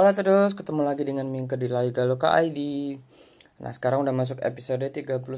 Hola 0.00 0.16
terus, 0.16 0.56
ketemu 0.56 0.88
lagi 0.88 1.04
dengan 1.04 1.28
Mingke 1.28 1.60
di 1.60 1.68
Liga 1.68 2.08
Loka 2.08 2.32
ID. 2.32 2.56
Nah, 3.60 3.68
sekarang 3.68 4.00
udah 4.08 4.16
masuk 4.16 4.40
episode 4.40 4.88
39 4.88 5.28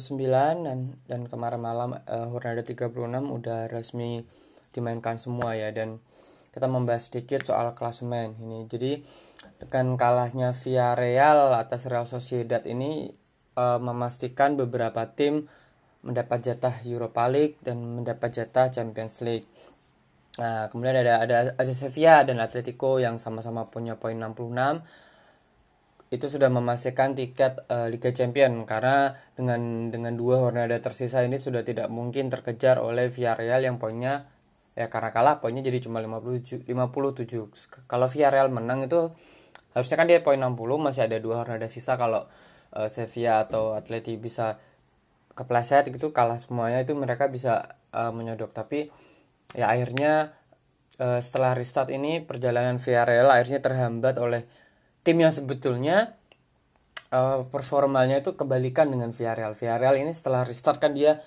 dan 0.63 0.95
dan 1.11 1.27
kemarin 1.27 1.59
malam 1.59 1.99
uh, 1.99 2.31
Hurnada 2.31 2.63
36 2.63 2.95
udah 3.27 3.67
resmi 3.67 4.23
dimainkan 4.71 5.19
semua 5.19 5.59
ya 5.59 5.75
dan 5.75 5.99
kita 6.55 6.71
membahas 6.71 7.11
sedikit 7.11 7.43
soal 7.43 7.75
klasemen 7.75 8.39
ini. 8.39 8.63
Jadi 8.71 9.03
dengan 9.59 9.99
kalahnya 9.99 10.55
Villarreal 10.55 11.59
atas 11.59 11.91
Real 11.91 12.07
Sociedad 12.07 12.63
ini 12.63 13.11
uh, 13.59 13.83
memastikan 13.83 14.55
beberapa 14.55 15.11
tim 15.11 15.51
mendapat 16.07 16.39
jatah 16.39 16.87
Europa 16.87 17.27
League 17.27 17.59
dan 17.67 17.83
mendapat 17.83 18.31
jatah 18.31 18.71
Champions 18.71 19.27
League. 19.27 19.51
Nah, 20.41 20.73
kemudian 20.73 20.97
ada 20.97 21.21
ada 21.21 21.37
AC 21.61 21.77
Sevilla 21.77 22.25
dan 22.25 22.41
Atletico 22.41 22.97
yang 22.97 23.21
sama-sama 23.21 23.69
punya 23.69 24.01
poin 24.01 24.17
66 24.17 24.81
itu 26.13 26.29
sudah 26.29 26.53
memastikan 26.53 27.17
tiket 27.17 27.65
uh, 27.73 27.89
Liga 27.89 28.13
Champion 28.13 28.69
karena 28.69 29.17
dengan 29.33 29.89
dengan 29.89 30.13
dua 30.13 30.45
Hornada 30.45 30.77
tersisa 30.77 31.25
ini 31.25 31.41
sudah 31.41 31.65
tidak 31.65 31.89
mungkin 31.89 32.29
terkejar 32.29 32.77
oleh 32.85 33.09
Villarreal 33.09 33.65
yang 33.65 33.81
poinnya 33.81 34.29
ya 34.77 34.93
karena 34.93 35.09
kalah 35.13 35.41
poinnya 35.41 35.65
jadi 35.65 35.81
cuma 35.85 36.05
57 36.05 36.69
57. 36.69 37.89
Kalau 37.89 38.07
Villarreal 38.13 38.53
menang 38.53 38.85
itu 38.85 39.09
harusnya 39.73 39.97
kan 39.97 40.07
dia 40.09 40.21
poin 40.21 40.37
60 40.37 40.53
masih 40.81 41.09
ada 41.09 41.17
dua 41.17 41.45
Hornada 41.45 41.69
sisa. 41.73 41.97
Kalau 41.97 42.29
uh, 42.77 42.89
Sevilla 42.93 43.45
atau 43.49 43.73
Atleti 43.73 44.17
bisa 44.21 44.61
kepleset 45.33 45.89
gitu 45.89 46.13
kalah 46.13 46.37
semuanya 46.37 46.85
itu 46.85 46.93
mereka 46.93 47.29
bisa 47.33 47.81
uh, 47.97 48.13
menyodok. 48.13 48.53
Tapi 48.53 48.93
ya 49.53 49.69
akhirnya 49.69 50.33
uh, 51.01 51.21
setelah 51.21 51.53
restart 51.57 51.93
ini 51.93 52.25
perjalanan 52.25 52.81
Villarreal 52.81 53.29
akhirnya 53.29 53.61
terhambat 53.61 54.17
oleh 54.21 54.45
tim 55.03 55.19
yang 55.19 55.35
sebetulnya 55.35 56.17
uh, 57.13 57.45
performanya 57.49 58.23
itu 58.23 58.35
kebalikan 58.35 58.89
dengan 58.89 59.13
Villarreal. 59.13 59.53
Villarreal 59.59 60.01
ini 60.01 60.13
setelah 60.15 60.47
restart 60.47 60.81
kan 60.81 60.97
dia 60.97 61.21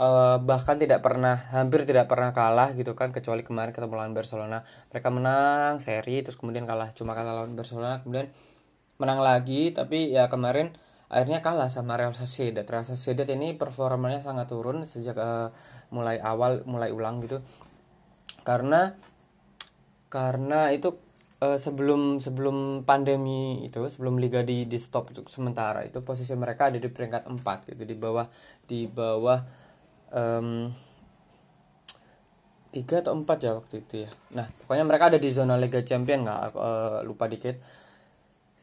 uh, 0.00 0.40
bahkan 0.40 0.80
tidak 0.80 1.04
pernah 1.04 1.50
hampir 1.52 1.84
tidak 1.84 2.08
pernah 2.08 2.32
kalah 2.32 2.72
gitu 2.72 2.96
kan 2.96 3.12
kecuali 3.12 3.44
kemarin 3.44 3.74
ketemu 3.74 3.94
lawan 3.94 4.14
Barcelona. 4.16 4.64
Mereka 4.94 5.08
menang 5.12 5.82
seri 5.84 6.24
terus 6.24 6.40
kemudian 6.40 6.64
kalah 6.64 6.94
cuma 6.96 7.12
kalah 7.12 7.44
lawan 7.44 7.52
Barcelona 7.58 8.00
kemudian 8.00 8.32
menang 9.00 9.20
lagi 9.20 9.72
tapi 9.72 10.12
ya 10.12 10.28
kemarin 10.28 10.72
akhirnya 11.10 11.42
kalah 11.42 11.66
sama 11.66 11.98
Real 11.98 12.14
Sociedad. 12.14 12.62
Real 12.62 12.86
Sociedad 12.86 13.26
ini 13.26 13.58
performanya 13.58 14.22
sangat 14.22 14.46
turun 14.48 14.86
sejak 14.86 15.18
uh, 15.18 15.50
mulai 15.90 16.22
awal 16.22 16.62
mulai 16.64 16.94
ulang 16.94 17.18
gitu. 17.20 17.42
Karena 18.46 18.94
karena 20.06 20.70
itu 20.70 20.94
uh, 21.42 21.58
sebelum 21.58 22.22
sebelum 22.22 22.86
pandemi 22.86 23.64
itu 23.66 23.80
sebelum 23.90 24.22
liga 24.22 24.44
di 24.46 24.68
di 24.70 24.78
stop 24.78 25.10
untuk 25.10 25.26
sementara 25.32 25.82
itu 25.82 26.04
posisi 26.04 26.32
mereka 26.36 26.70
ada 26.70 26.78
di 26.78 26.88
peringkat 26.90 27.26
4 27.26 27.70
gitu 27.74 27.82
di 27.82 27.96
bawah 27.96 28.26
di 28.66 28.86
bawah 28.86 29.40
um, 30.14 30.70
tiga 32.70 33.02
atau 33.02 33.18
empat 33.18 33.38
ya 33.42 33.52
waktu 33.58 33.82
itu 33.82 33.94
ya 34.06 34.10
nah 34.34 34.46
pokoknya 34.62 34.84
mereka 34.86 35.04
ada 35.10 35.18
di 35.18 35.30
zona 35.34 35.58
Liga 35.58 35.82
Champion 35.82 36.22
nggak 36.22 36.54
uh, 36.54 36.98
lupa 37.02 37.26
dikit 37.26 37.58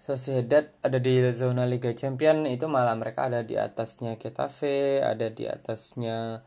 Sociedad 0.07 0.63
ada 0.79 1.03
di 1.03 1.19
zona 1.35 1.67
Liga 1.67 1.91
Champion 1.91 2.47
itu 2.47 2.63
malah 2.71 2.95
mereka 2.95 3.27
ada 3.27 3.43
di 3.43 3.59
atasnya 3.59 4.15
Getafe 4.15 5.03
ada 5.03 5.27
di 5.27 5.43
atasnya 5.43 6.39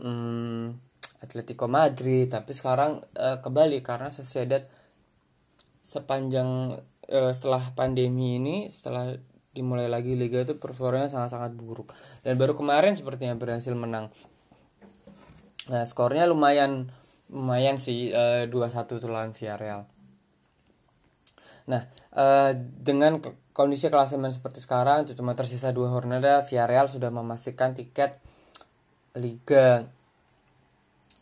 um, 0.00 0.72
Atletico 1.20 1.68
Madrid. 1.68 2.32
Tapi 2.32 2.56
sekarang 2.56 3.04
uh, 3.20 3.44
kembali 3.44 3.84
karena 3.84 4.08
Sociedad 4.08 4.64
sepanjang 5.84 6.80
uh, 7.12 7.32
setelah 7.36 7.68
pandemi 7.76 8.40
ini 8.40 8.72
setelah 8.72 9.12
dimulai 9.52 9.92
lagi 9.92 10.16
liga 10.16 10.40
itu 10.40 10.56
performanya 10.56 11.12
sangat-sangat 11.12 11.52
buruk. 11.52 11.92
Dan 12.24 12.40
baru 12.40 12.56
kemarin 12.56 12.96
sepertinya 12.96 13.36
berhasil 13.36 13.76
menang. 13.76 14.08
Nah 15.68 15.84
skornya 15.84 16.24
lumayan 16.24 16.88
lumayan 17.28 17.76
sih 17.76 18.08
uh, 18.08 18.48
2-1 18.48 18.88
tuh 18.88 19.04
lawan 19.04 19.36
Villarreal 19.36 19.95
nah 21.66 21.90
uh, 22.14 22.54
dengan 22.56 23.18
kondisi 23.50 23.90
klasemen 23.90 24.30
seperti 24.30 24.62
sekarang 24.62 25.10
cuma 25.10 25.34
tersisa 25.34 25.74
dua 25.74 25.90
Hornada 25.90 26.42
Villarreal 26.46 26.86
sudah 26.86 27.10
memastikan 27.10 27.74
tiket 27.74 28.22
liga 29.18 29.82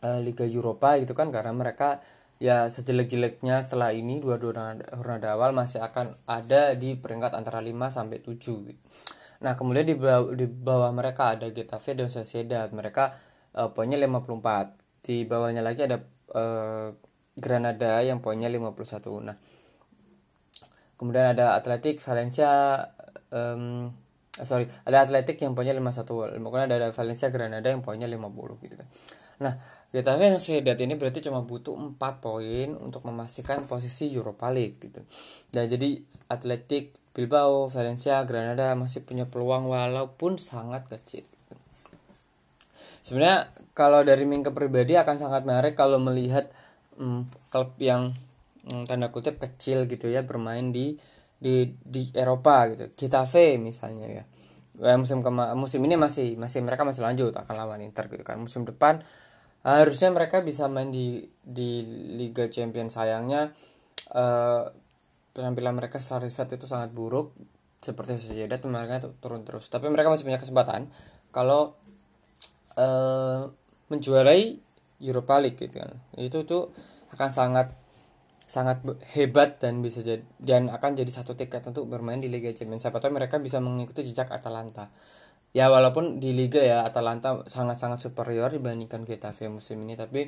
uh, 0.05 0.19
liga 0.21 0.45
Eropa 0.45 1.01
gitu 1.01 1.17
kan 1.17 1.33
karena 1.33 1.51
mereka 1.55 1.99
ya 2.37 2.67
sejelek-jeleknya 2.67 3.63
setelah 3.63 3.95
ini 3.95 4.21
dua 4.21 4.37
dua 4.37 4.75
Hornada 4.93 5.33
awal 5.33 5.55
masih 5.55 5.81
akan 5.81 6.19
ada 6.27 6.75
di 6.75 6.99
peringkat 6.99 7.31
antara 7.31 7.63
5 7.63 7.71
sampai 7.87 8.19
7 8.19 9.15
Nah, 9.43 9.53
kemudian 9.59 9.83
di 9.83 9.95
bawah, 9.99 10.31
di 10.31 10.47
bawah 10.47 10.91
mereka 10.95 11.35
ada 11.35 11.51
Getafe 11.51 11.97
dan 11.97 12.07
Sociedad. 12.07 12.71
Mereka 12.71 13.13
uh, 13.59 13.69
poinnya 13.75 13.99
54. 13.99 15.03
Di 15.03 15.27
bawahnya 15.27 15.59
lagi 15.59 15.83
ada 15.83 15.99
uh, 16.33 16.89
Granada 17.35 17.99
yang 17.99 18.23
poinnya 18.23 18.47
51. 18.47 19.27
Nah, 19.27 19.35
kemudian 20.95 21.35
ada 21.35 21.55
Atletik, 21.55 21.99
Valencia 22.03 22.81
um, 23.31 23.91
sorry, 24.43 24.67
ada 24.83 25.07
Atletik 25.07 25.39
yang 25.39 25.55
poinnya 25.55 25.75
51. 25.77 26.39
Kemudian 26.39 26.67
ada 26.67 26.91
Valencia, 26.91 27.31
Granada 27.31 27.67
yang 27.71 27.79
poinnya 27.79 28.09
50 28.09 28.65
gitu 28.67 28.75
kan. 28.75 28.87
Nah, 29.35 29.53
Getafe 29.91 30.27
dan 30.27 30.39
Sociedad 30.39 30.75
ini 30.79 30.99
berarti 30.99 31.23
cuma 31.23 31.43
butuh 31.43 31.75
4 31.75 31.99
poin 32.19 32.67
untuk 32.75 33.03
memastikan 33.07 33.63
posisi 33.63 34.11
Europa 34.11 34.51
League 34.51 34.79
gitu. 34.79 35.03
Dan 35.51 35.71
jadi 35.71 35.99
Atletik, 36.27 36.95
Bilbao, 37.15 37.71
Valencia, 37.71 38.19
Granada 38.27 38.75
masih 38.75 39.07
punya 39.07 39.23
peluang 39.23 39.71
walaupun 39.71 40.35
sangat 40.35 40.87
kecil. 40.91 41.23
Sebenarnya 43.05 43.53
kalau 43.77 44.01
dari 44.01 44.25
Mingke 44.25 44.51
pribadi 44.51 44.97
akan 44.97 45.15
sangat 45.15 45.45
menarik 45.45 45.77
kalau 45.77 46.01
melihat 46.01 46.49
hmm, 46.97 47.29
klub 47.53 47.77
yang 47.77 48.11
tanda 48.89 49.13
kutip 49.13 49.37
kecil 49.37 49.85
gitu 49.85 50.09
ya 50.09 50.25
bermain 50.25 50.73
di 50.73 50.97
di 51.37 51.75
di 51.81 52.09
Eropa 52.15 52.69
gitu. 52.73 52.91
Getafe 52.97 53.61
misalnya 53.61 54.07
ya. 54.09 54.23
Musim 54.99 55.23
kema 55.23 55.55
musim 55.55 55.79
ini 55.87 55.95
masih 55.95 56.35
masih 56.35 56.59
mereka 56.65 56.83
masih 56.83 57.05
lanjut 57.05 57.31
akan 57.31 57.55
lawan 57.55 57.81
Inter 57.85 58.09
gitu 58.11 58.23
kan. 58.25 58.41
Musim 58.41 58.67
depan 58.67 58.99
harusnya 59.65 60.13
mereka 60.13 60.45
bisa 60.45 60.69
main 60.69 60.93
di 60.93 61.25
di 61.41 61.81
Liga 62.21 62.45
Champions 62.45 62.93
sayangnya 63.01 63.49
uh, 64.13 64.69
penampilan 65.33 65.73
mereka 65.73 65.97
secara 65.97 66.29
riset 66.29 66.53
itu 66.53 66.69
sangat 66.69 66.93
buruk 66.93 67.33
seperti 67.81 68.21
Sociedad 68.21 68.61
mereka 68.69 69.09
turun 69.17 69.41
terus 69.41 69.65
tapi 69.73 69.89
mereka 69.89 70.13
masih 70.13 70.21
punya 70.21 70.37
kesempatan 70.37 70.85
kalau 71.33 71.73
uh, 72.77 73.49
menjuarai 73.89 74.61
Europa 75.01 75.41
League 75.41 75.57
gitu 75.57 75.81
kan 75.81 75.97
itu 76.21 76.45
tuh 76.45 76.69
akan 77.17 77.29
sangat 77.33 77.67
sangat 78.45 78.85
hebat 79.17 79.57
dan 79.57 79.81
bisa 79.81 80.05
jadi 80.05 80.21
dan 80.37 80.69
akan 80.69 80.93
jadi 80.93 81.09
satu 81.09 81.33
tiket 81.33 81.65
untuk 81.65 81.89
bermain 81.89 82.21
di 82.21 82.29
Liga 82.29 82.53
Champions. 82.53 82.85
Siapa 82.85 83.01
tahu 83.01 83.17
mereka 83.17 83.41
bisa 83.41 83.57
mengikuti 83.57 84.05
jejak 84.05 84.29
Atalanta. 84.29 84.93
Ya 85.55 85.71
walaupun 85.71 86.19
di 86.19 86.35
liga 86.35 86.59
ya 86.59 86.83
Atalanta 86.83 87.47
sangat-sangat 87.47 88.03
superior 88.03 88.51
dibandingkan 88.51 89.07
Getafe 89.07 89.47
musim 89.47 89.87
ini 89.87 89.95
tapi 89.95 90.27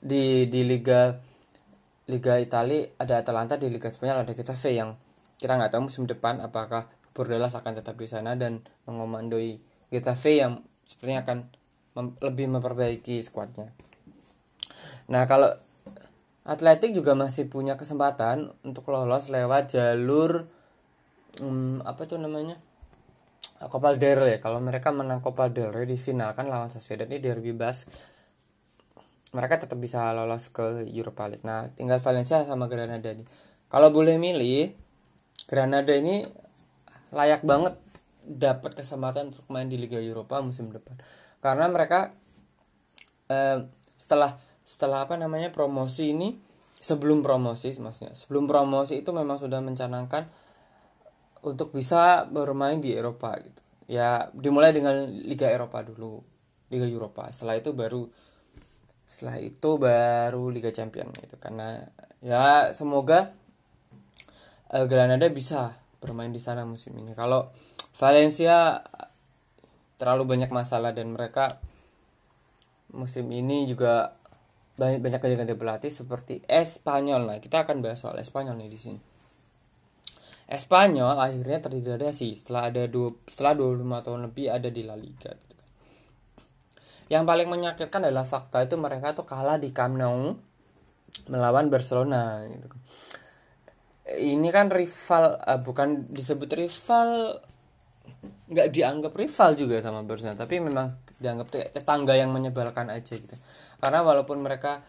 di 0.00 0.48
di 0.48 0.60
liga 0.64 1.20
liga 2.08 2.40
Italia 2.40 2.88
ada 2.96 3.20
Atalanta 3.20 3.60
di 3.60 3.68
liga 3.68 3.92
Spanyol 3.92 4.24
ada 4.24 4.32
Getafe 4.32 4.72
yang 4.72 4.96
kita 5.36 5.52
nggak 5.52 5.76
tahu 5.76 5.92
musim 5.92 6.08
depan 6.08 6.40
apakah 6.40 6.88
Bordelas 7.12 7.52
akan 7.52 7.76
tetap 7.76 8.00
di 8.00 8.08
sana 8.08 8.32
dan 8.32 8.64
mengomandoi 8.88 9.60
Getafe 9.92 10.40
yang 10.40 10.64
sepertinya 10.88 11.28
akan 11.28 11.38
mem 11.92 12.06
lebih 12.24 12.48
memperbaiki 12.48 13.20
skuadnya. 13.20 13.68
Nah 15.12 15.28
kalau 15.28 15.52
Atletik 16.42 16.90
juga 16.90 17.14
masih 17.14 17.46
punya 17.46 17.78
kesempatan 17.78 18.50
untuk 18.66 18.90
lolos 18.90 19.30
lewat 19.30 19.78
jalur 19.78 20.50
hmm, 21.38 21.86
apa 21.86 22.02
tuh 22.06 22.18
namanya? 22.18 22.58
Copa 23.62 23.94
del 23.94 24.18
Rey. 24.18 24.42
Kalau 24.42 24.58
mereka 24.58 24.90
menang 24.90 25.22
Copa 25.22 25.46
del 25.46 25.70
Rey 25.70 25.86
di 25.86 25.94
final 25.94 26.34
kan 26.34 26.50
lawan 26.50 26.66
Sociedad 26.74 27.06
ini 27.06 27.22
derby 27.22 27.54
bas 27.54 27.86
mereka 29.32 29.64
tetap 29.64 29.80
bisa 29.80 30.12
lolos 30.12 30.52
ke 30.52 30.84
Europa 30.92 31.30
League. 31.30 31.46
Nah 31.46 31.70
tinggal 31.72 32.02
Valencia 32.02 32.44
sama 32.44 32.68
Granada 32.68 33.10
nih. 33.14 33.24
Kalau 33.70 33.88
boleh 33.88 34.20
milih 34.20 34.76
Granada 35.48 35.94
ini 35.96 36.26
layak 37.12 37.46
banget 37.46 37.78
dapat 38.22 38.76
kesempatan 38.78 39.32
untuk 39.34 39.46
main 39.48 39.66
di 39.66 39.80
Liga 39.80 39.98
Eropa 39.98 40.42
musim 40.44 40.68
depan. 40.68 40.98
Karena 41.40 41.66
mereka 41.70 42.12
eh, 43.32 43.64
setelah 43.96 44.36
setelah 44.62 45.06
apa 45.06 45.18
namanya 45.18 45.50
promosi 45.50 46.14
ini 46.14 46.38
sebelum 46.82 47.22
promosi 47.22 47.70
maksudnya 47.78 48.14
sebelum 48.14 48.50
promosi 48.50 49.02
itu 49.02 49.10
memang 49.14 49.38
sudah 49.38 49.62
mencanangkan 49.62 50.26
untuk 51.42 51.74
bisa 51.74 52.24
bermain 52.30 52.78
di 52.78 52.94
Eropa 52.94 53.34
gitu. 53.42 53.60
Ya 53.90 54.30
dimulai 54.30 54.70
dengan 54.70 55.10
Liga 55.10 55.50
Eropa 55.50 55.82
dulu, 55.82 56.22
Liga 56.70 56.86
Eropa. 56.86 57.28
Setelah 57.34 57.58
itu 57.58 57.74
baru 57.74 58.06
setelah 59.04 59.42
itu 59.42 59.70
baru 59.76 60.48
Liga 60.48 60.70
Champion 60.70 61.10
gitu. 61.10 61.36
Karena 61.42 61.82
ya 62.22 62.70
semoga 62.70 63.34
uh, 64.70 64.86
Granada 64.86 65.26
bisa 65.28 65.74
bermain 65.98 66.30
di 66.30 66.42
sana 66.42 66.66
musim 66.66 66.94
ini 66.98 67.14
kalau 67.14 67.50
Valencia 67.94 68.82
terlalu 69.98 70.34
banyak 70.34 70.50
masalah 70.50 70.90
dan 70.90 71.14
mereka 71.14 71.62
musim 72.90 73.30
ini 73.30 73.70
juga 73.70 74.18
banyak 74.76 75.00
banyak 75.04 75.20
ganti 75.20 75.54
pelatih 75.54 75.92
seperti 75.92 76.40
Espanyol. 76.48 77.28
Nah 77.28 77.38
kita 77.38 77.64
akan 77.64 77.84
bahas 77.84 78.00
soal 78.00 78.16
Espanyol 78.18 78.56
nih 78.56 78.70
di 78.72 78.80
sini. 78.80 79.00
Espanyol 80.52 81.16
akhirnya 81.16 81.64
terdegradasi 81.64 82.36
setelah 82.36 82.68
ada 82.68 82.84
dua 82.84 83.16
setelah 83.24 83.56
25 83.56 84.04
tahun 84.04 84.20
lebih 84.28 84.46
ada 84.52 84.68
di 84.68 84.82
La 84.84 84.92
Liga 85.00 85.32
gitu. 85.32 85.56
yang 87.08 87.24
paling 87.24 87.48
menyakitkan 87.48 88.04
adalah 88.04 88.28
fakta 88.28 88.60
itu 88.60 88.76
mereka 88.76 89.16
tuh 89.16 89.24
kalah 89.24 89.56
di 89.56 89.72
Camp 89.72 89.96
Nou 89.96 90.36
melawan 91.32 91.72
Barcelona 91.72 92.44
gitu 92.44 92.68
ini 94.20 94.48
kan 94.52 94.68
rival 94.68 95.40
uh, 95.40 95.60
bukan 95.64 96.12
disebut 96.12 96.52
rival 96.52 97.40
nggak 98.52 98.68
dianggap 98.68 99.12
rival 99.16 99.56
juga 99.56 99.80
sama 99.80 100.04
Barcelona 100.04 100.36
tapi 100.36 100.60
memang 100.60 100.92
dianggap 101.16 101.72
tetangga 101.72 102.12
yang 102.12 102.28
menyebalkan 102.28 102.92
aja 102.92 103.16
gitu 103.16 103.36
karena 103.82 104.06
walaupun 104.06 104.38
mereka 104.38 104.86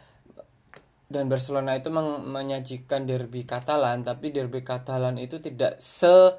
dan 1.10 1.26
Barcelona 1.26 1.74
itu 1.74 1.90
menyajikan 2.30 3.10
derby 3.10 3.44
Katalan 3.50 4.06
tapi 4.06 4.30
derby 4.30 4.62
Katalan 4.62 5.18
itu 5.18 5.42
tidak 5.42 5.82
se 5.82 6.38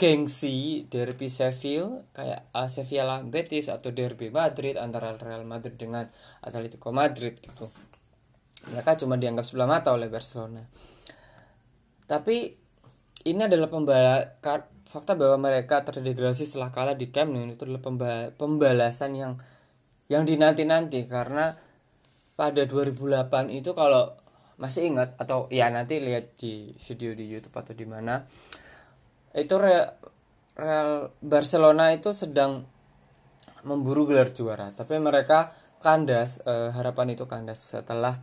gengsi 0.00 0.88
derby 0.88 1.28
Seville 1.28 2.08
kayak 2.16 2.48
uh, 2.56 2.72
Sevilla 2.72 3.20
Betis 3.20 3.68
atau 3.68 3.92
derby 3.92 4.32
Madrid 4.32 4.80
antara 4.80 5.12
Real 5.20 5.44
Madrid 5.44 5.76
dengan 5.76 6.08
Atletico 6.40 6.88
Madrid 6.88 7.36
gitu. 7.36 7.68
Mereka 8.72 8.96
cuma 9.04 9.20
dianggap 9.20 9.44
sebelah 9.44 9.68
mata 9.68 9.92
oleh 9.92 10.08
Barcelona. 10.08 10.64
Tapi 12.08 12.36
ini 13.28 13.40
adalah 13.44 13.68
pembala 13.68 14.24
fakta 14.88 15.12
bahwa 15.12 15.52
mereka 15.52 15.84
terdegradasi 15.84 16.48
setelah 16.48 16.72
kalah 16.72 16.96
di 16.96 17.12
Camp 17.12 17.36
Nou 17.36 17.44
itu 17.44 17.68
adalah 17.68 17.84
pembalasan 18.32 19.12
yang 19.12 19.32
yang 20.10 20.26
dinanti-nanti 20.26 21.06
karena 21.06 21.54
pada 22.34 22.66
2008 22.66 23.30
itu 23.54 23.70
kalau 23.78 24.10
masih 24.60 24.92
ingat 24.92 25.16
atau 25.16 25.48
ya 25.48 25.72
nanti 25.72 26.02
lihat 26.02 26.36
di 26.36 26.74
video 26.76 27.16
di 27.16 27.30
YouTube 27.30 27.56
atau 27.56 27.72
di 27.72 27.86
mana 27.88 28.20
itu 29.32 29.56
Real, 29.56 31.14
Barcelona 31.24 31.94
itu 31.94 32.12
sedang 32.12 32.66
memburu 33.64 34.04
gelar 34.04 34.34
juara. 34.34 34.74
Tapi 34.74 35.00
mereka 35.00 35.54
kandas 35.80 36.44
eh, 36.44 36.68
harapan 36.74 37.16
itu 37.16 37.24
kandas 37.24 37.78
setelah 37.78 38.20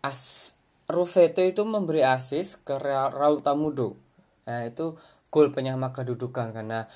as 0.00 0.52
Rufete 0.86 1.42
itu 1.42 1.66
memberi 1.66 2.06
asis 2.06 2.62
ke 2.62 2.78
Raul 2.78 3.42
Tamudo. 3.42 3.98
Nah 4.46 4.62
itu 4.70 4.94
gol 5.34 5.50
penyama 5.50 5.90
kedudukan. 5.90 6.54
Karena 6.54 6.86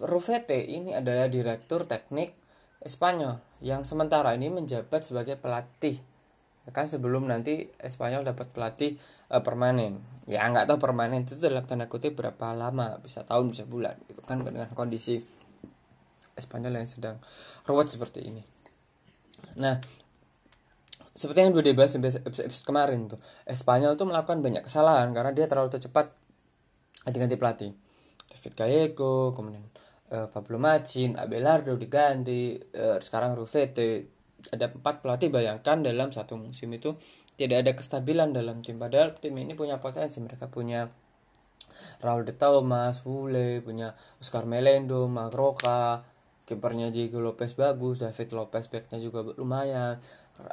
Rufete 0.00 0.64
ini 0.64 0.96
adalah 0.96 1.28
direktur 1.28 1.84
teknik 1.84 2.32
Espanyol 2.84 3.40
yang 3.64 3.82
sementara 3.88 4.36
ini 4.36 4.52
menjabat 4.52 5.00
sebagai 5.00 5.40
pelatih. 5.40 5.96
Ya 6.64 6.70
kan 6.72 6.84
sebelum 6.84 7.24
nanti 7.24 7.72
Espanyol 7.80 8.24
dapat 8.28 8.52
pelatih 8.52 9.00
uh, 9.32 9.40
permanen. 9.40 10.04
Ya 10.28 10.44
nggak 10.44 10.68
tahu 10.68 10.76
permanen 10.80 11.24
itu 11.24 11.40
dalam 11.40 11.64
tanda 11.64 11.88
kutip 11.88 12.16
berapa 12.16 12.52
lama 12.52 13.00
bisa 13.00 13.24
tahun 13.24 13.56
bisa 13.56 13.64
bulan. 13.64 13.96
Gitu 14.04 14.20
kan 14.20 14.44
dengan 14.44 14.68
kondisi 14.76 15.20
Espanyol 16.36 16.84
yang 16.84 16.88
sedang 16.88 17.16
ruwet 17.64 17.88
seperti 17.88 18.20
ini. 18.28 18.44
Nah 19.56 19.80
seperti 21.14 21.46
yang 21.46 21.54
udah 21.54 21.64
dibahas 21.64 21.94
di 21.94 22.02
episode 22.02 22.66
kemarin 22.66 23.06
tuh 23.06 23.22
Espanyol 23.46 23.94
tuh 23.94 24.10
melakukan 24.10 24.42
banyak 24.42 24.66
kesalahan 24.66 25.14
karena 25.14 25.30
dia 25.30 25.46
terlalu 25.46 25.72
cepat 25.72 26.10
ganti-ganti 27.06 27.36
pelatih. 27.40 27.72
David 28.28 28.52
Gallego 28.58 29.32
kemudian 29.32 29.62
uh, 30.14 30.30
Pablo 30.30 30.62
Macin 30.62 31.18
Abelardo 31.18 31.74
diganti 31.74 32.54
uh, 32.54 33.02
sekarang 33.02 33.34
Rufete 33.34 34.14
ada 34.54 34.70
empat 34.70 35.02
pelatih 35.02 35.34
bayangkan 35.34 35.82
dalam 35.82 36.14
satu 36.14 36.38
musim 36.38 36.70
itu 36.70 36.94
tidak 37.34 37.66
ada 37.66 37.72
kestabilan 37.74 38.30
dalam 38.30 38.62
tim. 38.62 38.78
Padahal 38.78 39.18
tim 39.18 39.34
ini 39.34 39.58
punya 39.58 39.82
potensi. 39.82 40.22
Mereka 40.22 40.46
punya 40.52 40.86
Raul 41.98 42.22
de 42.22 42.34
Thomas, 42.36 43.02
Wule, 43.02 43.58
punya 43.64 43.98
Oscar 44.22 44.46
Melendo, 44.46 45.10
Magroka, 45.10 46.06
kipernya 46.46 46.94
Diego 46.94 47.18
Lopez 47.18 47.58
bagus, 47.58 48.04
David 48.04 48.30
Lopez 48.36 48.70
backnya 48.70 49.02
juga 49.02 49.26
lumayan, 49.34 49.98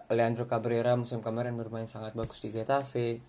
Leandro 0.09 0.49
Cabrera 0.49 0.97
musim 0.97 1.21
kemarin 1.21 1.53
bermain 1.53 1.85
sangat 1.85 2.17
bagus 2.17 2.41
di 2.41 2.49
Getafe 2.49 3.21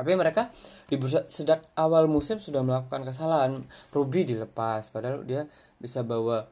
tapi 0.00 0.16
mereka 0.16 0.48
di 0.88 0.96
bursa 0.96 1.28
sejak 1.28 1.76
awal 1.76 2.08
musim 2.08 2.40
sudah 2.40 2.64
melakukan 2.64 3.04
kesalahan. 3.04 3.60
Ruby 3.92 4.24
dilepas 4.24 4.88
padahal 4.88 5.28
dia 5.28 5.44
bisa 5.76 6.00
bawa 6.00 6.48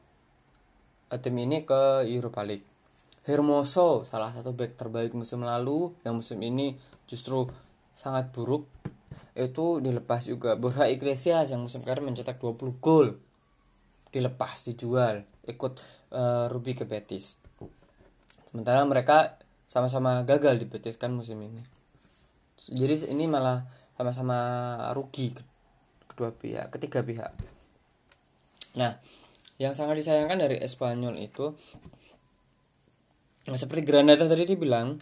eh, 1.09 1.17
tim 1.17 1.33
ini 1.33 1.65
ke 1.65 2.05
Europa 2.05 2.45
League. 2.45 2.61
Hermoso 3.25 4.05
salah 4.05 4.29
satu 4.29 4.53
back 4.53 4.77
terbaik 4.77 5.17
musim 5.17 5.41
lalu 5.41 5.89
yang 6.05 6.21
musim 6.21 6.37
ini 6.45 6.77
justru 7.09 7.49
sangat 7.97 8.29
buruk 8.29 8.69
itu 9.33 9.81
dilepas 9.81 10.29
juga. 10.29 10.53
Borja 10.53 10.85
Iglesias 10.85 11.49
yang 11.49 11.65
musim 11.65 11.81
kemarin 11.81 12.13
mencetak 12.13 12.37
20 12.37 12.77
gol 12.77 13.17
dilepas 14.13 14.61
dijual 14.61 15.25
ikut 15.49 15.73
uh, 16.13 16.45
Ruby 16.53 16.77
ke 16.77 16.85
Betis. 16.85 17.41
Sementara 18.53 18.85
mereka 18.85 19.41
sama-sama 19.65 20.21
gagal 20.21 20.61
di 20.61 20.69
Betis 20.69 21.01
kan 21.01 21.09
musim 21.17 21.41
ini 21.41 21.78
jadi 22.67 23.07
ini 23.07 23.31
malah 23.31 23.63
sama-sama 23.95 24.37
rugi 24.91 25.31
kedua 26.11 26.35
pihak 26.35 26.67
ketiga 26.75 26.99
pihak. 26.99 27.31
Nah 28.75 28.99
yang 29.59 29.75
sangat 29.75 29.99
disayangkan 29.99 30.39
dari 30.39 30.59
Espanyol 30.59 31.19
itu 31.19 31.51
nah, 33.47 33.59
seperti 33.59 33.83
Granada 33.87 34.23
tadi 34.23 34.47
dibilang 34.47 34.99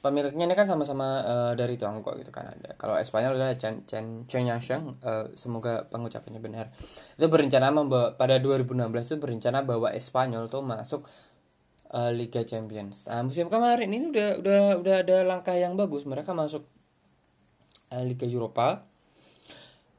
pemiliknya 0.00 0.46
ini 0.46 0.54
kan 0.54 0.68
sama-sama 0.68 1.24
uh, 1.24 1.52
dari 1.58 1.74
Tiongkok 1.80 2.16
gitu 2.20 2.30
kan 2.30 2.46
ada. 2.52 2.72
Kalau 2.78 2.94
Espanyol 2.96 3.36
adalah 3.36 3.56
Chen 3.56 3.82
Chen 3.88 4.28
Chen 4.28 4.44
Yangsheng 4.46 5.02
uh, 5.02 5.28
semoga 5.34 5.88
pengucapannya 5.88 6.40
benar. 6.40 6.70
Itu 7.16 7.26
berencana 7.26 7.72
membawa 7.74 8.14
pada 8.14 8.38
2016 8.38 8.86
itu 8.86 9.16
berencana 9.18 9.66
bahwa 9.66 9.90
Espanyol 9.92 10.46
tuh 10.46 10.62
masuk 10.62 11.04
uh, 11.92 12.10
Liga 12.10 12.42
Champions. 12.42 13.06
Nah, 13.06 13.22
musim 13.22 13.46
kemarin 13.46 13.90
ini 13.90 14.10
udah 14.10 14.40
udah 14.40 14.58
udah 14.82 14.94
ada 15.06 15.16
langkah 15.22 15.54
yang 15.54 15.78
bagus. 15.78 16.06
Mereka 16.06 16.34
masuk 16.34 16.66
uh, 17.92 18.02
Liga 18.02 18.26
Eropa. 18.26 18.82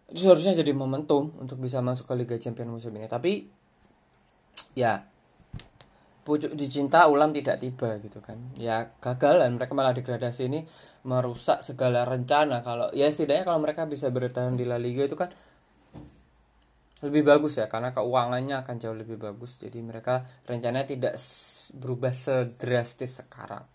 Itu 0.08 0.24
seharusnya 0.24 0.56
jadi 0.56 0.72
momentum 0.72 1.36
untuk 1.40 1.60
bisa 1.60 1.84
masuk 1.84 2.08
ke 2.08 2.14
Liga 2.16 2.36
Champions 2.40 2.72
musim 2.72 2.96
ini. 2.96 3.08
Tapi 3.12 3.48
ya 4.78 5.00
pucuk 6.28 6.60
dicinta 6.60 7.08
ulam 7.08 7.32
tidak 7.32 7.60
tiba 7.64 7.96
gitu 8.04 8.20
kan. 8.20 8.36
Ya 8.60 8.92
gagal 9.00 9.40
dan 9.40 9.56
mereka 9.56 9.72
malah 9.72 9.96
degradasi 9.96 10.52
ini 10.52 10.68
merusak 11.08 11.64
segala 11.64 12.04
rencana 12.04 12.60
kalau 12.60 12.92
ya 12.92 13.08
setidaknya 13.08 13.48
kalau 13.48 13.64
mereka 13.64 13.88
bisa 13.88 14.12
bertahan 14.12 14.60
di 14.60 14.68
La 14.68 14.76
Liga 14.76 15.08
itu 15.08 15.16
kan 15.16 15.32
lebih 17.06 17.22
bagus 17.30 17.62
ya 17.62 17.70
karena 17.70 17.94
keuangannya 17.94 18.66
akan 18.66 18.76
jauh 18.82 18.98
lebih 18.98 19.22
bagus. 19.22 19.62
Jadi 19.62 19.78
mereka 19.86 20.26
rencananya 20.50 20.88
tidak 20.88 21.14
berubah 21.78 22.14
sedrastis 22.16 23.22
sekarang. 23.22 23.66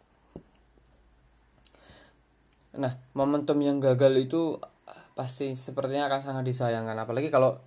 Nah 2.83 2.93
momentum 3.15 3.59
yang 3.63 3.79
gagal 3.79 4.13
itu 4.19 4.59
pasti 5.13 5.53
sepertinya 5.55 6.11
akan 6.11 6.21
sangat 6.21 6.45
disayangkan. 6.49 6.97
Apalagi 6.99 7.29
kalau 7.31 7.61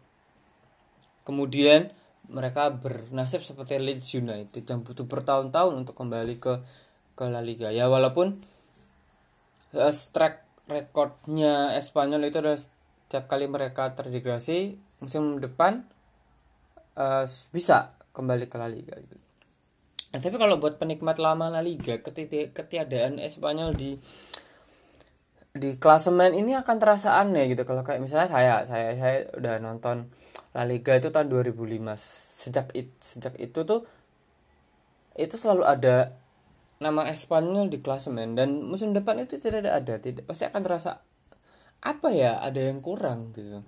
kemudian 1.23 1.87
mereka 2.25 2.73
bernasib 2.73 3.45
seperti 3.45 3.77
Leeds 3.77 4.17
United 4.17 4.65
yang 4.65 4.81
butuh 4.81 5.05
bertahun-tahun 5.05 5.73
untuk 5.85 5.95
kembali 5.95 6.35
ke 6.41 6.53
ke 7.15 7.25
La 7.31 7.39
Liga. 7.39 7.69
Ya 7.71 7.87
walaupun 7.87 8.41
uh, 9.77 9.93
track 9.93 10.43
recordnya 10.65 11.77
Espanyol 11.77 12.27
itu 12.27 12.41
adalah 12.41 12.59
setiap 13.05 13.29
kali 13.29 13.45
mereka 13.45 13.93
terdegradasi 13.93 14.81
musim 14.99 15.37
depan 15.37 15.85
uh, 16.97 17.23
bisa 17.53 17.93
kembali 18.15 18.49
ke 18.49 18.55
La 18.57 18.65
Liga 18.65 18.95
gitu. 18.97 19.15
Nah, 20.15 20.19
tapi 20.23 20.37
kalau 20.39 20.57
buat 20.57 20.79
penikmat 20.79 21.19
lama 21.19 21.51
La 21.51 21.61
Liga 21.61 21.99
ketiadaan 22.01 23.19
Espanyol 23.19 23.75
di 23.75 23.99
di 25.55 25.79
klasemen 25.79 26.35
ini 26.35 26.51
akan 26.51 26.75
terasa 26.79 27.15
aneh 27.15 27.47
gitu 27.55 27.63
kalau 27.63 27.79
kayak 27.79 28.03
misalnya 28.03 28.27
saya 28.27 28.67
saya 28.67 28.91
saya 28.99 29.17
udah 29.39 29.55
nonton 29.63 30.11
La 30.51 30.67
Liga 30.67 30.99
itu 30.99 31.11
tahun 31.11 31.31
2005 31.31 31.95
sejak 32.47 32.67
it, 32.75 32.91
sejak 32.99 33.35
itu 33.39 33.63
tuh 33.63 33.87
itu 35.15 35.35
selalu 35.39 35.63
ada 35.63 36.11
nama 36.83 37.07
Espanyol 37.07 37.71
di 37.71 37.79
klasemen 37.79 38.35
dan 38.35 38.67
musim 38.67 38.91
depan 38.91 39.23
itu 39.23 39.39
tidak 39.39 39.71
ada 39.71 39.95
tidak 39.95 40.27
pasti 40.27 40.43
akan 40.43 40.59
terasa 40.59 40.99
apa 41.81 42.07
ya 42.13 42.39
ada 42.39 42.59
yang 42.59 42.79
kurang 42.79 43.33
gitu. 43.35 43.61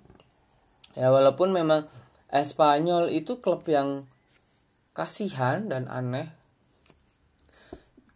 Ya 0.98 1.08
walaupun 1.12 1.52
memang 1.54 1.86
Espanyol 2.28 3.08
itu 3.08 3.40
klub 3.40 3.64
yang 3.68 4.04
kasihan 4.92 5.64
dan 5.70 5.88
aneh. 5.88 6.28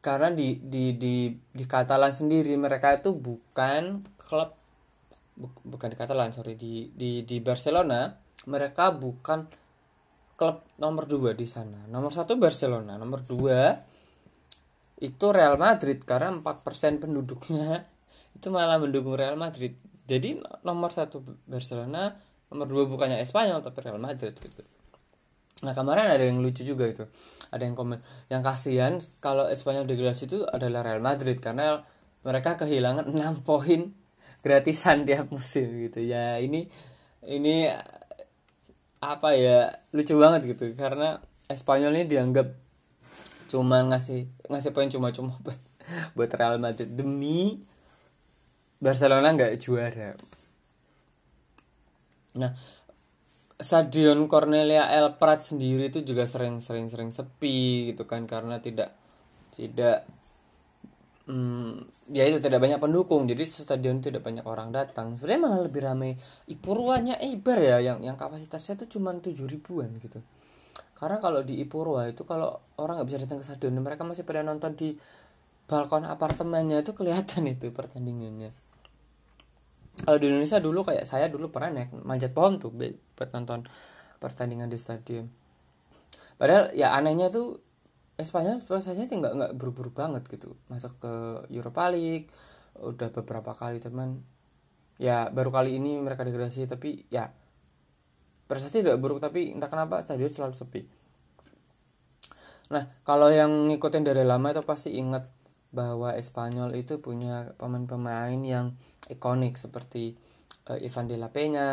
Karena 0.02 0.34
di 0.34 0.58
di 0.58 0.98
di 0.98 1.30
di 1.30 1.64
Katalan 1.64 2.10
sendiri 2.10 2.52
mereka 2.58 2.98
itu 2.98 3.14
bukan 3.14 4.02
klub 4.18 4.50
bu- 5.38 5.62
bukan 5.62 5.88
di 5.88 5.96
Katalan 5.96 6.34
sorry 6.34 6.58
di 6.58 6.90
di 6.90 7.22
di 7.22 7.38
Barcelona 7.38 8.10
mereka 8.50 8.90
bukan 8.90 9.46
klub 10.34 10.66
nomor 10.82 11.06
dua 11.06 11.38
di 11.38 11.46
sana. 11.46 11.86
Nomor 11.86 12.10
satu 12.10 12.34
Barcelona 12.34 12.98
nomor 12.98 13.22
dua 13.22 13.78
itu 15.02 15.26
Real 15.34 15.58
Madrid 15.58 15.98
karena 16.06 16.30
4% 16.30 17.02
penduduknya 17.02 17.82
itu 18.38 18.48
malah 18.54 18.78
mendukung 18.78 19.18
Real 19.18 19.34
Madrid 19.34 19.74
jadi 20.12 20.36
nomor 20.60 20.92
satu 20.92 21.24
Barcelona 21.48 22.12
nomor 22.52 22.68
dua 22.68 22.84
bukannya 22.84 23.24
Espanyol 23.24 23.64
tapi 23.64 23.80
Real 23.80 23.96
Madrid 23.96 24.36
gitu. 24.36 24.60
Nah 25.62 25.72
kemarin 25.72 26.10
ada 26.10 26.24
yang 26.26 26.42
lucu 26.42 26.66
juga 26.66 26.84
itu. 26.90 27.06
Ada 27.54 27.62
yang 27.64 27.78
komen 27.78 28.02
Yang 28.28 28.42
kasihan 28.42 28.92
kalau 29.22 29.46
Espanyol 29.46 29.86
degradasi 29.86 30.26
itu 30.26 30.38
adalah 30.42 30.82
Real 30.82 30.98
Madrid 30.98 31.38
Karena 31.38 31.78
mereka 32.26 32.58
kehilangan 32.58 33.14
6 33.14 33.42
poin 33.48 33.94
gratisan 34.42 35.06
tiap 35.06 35.30
musim 35.30 35.70
gitu. 35.88 36.02
Ya 36.02 36.36
ini 36.42 36.66
Ini 37.22 37.70
Apa 38.98 39.38
ya 39.38 39.70
Lucu 39.94 40.18
banget 40.18 40.50
gitu. 40.50 40.74
Karena 40.74 41.22
Espanyol 41.46 41.94
ini 42.02 42.04
dianggap 42.10 42.58
Cuma 43.46 43.86
ngasih 43.86 44.50
Ngasih 44.50 44.70
poin 44.74 44.90
cuma-cuma 44.90 45.38
buat, 45.46 45.60
buat 46.18 46.30
Real 46.34 46.58
Madrid. 46.58 46.90
Demi 46.90 47.62
Barcelona 48.82 49.30
nggak 49.30 49.54
juara. 49.62 50.10
Nah 52.34 52.50
Stadion 53.62 54.26
Cornelia 54.26 54.90
El 54.90 55.14
Prat 55.14 55.38
sendiri 55.38 55.86
itu 55.86 56.02
juga 56.02 56.26
sering-sering 56.26 56.90
sering 56.90 57.14
sepi 57.14 57.94
gitu 57.94 58.10
kan 58.10 58.26
karena 58.26 58.58
tidak 58.58 58.90
tidak 59.54 60.02
hmm, 61.30 61.86
ya 62.10 62.26
itu 62.26 62.42
tidak 62.42 62.58
banyak 62.58 62.82
pendukung. 62.82 63.30
Jadi 63.30 63.46
stadion 63.46 64.02
tidak 64.02 64.26
banyak 64.26 64.42
orang 64.42 64.74
datang. 64.74 65.14
Sebenarnya 65.14 65.40
malah 65.46 65.60
lebih 65.62 65.78
ramai 65.78 66.18
Ipurwanya 66.50 67.22
Eibar 67.22 67.62
ya 67.62 67.78
yang 67.78 68.02
yang 68.02 68.18
kapasitasnya 68.18 68.82
itu 68.82 68.98
cuma 68.98 69.14
tujuh 69.14 69.46
ribuan 69.46 69.94
gitu. 70.02 70.18
Karena 70.98 71.22
kalau 71.22 71.46
di 71.46 71.62
Ipurwa 71.62 72.10
itu 72.10 72.26
kalau 72.26 72.58
orang 72.82 72.98
nggak 72.98 73.08
bisa 73.14 73.18
datang 73.22 73.38
ke 73.38 73.46
stadion 73.46 73.78
mereka 73.78 74.02
masih 74.02 74.26
pada 74.26 74.42
nonton 74.42 74.74
di 74.74 74.98
balkon 75.70 76.02
apartemennya 76.02 76.82
itu 76.82 76.90
kelihatan 76.98 77.46
itu 77.54 77.70
pertandingannya 77.70 78.71
kalau 80.00 80.16
di 80.16 80.26
Indonesia 80.32 80.56
dulu 80.56 80.88
kayak 80.88 81.04
saya 81.04 81.28
dulu 81.28 81.52
pernah 81.52 81.84
naik 81.84 81.92
manjat 81.92 82.32
pohon 82.32 82.56
tuh 82.56 82.72
buat 82.72 83.28
nonton 83.36 83.68
pertandingan 84.16 84.72
di 84.72 84.80
stadion. 84.80 85.28
Padahal 86.40 86.72
ya 86.72 86.96
anehnya 86.96 87.28
tuh 87.28 87.60
Espanyol 88.16 88.60
saja 88.60 89.04
nggak 89.04 89.34
nggak 89.36 89.52
buru-buru 89.56 89.92
banget 89.92 90.24
gitu. 90.32 90.56
Masuk 90.72 90.96
ke 91.00 91.12
Europa 91.52 91.92
League 91.92 92.28
udah 92.80 93.08
beberapa 93.12 93.52
kali 93.52 93.84
teman. 93.84 94.24
Ya 94.96 95.28
baru 95.28 95.52
kali 95.52 95.76
ini 95.76 96.00
mereka 96.00 96.24
degradasi 96.24 96.64
tapi 96.68 97.04
ya 97.12 97.32
prestasi 98.48 98.84
tidak 98.84 99.00
buruk 99.00 99.20
tapi 99.20 99.52
entah 99.52 99.68
kenapa 99.68 100.00
stadion 100.04 100.32
selalu 100.32 100.54
sepi. 100.56 100.82
Nah 102.72 102.88
kalau 103.04 103.28
yang 103.28 103.68
ngikutin 103.68 104.04
dari 104.04 104.24
lama 104.24 104.52
itu 104.52 104.64
pasti 104.64 104.96
ingat 104.96 105.28
bahwa 105.72 106.12
Espanyol 106.12 106.76
itu 106.76 107.00
punya 107.00 107.56
pemain-pemain 107.56 108.36
yang 108.44 108.76
ikonik 109.08 109.56
seperti 109.56 110.14
uh, 110.68 110.78
Ivan 110.78 111.08
de 111.08 111.16
la 111.16 111.32
Peña 111.32 111.68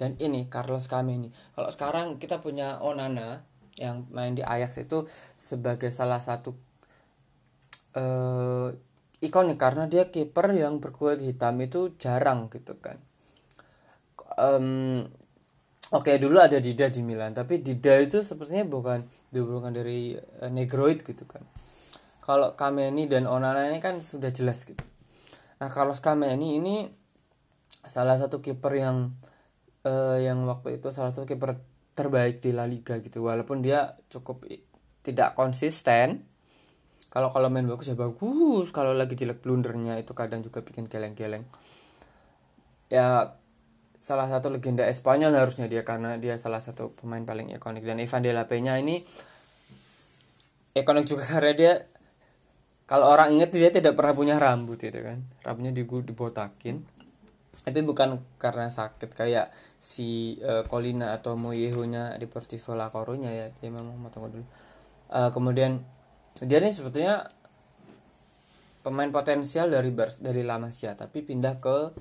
dan 0.00 0.16
ini 0.18 0.48
Carlos 0.48 0.88
Kameni. 0.88 1.28
Kalau 1.54 1.70
sekarang 1.70 2.16
kita 2.16 2.40
punya 2.40 2.80
Onana 2.80 3.44
yang 3.76 4.08
main 4.10 4.32
di 4.32 4.42
Ajax 4.42 4.80
itu 4.80 5.04
sebagai 5.36 5.92
salah 5.92 6.18
satu 6.18 6.56
uh, 7.94 8.72
ikonik 9.20 9.60
karena 9.60 9.86
dia 9.86 10.08
kiper 10.08 10.56
yang 10.56 10.80
berkulit 10.80 11.20
hitam 11.20 11.60
itu 11.60 11.94
jarang 12.00 12.48
gitu 12.48 12.80
kan. 12.80 12.98
Um, 14.40 15.04
Oke 15.92 16.08
okay, 16.08 16.16
dulu 16.16 16.40
ada 16.40 16.56
Dida 16.56 16.88
di 16.88 17.04
Milan 17.04 17.36
tapi 17.36 17.60
Dida 17.60 18.00
itu 18.00 18.24
sepertinya 18.24 18.64
bukan 18.64 19.04
bukan 19.28 19.76
dari 19.76 20.16
uh, 20.16 20.48
Negroid 20.48 21.04
gitu 21.04 21.28
kan 21.28 21.44
kalau 22.22 22.54
Kameni 22.54 23.10
dan 23.10 23.26
Onana 23.26 23.66
ini 23.66 23.82
kan 23.82 23.98
sudah 23.98 24.30
jelas 24.30 24.62
gitu. 24.62 24.86
Nah 25.58 25.68
kalau 25.68 25.90
Kameni 25.98 26.62
ini 26.62 26.86
salah 27.82 28.14
satu 28.14 28.38
kiper 28.38 28.72
yang 28.78 29.18
uh, 29.82 30.18
yang 30.22 30.46
waktu 30.46 30.78
itu 30.78 30.94
salah 30.94 31.10
satu 31.10 31.26
kiper 31.26 31.58
terbaik 31.98 32.38
di 32.38 32.54
La 32.54 32.64
Liga 32.70 33.02
gitu. 33.02 33.26
Walaupun 33.26 33.58
dia 33.60 33.98
cukup 34.06 34.46
tidak 35.02 35.34
konsisten. 35.34 36.24
Kalau 37.12 37.28
kalau 37.28 37.52
main 37.52 37.66
bagus 37.66 37.90
ya 37.90 37.98
bagus. 37.98 38.70
Kalau 38.70 38.94
lagi 38.94 39.18
jelek 39.18 39.42
blundernya 39.42 39.98
itu 40.00 40.14
kadang 40.14 40.40
juga 40.40 40.62
bikin 40.64 40.86
geleng-geleng. 40.86 41.44
Ya 42.88 43.36
salah 44.02 44.26
satu 44.26 44.50
legenda 44.50 44.86
Espanyol 44.86 45.34
harusnya 45.34 45.70
dia 45.70 45.86
karena 45.86 46.18
dia 46.18 46.38
salah 46.38 46.62
satu 46.62 46.94
pemain 46.96 47.26
paling 47.26 47.52
ikonik. 47.52 47.84
Dan 47.84 48.00
Ivan 48.00 48.22
de 48.24 48.30
la 48.32 48.46
Peña 48.48 48.78
ini 48.80 49.02
ikonik 50.72 51.04
juga 51.04 51.26
karena 51.34 51.52
dia 51.52 51.72
kalau 52.92 53.08
orang 53.08 53.32
ingat 53.32 53.56
dia 53.56 53.72
tidak 53.72 53.96
pernah 53.96 54.12
punya 54.12 54.36
rambut 54.36 54.76
gitu 54.76 55.00
kan. 55.00 55.24
Rambutnya 55.40 55.72
dibotakin. 55.72 56.84
Tapi 57.64 57.80
bukan 57.80 58.20
karena 58.36 58.68
sakit 58.68 59.16
kayak 59.16 59.48
si 59.80 60.36
uh, 60.44 60.60
atau 61.08 61.32
Moyeho 61.40 61.88
di 62.20 62.26
Portivo 62.28 62.76
La 62.76 62.92
Coruña 62.92 63.32
ya 63.32 63.48
dia 63.48 63.70
memang 63.72 63.96
motong 63.96 64.28
dulu. 64.28 64.44
Uh, 65.08 65.32
kemudian 65.32 65.80
dia 66.44 66.60
ini 66.60 66.68
sebetulnya 66.68 67.32
pemain 68.84 69.08
potensial 69.08 69.72
dari 69.72 69.88
Bars 69.88 70.20
dari 70.20 70.44
La 70.44 70.60
Masia 70.60 70.92
tapi 70.92 71.24
pindah 71.24 71.64
ke 71.64 71.96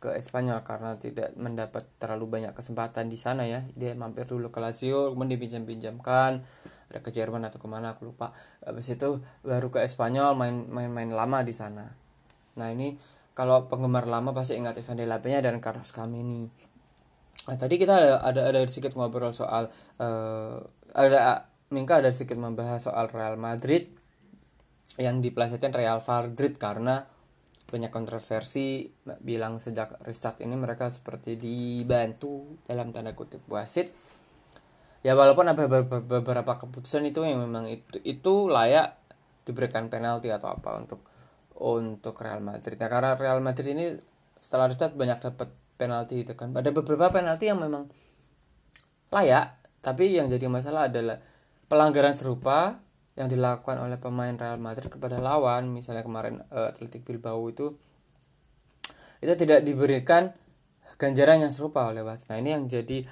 ke 0.00 0.16
Espanyol 0.16 0.64
karena 0.64 0.96
tidak 0.96 1.36
mendapat 1.36 1.84
terlalu 2.00 2.40
banyak 2.40 2.56
kesempatan 2.56 3.12
di 3.12 3.20
sana 3.20 3.44
ya. 3.44 3.62
Dia 3.76 3.92
mampir 3.94 4.24
dulu 4.24 4.48
ke 4.48 4.58
Lazio 4.58 5.12
kemudian 5.12 5.36
dipinjam-pinjamkan. 5.36 6.42
Ada 6.90 6.98
ke 7.04 7.12
Jerman 7.12 7.46
atau 7.46 7.62
ke 7.62 7.68
mana 7.68 7.94
aku 7.94 8.10
lupa. 8.10 8.32
Habis 8.64 8.96
itu 8.96 9.20
baru 9.44 9.68
ke 9.68 9.84
Espanyol 9.84 10.34
main 10.34 10.66
main 10.72 10.90
main 10.90 11.12
lama 11.12 11.44
di 11.44 11.52
sana. 11.52 11.86
Nah 12.56 12.68
ini 12.72 12.98
kalau 13.40 13.70
penggemar 13.70 14.04
lama 14.04 14.36
pasti 14.36 14.58
ingat 14.58 14.76
Ivan 14.76 15.00
de 15.00 15.06
la 15.08 15.22
Peña 15.22 15.40
dan 15.40 15.62
Carlos 15.62 15.96
Kameni 15.96 16.50
nah 17.48 17.56
tadi 17.56 17.80
kita 17.80 17.96
ada 17.96 18.20
ada, 18.20 18.52
ada 18.52 18.60
sedikit 18.68 18.92
ngobrol 19.00 19.32
soal 19.32 19.72
uh, 19.96 20.60
ada 20.92 21.48
Mingka 21.70 22.02
ada 22.02 22.10
sedikit 22.10 22.36
membahas 22.36 22.84
soal 22.84 23.06
Real 23.08 23.38
Madrid 23.38 23.88
yang 24.98 25.22
dipelesetin 25.22 25.70
Real 25.72 26.02
Madrid 26.02 26.58
karena 26.58 27.06
banyak 27.70 27.94
kontroversi 27.94 28.90
bilang 29.22 29.62
sejak 29.62 30.02
restart 30.02 30.42
ini 30.42 30.58
mereka 30.58 30.90
seperti 30.90 31.38
dibantu 31.38 32.58
dalam 32.66 32.90
tanda 32.90 33.14
kutip 33.14 33.46
wasit. 33.46 33.94
Ya 35.06 35.14
walaupun 35.14 35.48
ada 35.48 35.64
beberapa 35.88 36.58
keputusan 36.60 37.08
itu 37.08 37.22
yang 37.24 37.46
memang 37.46 37.70
itu 37.70 38.02
itu 38.02 38.50
layak 38.50 38.98
diberikan 39.46 39.88
penalti 39.88 40.28
atau 40.28 40.52
apa 40.52 40.76
untuk 40.76 41.00
untuk 41.56 42.18
Real 42.18 42.42
Madrid. 42.42 42.76
Ya 42.76 42.90
karena 42.90 43.14
Real 43.14 43.38
Madrid 43.38 43.70
ini 43.70 43.94
setelah 44.36 44.68
restart 44.68 44.98
banyak 44.98 45.22
dapat 45.22 45.48
penalti 45.78 46.26
itu 46.26 46.34
kan. 46.34 46.52
Ada 46.52 46.74
beberapa 46.74 47.08
penalti 47.08 47.48
yang 47.48 47.62
memang 47.62 47.86
layak 49.14 49.56
tapi 49.80 50.12
yang 50.12 50.28
jadi 50.28 50.50
masalah 50.50 50.92
adalah 50.92 51.16
pelanggaran 51.70 52.12
serupa 52.12 52.82
yang 53.20 53.28
dilakukan 53.28 53.76
oleh 53.76 54.00
pemain 54.00 54.32
Real 54.32 54.56
Madrid 54.56 54.88
kepada 54.88 55.20
lawan 55.20 55.68
misalnya 55.68 56.00
kemarin 56.00 56.40
uh, 56.48 56.72
Athletic 56.72 57.04
Bilbao 57.04 57.44
itu 57.52 57.76
itu 59.20 59.32
tidak 59.36 59.60
diberikan 59.60 60.32
ganjaran 60.96 61.44
yang 61.44 61.52
serupa 61.52 61.92
oleh 61.92 62.00
wasit. 62.00 62.32
Nah 62.32 62.40
ini 62.40 62.56
yang 62.56 62.64
jadi 62.64 63.04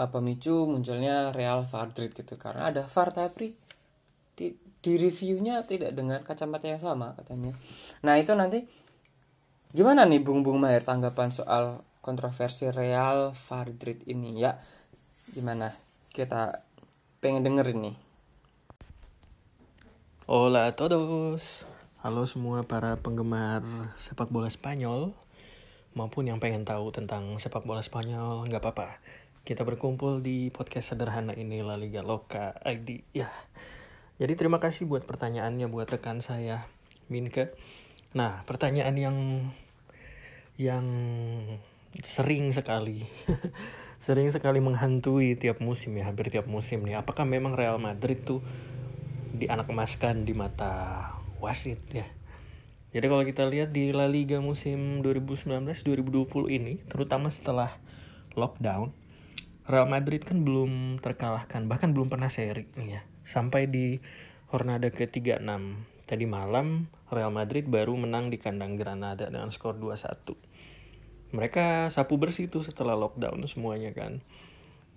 uh, 0.00 0.08
pemicu 0.08 0.64
munculnya 0.64 1.36
Real 1.36 1.68
Madrid 1.68 2.16
gitu 2.16 2.40
karena 2.40 2.72
ada 2.72 2.88
VAR 2.88 3.12
tapi 3.12 3.52
di, 4.32 4.56
di 4.56 4.92
reviewnya 4.96 5.60
tidak 5.68 5.92
dengan 5.92 6.24
kacamata 6.24 6.64
yang 6.64 6.80
sama 6.80 7.12
katanya. 7.20 7.52
Nah 8.00 8.16
itu 8.16 8.32
nanti 8.32 8.64
gimana 9.76 10.08
nih 10.08 10.24
Bung 10.24 10.40
Bung 10.40 10.56
Maher 10.56 10.80
tanggapan 10.80 11.28
soal 11.28 11.84
kontroversi 12.00 12.72
Real 12.72 13.36
Madrid 13.52 14.00
ini 14.08 14.40
ya 14.40 14.56
gimana 15.36 15.68
kita 16.16 16.64
pengen 17.20 17.44
denger 17.44 17.76
ini. 17.76 18.09
Hola 20.30 20.70
a 20.70 20.78
todos. 20.78 21.66
Halo 22.06 22.22
semua 22.22 22.62
para 22.62 22.94
penggemar 23.02 23.66
sepak 23.98 24.30
bola 24.30 24.46
Spanyol 24.46 25.10
maupun 25.90 26.30
yang 26.30 26.38
pengen 26.38 26.62
tahu 26.62 26.94
tentang 26.94 27.34
sepak 27.42 27.66
bola 27.66 27.82
Spanyol 27.82 28.46
nggak 28.46 28.62
apa-apa. 28.62 29.02
Kita 29.42 29.66
berkumpul 29.66 30.22
di 30.22 30.54
podcast 30.54 30.94
sederhana 30.94 31.34
ini 31.34 31.66
La 31.66 31.74
Liga 31.74 32.06
Loka 32.06 32.54
ID 32.62 33.10
ya. 33.10 33.26
Jadi 34.22 34.38
terima 34.38 34.62
kasih 34.62 34.86
buat 34.86 35.02
pertanyaannya 35.02 35.66
buat 35.66 35.90
rekan 35.90 36.22
saya 36.22 36.70
Minke. 37.10 37.50
Nah 38.14 38.46
pertanyaan 38.46 38.94
yang 38.94 39.18
yang 40.54 40.86
sering 42.06 42.54
sekali 42.54 43.02
sering 44.06 44.30
sekali 44.30 44.62
menghantui 44.62 45.34
tiap 45.34 45.58
musim 45.58 45.98
ya 45.98 46.06
hampir 46.06 46.30
tiap 46.30 46.46
musim 46.46 46.86
nih. 46.86 47.02
Apakah 47.02 47.26
memang 47.26 47.58
Real 47.58 47.82
Madrid 47.82 48.22
tuh 48.22 48.46
dianak 49.40 49.72
emaskan 49.72 50.28
di 50.28 50.36
mata 50.36 51.00
wasit 51.40 51.80
ya. 51.88 52.04
Jadi 52.90 53.06
kalau 53.06 53.24
kita 53.24 53.46
lihat 53.46 53.70
di 53.72 53.94
La 53.94 54.10
Liga 54.10 54.42
musim 54.42 55.00
2019-2020 55.00 56.26
ini, 56.50 56.82
terutama 56.90 57.30
setelah 57.30 57.78
lockdown, 58.34 58.90
Real 59.70 59.86
Madrid 59.86 60.26
kan 60.26 60.42
belum 60.42 60.98
terkalahkan, 60.98 61.70
bahkan 61.70 61.94
belum 61.94 62.10
pernah 62.10 62.26
seri 62.26 62.66
ya. 62.74 63.06
Sampai 63.22 63.70
di 63.70 64.02
Hornada 64.50 64.90
ke-36 64.90 65.46
tadi 66.10 66.26
malam 66.26 66.90
Real 67.06 67.30
Madrid 67.30 67.70
baru 67.70 67.94
menang 67.94 68.34
di 68.34 68.42
kandang 68.42 68.74
Granada 68.74 69.30
dengan 69.30 69.54
skor 69.54 69.78
2-1. 69.78 70.34
Mereka 71.30 71.94
sapu 71.94 72.18
bersih 72.18 72.50
tuh 72.50 72.66
setelah 72.66 72.98
lockdown 72.98 73.46
semuanya 73.46 73.94
kan. 73.94 74.18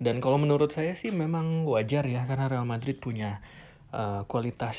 Dan 0.02 0.18
kalau 0.18 0.42
menurut 0.42 0.74
saya 0.74 0.98
sih 0.98 1.14
memang 1.14 1.62
wajar 1.70 2.02
ya 2.10 2.26
karena 2.26 2.50
Real 2.50 2.66
Madrid 2.66 2.98
punya 2.98 3.38
uh, 3.94 4.22
kualitas 4.26 4.76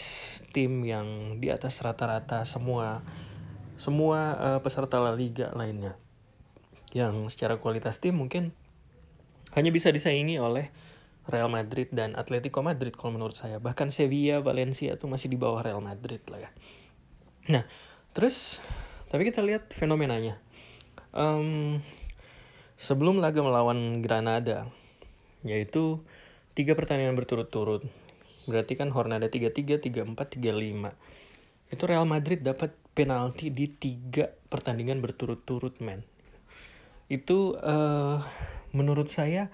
tim 0.52 0.84
yang 0.84 1.40
di 1.40 1.48
atas 1.48 1.80
rata-rata 1.80 2.44
semua 2.44 3.00
semua 3.80 4.20
uh, 4.36 4.60
peserta 4.60 5.00
La 5.00 5.16
Liga 5.16 5.56
lainnya. 5.56 5.96
Yang 6.92 7.36
secara 7.36 7.60
kualitas 7.60 8.00
tim 8.04 8.20
mungkin 8.20 8.52
hanya 9.56 9.72
bisa 9.72 9.92
disaingi 9.92 10.36
oleh 10.36 10.72
Real 11.26 11.50
Madrid 11.50 11.90
dan 11.90 12.14
Atletico 12.14 12.62
Madrid 12.62 12.94
kalau 12.94 13.18
menurut 13.18 13.36
saya. 13.40 13.58
Bahkan 13.58 13.90
Sevilla, 13.90 14.44
Valencia 14.44 14.94
itu 14.94 15.08
masih 15.10 15.32
di 15.32 15.40
bawah 15.40 15.64
Real 15.64 15.82
Madrid 15.82 16.22
lah 16.30 16.46
ya. 16.46 16.52
Nah, 17.50 17.64
terus 18.14 18.62
tapi 19.10 19.26
kita 19.26 19.42
lihat 19.42 19.72
fenomenanya. 19.74 20.38
Um, 21.16 21.82
sebelum 22.76 23.24
laga 23.24 23.40
melawan 23.40 24.04
Granada, 24.04 24.68
yaitu 25.42 26.04
tiga 26.54 26.76
pertandingan 26.76 27.16
berturut-turut. 27.16 27.88
Berarti 28.46 28.78
kan 28.78 28.94
Hornada 28.94 29.28
3-3, 29.28 29.82
3-4, 29.82 30.40
3-5. 30.40 31.74
Itu 31.74 31.84
Real 31.90 32.06
Madrid 32.06 32.46
dapat 32.46 32.74
penalti 32.94 33.50
di 33.50 33.66
tiga 33.68 34.30
pertandingan 34.30 35.02
berturut-turut, 35.02 35.82
men. 35.82 36.06
Itu 37.10 37.58
uh, 37.58 38.22
menurut 38.76 39.10
saya 39.10 39.50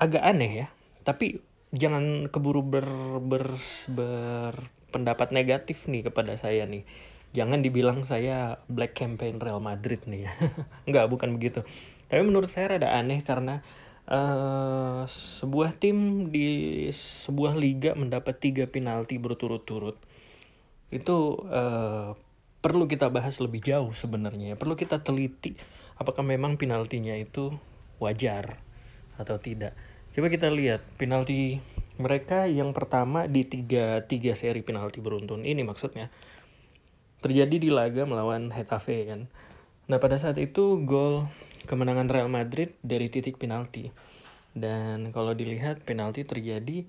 agak 0.00 0.24
aneh 0.24 0.64
ya 0.64 0.66
tapi 1.04 1.44
jangan 1.76 2.32
keburu 2.32 2.64
ber, 2.64 2.88
ber, 3.20 3.60
berpendapat 3.92 5.28
negatif 5.36 5.84
nih 5.90 6.08
kepada 6.08 6.40
saya 6.40 6.64
nih 6.64 6.88
jangan 7.36 7.60
dibilang 7.60 8.08
saya 8.08 8.64
black 8.66 8.96
campaign 8.96 9.36
Real 9.38 9.60
Madrid 9.60 10.00
nih 10.08 10.24
ya 10.24 10.32
nggak 10.88 11.06
bukan 11.12 11.36
begitu 11.36 11.68
tapi 12.08 12.24
menurut 12.24 12.48
saya 12.48 12.74
rada 12.74 12.96
aneh 12.96 13.20
karena 13.20 13.60
uh, 14.08 15.04
sebuah 15.10 15.76
tim 15.76 16.30
di 16.32 16.88
sebuah 16.94 17.58
liga 17.58 17.92
mendapat 17.98 18.38
tiga 18.38 18.64
penalti 18.70 19.20
berturut-turut. 19.20 19.98
Itu 20.88 21.44
uh, 21.50 22.16
perlu 22.60 22.84
kita 22.88 23.08
bahas 23.08 23.40
lebih 23.40 23.64
jauh 23.64 23.96
sebenarnya 23.96 24.52
perlu 24.60 24.76
kita 24.76 25.00
teliti 25.00 25.56
apakah 25.96 26.20
memang 26.20 26.60
penaltinya 26.60 27.16
itu 27.16 27.56
wajar 28.00 28.60
atau 29.16 29.36
tidak. 29.36 29.76
Coba 30.16 30.32
kita 30.32 30.48
lihat 30.48 30.80
penalti 30.96 31.60
mereka 32.00 32.48
yang 32.48 32.72
pertama 32.72 33.28
di 33.28 33.44
tiga, 33.44 34.00
tiga 34.08 34.32
seri 34.32 34.64
penalti 34.64 35.04
beruntun. 35.04 35.44
Ini 35.44 35.60
maksudnya 35.60 36.08
terjadi 37.20 37.60
di 37.60 37.68
laga 37.68 38.08
melawan 38.08 38.48
Hetafe 38.48 39.04
kan. 39.04 39.28
Nah 39.92 40.00
pada 40.00 40.16
saat 40.16 40.40
itu 40.40 40.80
gol 40.88 41.28
kemenangan 41.68 42.08
Real 42.08 42.30
Madrid 42.32 42.76
dari 42.80 43.12
titik 43.12 43.36
penalti 43.36 43.90
dan 44.56 45.14
kalau 45.14 45.34
dilihat 45.36 45.82
penalti 45.86 46.26
terjadi 46.26 46.86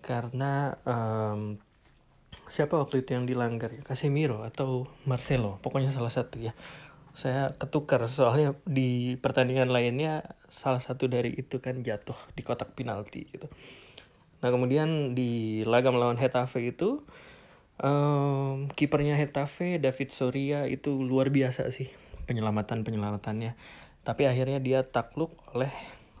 karena 0.00 0.76
um, 0.84 1.60
siapa 2.50 2.76
waktu 2.76 3.04
itu 3.04 3.16
yang 3.16 3.24
dilanggar 3.24 3.70
Casemiro 3.84 4.42
atau 4.42 4.88
Marcelo 5.06 5.60
pokoknya 5.62 5.92
salah 5.92 6.12
satu 6.12 6.40
ya 6.40 6.52
saya 7.14 7.50
ketukar 7.58 8.06
soalnya 8.06 8.54
di 8.64 9.18
pertandingan 9.18 9.68
lainnya 9.68 10.36
salah 10.46 10.78
satu 10.78 11.10
dari 11.10 11.34
itu 11.34 11.58
kan 11.58 11.82
jatuh 11.82 12.16
di 12.38 12.42
kotak 12.46 12.72
penalti 12.78 13.26
gitu. 13.28 13.50
Nah 14.40 14.48
kemudian 14.48 15.12
di 15.12 15.62
laga 15.66 15.90
melawan 15.90 16.16
Hetafe 16.16 16.70
itu 16.70 17.02
um, 17.82 18.70
kipernya 18.72 19.18
Hetafe 19.18 19.82
David 19.82 20.14
Soria 20.14 20.64
itu 20.70 21.02
luar 21.02 21.34
biasa 21.34 21.68
sih 21.74 21.90
penyelamatan 22.24 22.86
penyelamatannya. 22.86 23.58
Tapi 24.00 24.24
akhirnya 24.24 24.58
dia 24.64 24.80
takluk 24.80 25.36
oleh 25.52 25.68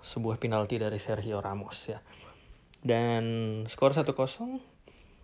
sebuah 0.04 0.36
penalti 0.36 0.76
dari 0.76 1.00
Sergio 1.00 1.40
Ramos 1.40 1.88
ya. 1.88 2.04
Dan 2.80 3.24
skor 3.68 3.92
1-0 3.92 4.12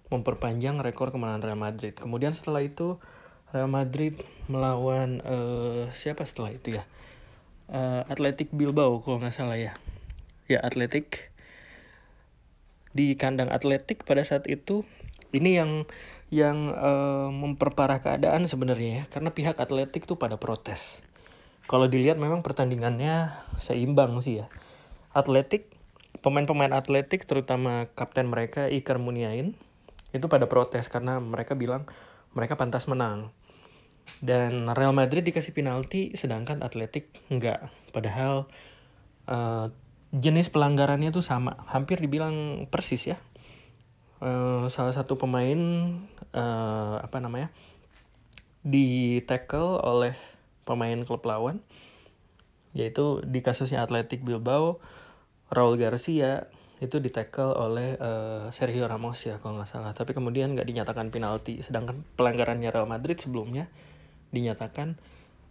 memperpanjang 0.08 0.80
rekor 0.80 1.12
kemenangan 1.12 1.42
Real 1.44 1.60
Madrid. 1.60 1.92
Kemudian 1.96 2.32
setelah 2.32 2.64
itu 2.64 2.96
Real 3.52 3.68
Madrid 3.68 4.16
melawan 4.48 5.20
uh, 5.24 5.88
siapa 5.92 6.24
setelah 6.24 6.56
itu 6.56 6.80
ya? 6.80 6.84
Uh, 7.66 8.06
Atletic 8.06 8.54
Bilbao 8.54 9.02
kalau 9.04 9.20
nggak 9.20 9.34
salah 9.34 9.58
ya. 9.58 9.76
Ya 10.46 10.62
Atletic 10.62 11.34
di 12.96 13.12
kandang 13.18 13.52
Atletic 13.52 14.08
pada 14.08 14.24
saat 14.24 14.48
itu 14.48 14.86
ini 15.34 15.58
yang 15.60 15.84
yang 16.32 16.72
uh, 16.72 17.28
memperparah 17.28 18.00
keadaan 18.00 18.48
sebenarnya 18.48 18.90
ya. 18.90 19.04
Karena 19.10 19.34
pihak 19.34 19.58
Atletic 19.58 20.08
tuh 20.08 20.16
pada 20.16 20.38
protes 20.38 21.05
kalau 21.66 21.86
dilihat 21.90 22.18
memang 22.18 22.42
pertandingannya 22.42 23.34
seimbang 23.58 24.18
sih 24.22 24.42
ya 24.42 24.46
Atletic 25.14 25.76
pemain-pemain 26.20 26.72
Atletik 26.72 27.28
terutama 27.28 27.86
kapten 27.94 28.26
mereka 28.26 28.66
Iker 28.66 28.98
Muniain 28.98 29.54
itu 30.16 30.26
pada 30.26 30.48
protes 30.48 30.88
karena 30.88 31.20
mereka 31.20 31.52
bilang 31.52 31.84
mereka 32.36 32.56
pantas 32.56 32.84
menang. 32.88 33.32
Dan 34.22 34.70
Real 34.70 34.94
Madrid 34.94 35.26
dikasih 35.26 35.56
penalti 35.56 36.14
sedangkan 36.14 36.62
Atletik 36.62 37.10
enggak. 37.32 37.72
Padahal 37.90 38.46
uh, 39.26 39.72
jenis 40.14 40.52
pelanggarannya 40.52 41.10
tuh 41.10 41.24
sama, 41.24 41.58
hampir 41.68 41.98
dibilang 41.98 42.68
persis 42.70 43.12
ya. 43.12 43.18
Uh, 44.16 44.70
salah 44.72 44.94
satu 44.96 45.18
pemain 45.20 45.58
uh, 46.32 46.96
apa 47.02 47.18
namanya? 47.20 47.50
di 48.66 49.22
tackle 49.30 49.78
oleh 49.78 50.18
pemain 50.66 50.98
klub 51.06 51.22
lawan 51.22 51.62
yaitu 52.76 53.24
di 53.24 53.40
kasusnya 53.40 53.86
Atletik 53.86 54.20
Bilbao 54.20 54.82
Raul 55.48 55.80
Garcia 55.80 56.50
itu 56.76 57.00
di 57.00 57.08
tackle 57.08 57.56
oleh 57.56 57.96
uh, 57.96 58.52
Sergio 58.52 58.84
Ramos 58.84 59.16
ya 59.24 59.40
kalau 59.40 59.56
nggak 59.56 59.70
salah. 59.70 59.96
Tapi 59.96 60.12
kemudian 60.12 60.52
nggak 60.52 60.68
dinyatakan 60.68 61.08
penalti. 61.08 61.64
Sedangkan 61.64 62.04
pelanggarannya 62.20 62.68
Real 62.68 62.84
Madrid 62.84 63.16
sebelumnya 63.16 63.72
dinyatakan 64.28 65.00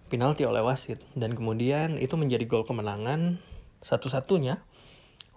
penalti 0.06 0.45
oleh 0.45 0.62
wasit. 0.62 1.01
Dan 1.17 1.34
kemudian 1.34 1.97
itu 1.97 2.13
menjadi 2.13 2.45
gol 2.45 2.62
kemenangan 2.62 3.41
satu-satunya 3.82 4.62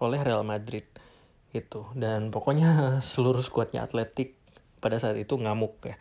oleh 0.05 0.21
Real 0.21 0.45
Madrid 0.45 0.85
itu. 1.57 1.89
Dan 1.97 2.29
pokoknya 2.29 2.71
seluruh 3.15 3.41
skuadnya 3.41 3.89
Atletik 3.89 4.37
pada 4.85 5.01
saat 5.01 5.17
itu 5.17 5.41
ngamuk 5.41 5.89
ya 5.89 5.97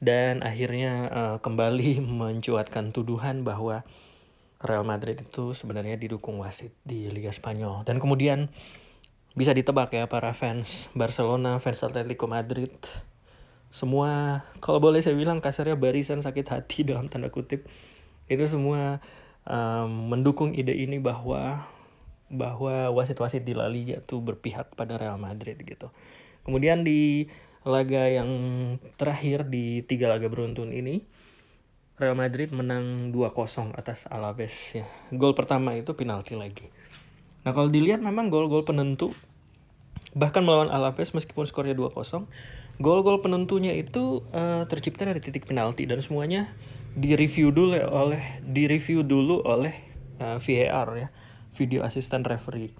dan 0.00 0.44
akhirnya 0.44 0.92
uh, 1.08 1.36
kembali 1.40 2.04
mencuatkan 2.22 2.92
tuduhan 2.92 3.42
bahwa 3.44 3.84
Real 4.60 4.84
Madrid 4.88 5.20
itu 5.20 5.52
sebenarnya 5.52 6.00
didukung 6.00 6.40
wasit 6.40 6.72
di 6.82 7.12
Liga 7.12 7.28
Spanyol 7.28 7.84
dan 7.84 8.00
kemudian 8.00 8.48
bisa 9.36 9.52
ditebak 9.52 9.92
ya 9.92 10.08
para 10.08 10.32
fans 10.32 10.88
Barcelona, 10.96 11.60
fans 11.60 11.84
Atletico 11.84 12.24
Madrid. 12.24 12.72
Semua 13.68 14.40
kalau 14.64 14.80
boleh 14.80 15.04
saya 15.04 15.12
bilang 15.12 15.44
kasarnya 15.44 15.76
barisan 15.76 16.24
sakit 16.24 16.46
hati 16.48 16.82
dalam 16.88 17.12
tanda 17.12 17.28
kutip. 17.28 17.68
Itu 18.26 18.48
semua 18.48 19.04
um, 19.44 20.08
mendukung 20.08 20.56
ide 20.56 20.72
ini 20.72 20.96
bahwa 20.96 21.68
bahwa 22.26 22.90
wasit-wasit 22.90 23.46
di 23.46 23.54
La 23.54 23.70
Liga 23.70 24.02
tuh 24.02 24.18
berpihak 24.24 24.74
pada 24.74 24.96
Real 24.98 25.20
Madrid 25.20 25.60
gitu. 25.62 25.92
Kemudian 26.42 26.82
di 26.82 27.28
laga 27.66 28.06
yang 28.06 28.30
terakhir 28.94 29.50
di 29.50 29.82
tiga 29.82 30.06
laga 30.06 30.30
beruntun 30.30 30.70
ini 30.70 31.02
Real 31.98 32.14
Madrid 32.14 32.52
menang 32.54 33.10
2-0 33.10 33.72
atas 33.72 34.04
Alaves 34.06 34.52
ya. 34.76 34.84
Gol 35.10 35.32
pertama 35.32 35.72
itu 35.74 35.96
penalti 35.96 36.36
lagi. 36.36 36.68
Nah 37.42 37.56
kalau 37.56 37.72
dilihat 37.72 38.04
memang 38.04 38.28
gol-gol 38.28 38.62
penentu 38.62 39.16
bahkan 40.12 40.44
melawan 40.44 40.68
Alaves 40.68 41.12
meskipun 41.12 41.48
skornya 41.48 41.76
2-0 41.76 42.28
gol-gol 42.80 43.24
penentunya 43.24 43.72
itu 43.72 44.24
uh, 44.32 44.68
tercipta 44.68 45.08
dari 45.08 45.20
titik 45.20 45.48
penalti 45.48 45.88
dan 45.88 46.04
semuanya 46.04 46.52
direview 46.96 47.52
dulu 47.52 47.76
oleh 47.88 48.40
direview 48.44 49.04
dulu 49.04 49.40
oleh 49.44 49.72
uh, 50.20 50.36
eh, 50.36 50.68
VAR 50.68 50.88
ya 50.96 51.08
video 51.56 51.80
assistant 51.80 52.28
referee. 52.28 52.72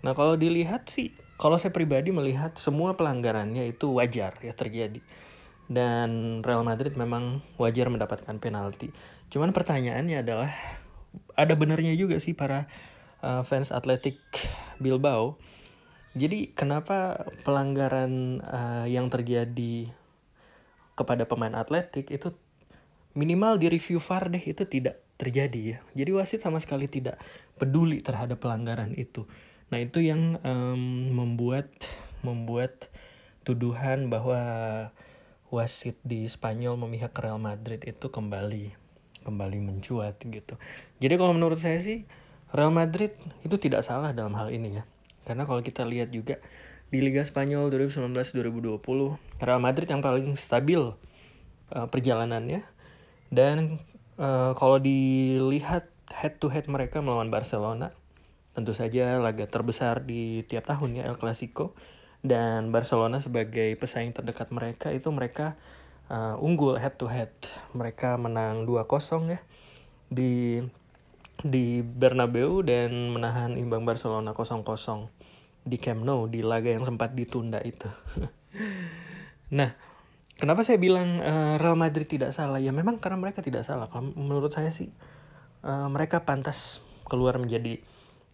Nah 0.00 0.16
kalau 0.16 0.40
dilihat 0.40 0.88
sih 0.88 1.12
kalau 1.36 1.60
saya 1.60 1.72
pribadi 1.72 2.12
melihat 2.12 2.56
semua 2.56 2.96
pelanggarannya 2.96 3.68
itu 3.68 3.92
wajar 3.92 4.36
ya 4.40 4.56
terjadi 4.56 5.00
dan 5.66 6.40
Real 6.46 6.62
Madrid 6.62 6.94
memang 6.94 7.42
wajar 7.58 7.90
mendapatkan 7.90 8.38
penalti. 8.38 8.94
Cuman 9.28 9.50
pertanyaannya 9.50 10.22
adalah 10.22 10.50
ada 11.34 11.54
benernya 11.58 11.92
juga 11.98 12.22
sih 12.22 12.32
para 12.32 12.70
uh, 13.24 13.42
fans 13.42 13.72
Atletik 13.72 14.20
Bilbao 14.82 15.40
Jadi 16.16 16.56
kenapa 16.56 17.28
pelanggaran 17.44 18.40
uh, 18.40 18.88
yang 18.88 19.12
terjadi 19.12 19.92
kepada 20.96 21.28
pemain 21.28 21.52
atletik 21.52 22.08
itu 22.08 22.32
minimal 23.12 23.60
di 23.60 23.68
review 23.68 24.00
VAR 24.00 24.32
deh 24.32 24.40
itu 24.40 24.64
tidak 24.64 25.04
terjadi 25.20 25.76
ya. 25.76 25.78
Jadi 25.92 26.10
wasit 26.16 26.40
sama 26.40 26.56
sekali 26.56 26.88
tidak 26.88 27.20
peduli 27.60 28.00
terhadap 28.00 28.40
pelanggaran 28.40 28.96
itu. 28.96 29.28
Nah 29.70 29.78
itu 29.82 29.98
yang 30.02 30.38
um, 30.46 31.10
membuat 31.10 31.68
membuat 32.22 32.90
tuduhan 33.46 34.10
bahwa 34.10 34.40
wasit 35.50 35.98
di 36.02 36.26
Spanyol 36.26 36.74
memihak 36.74 37.14
ke 37.14 37.22
Real 37.22 37.38
Madrid 37.38 37.82
itu 37.86 38.10
kembali 38.10 38.74
kembali 39.26 39.58
mencuat 39.58 40.22
gitu. 40.22 40.54
Jadi 41.02 41.14
kalau 41.18 41.34
menurut 41.34 41.58
saya 41.58 41.78
sih 41.82 42.06
Real 42.54 42.70
Madrid 42.70 43.14
itu 43.42 43.58
tidak 43.58 43.82
salah 43.82 44.14
dalam 44.14 44.34
hal 44.38 44.54
ini 44.54 44.82
ya. 44.82 44.84
Karena 45.26 45.42
kalau 45.42 45.58
kita 45.62 45.82
lihat 45.82 46.14
juga 46.14 46.38
di 46.86 47.02
Liga 47.02 47.26
Spanyol 47.26 47.66
2019-2020, 47.74 49.42
Real 49.42 49.58
Madrid 49.58 49.90
yang 49.90 49.98
paling 49.98 50.38
stabil 50.38 50.78
uh, 50.78 51.86
perjalanannya. 51.90 52.62
Dan 53.34 53.82
uh, 54.22 54.54
kalau 54.54 54.78
dilihat 54.78 55.90
head 56.06 56.38
to 56.38 56.46
head 56.46 56.70
mereka 56.70 57.02
melawan 57.02 57.26
Barcelona, 57.26 57.90
tentu 58.56 58.72
saja 58.72 59.20
laga 59.20 59.44
terbesar 59.44 60.08
di 60.08 60.40
tiap 60.48 60.64
tahun 60.64 60.96
ya 60.96 61.04
El 61.04 61.20
Clasico 61.20 61.76
dan 62.24 62.72
Barcelona 62.72 63.20
sebagai 63.20 63.76
pesaing 63.76 64.16
terdekat 64.16 64.48
mereka 64.48 64.88
itu 64.96 65.12
mereka 65.12 65.60
uh, 66.08 66.40
unggul 66.40 66.80
head 66.80 66.96
to 66.96 67.04
head. 67.04 67.28
Mereka 67.76 68.16
menang 68.16 68.64
2-0 68.64 69.28
ya 69.28 69.40
di 70.08 70.64
di 71.44 71.84
Bernabeu 71.84 72.64
dan 72.64 73.12
menahan 73.12 73.60
imbang 73.60 73.84
Barcelona 73.84 74.32
0-0 74.32 74.64
di 75.66 75.76
Camp 75.76 76.00
Nou 76.00 76.24
di 76.24 76.40
laga 76.40 76.72
yang 76.72 76.88
sempat 76.88 77.12
ditunda 77.12 77.60
itu. 77.60 77.92
nah, 79.58 79.76
kenapa 80.40 80.64
saya 80.64 80.80
bilang 80.80 81.20
uh, 81.20 81.60
Real 81.60 81.76
Madrid 81.76 82.08
tidak 82.08 82.32
salah? 82.32 82.56
Ya 82.56 82.72
memang 82.72 82.96
karena 83.04 83.20
mereka 83.20 83.44
tidak 83.44 83.68
salah. 83.68 83.90
Kalau 83.92 84.16
menurut 84.16 84.48
saya 84.48 84.72
sih 84.72 84.88
uh, 85.60 85.92
mereka 85.92 86.24
pantas 86.24 86.80
keluar 87.04 87.36
menjadi 87.36 87.84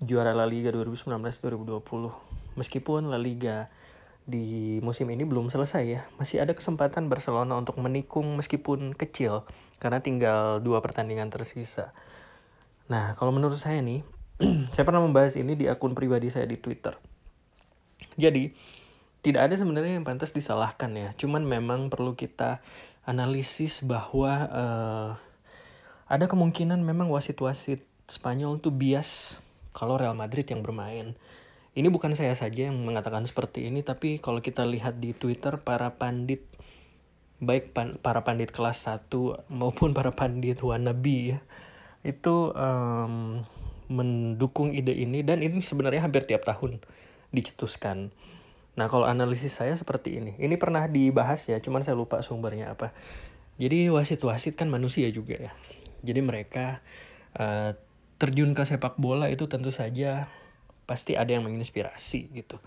juara 0.03 0.35
La 0.35 0.45
Liga 0.45 0.75
2019-2020. 0.75 2.59
Meskipun 2.59 3.09
La 3.09 3.17
Liga 3.23 3.71
di 4.23 4.79
musim 4.83 5.11
ini 5.11 5.27
belum 5.27 5.51
selesai 5.51 5.83
ya, 5.87 6.03
masih 6.19 6.43
ada 6.43 6.55
kesempatan 6.55 7.11
Barcelona 7.11 7.59
untuk 7.59 7.79
menikung 7.83 8.39
meskipun 8.39 8.95
kecil 8.95 9.43
karena 9.83 9.99
tinggal 9.99 10.63
dua 10.63 10.79
pertandingan 10.79 11.31
tersisa. 11.31 11.91
Nah, 12.87 13.19
kalau 13.19 13.35
menurut 13.35 13.59
saya 13.59 13.83
nih, 13.83 14.07
saya 14.75 14.85
pernah 14.87 15.03
membahas 15.03 15.35
ini 15.39 15.59
di 15.59 15.67
akun 15.67 15.95
pribadi 15.95 16.31
saya 16.31 16.47
di 16.47 16.59
Twitter. 16.59 16.95
Jadi, 18.19 18.51
tidak 19.23 19.51
ada 19.51 19.55
sebenarnya 19.55 20.03
yang 20.03 20.07
pantas 20.07 20.35
disalahkan 20.35 20.91
ya. 20.99 21.15
Cuman 21.15 21.47
memang 21.47 21.91
perlu 21.91 22.19
kita 22.19 22.59
analisis 23.07 23.83
bahwa 23.83 24.33
uh, 24.51 25.11
ada 26.11 26.27
kemungkinan 26.27 26.83
memang 26.83 27.11
wasit-wasit 27.11 27.87
Spanyol 28.11 28.59
itu 28.59 28.69
bias 28.75 29.39
kalau 29.73 30.01
Real 30.01 30.17
Madrid 30.17 30.45
yang 30.49 30.61
bermain. 30.65 31.17
Ini 31.73 31.89
bukan 31.89 32.13
saya 32.13 32.37
saja 32.37 32.69
yang 32.69 32.77
mengatakan 32.85 33.25
seperti 33.25 33.67
ini, 33.73 33.81
tapi 33.81 34.21
kalau 34.21 34.45
kita 34.45 34.69
lihat 34.69 35.01
di 35.01 35.17
Twitter 35.17 35.57
para 35.57 35.97
pandit 35.97 36.45
baik 37.43 37.75
pan, 37.75 37.99
para 37.99 38.23
pandit 38.23 38.55
kelas 38.55 38.87
1 38.87 39.11
maupun 39.51 39.91
para 39.91 40.15
pandit 40.15 40.63
wannabe 40.63 41.35
ya 41.35 41.41
itu 42.07 42.55
um, 42.55 43.43
mendukung 43.91 44.71
ide 44.71 44.95
ini 44.95 45.27
dan 45.27 45.43
ini 45.43 45.59
sebenarnya 45.59 46.07
hampir 46.07 46.23
tiap 46.23 46.47
tahun 46.47 46.79
dicetuskan. 47.35 48.15
Nah 48.79 48.87
kalau 48.89 49.05
analisis 49.05 49.53
saya 49.53 49.75
seperti 49.77 50.23
ini, 50.23 50.33
ini 50.41 50.55
pernah 50.57 50.87
dibahas 50.89 51.45
ya, 51.51 51.59
cuman 51.61 51.85
saya 51.85 51.99
lupa 51.99 52.23
sumbernya 52.25 52.73
apa. 52.73 52.95
Jadi 53.61 53.93
wasit-wasit 53.93 54.57
kan 54.57 54.73
manusia 54.73 55.07
juga 55.13 55.39
ya. 55.39 55.53
Jadi 56.03 56.21
mereka 56.25 56.81
uh, 57.37 57.77
terjun 58.23 58.55
ke 58.55 58.63
sepak 58.63 59.03
bola 59.03 59.27
itu 59.27 59.51
tentu 59.51 59.75
saja 59.75 60.31
pasti 60.87 61.19
ada 61.19 61.35
yang 61.35 61.43
menginspirasi 61.43 62.31
gitu. 62.39 62.63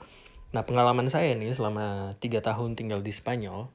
Nah 0.51 0.67
pengalaman 0.67 1.07
saya 1.07 1.31
nih 1.31 1.55
selama 1.55 2.11
tiga 2.19 2.43
tahun 2.43 2.75
tinggal 2.75 2.99
di 2.99 3.15
Spanyol, 3.15 3.71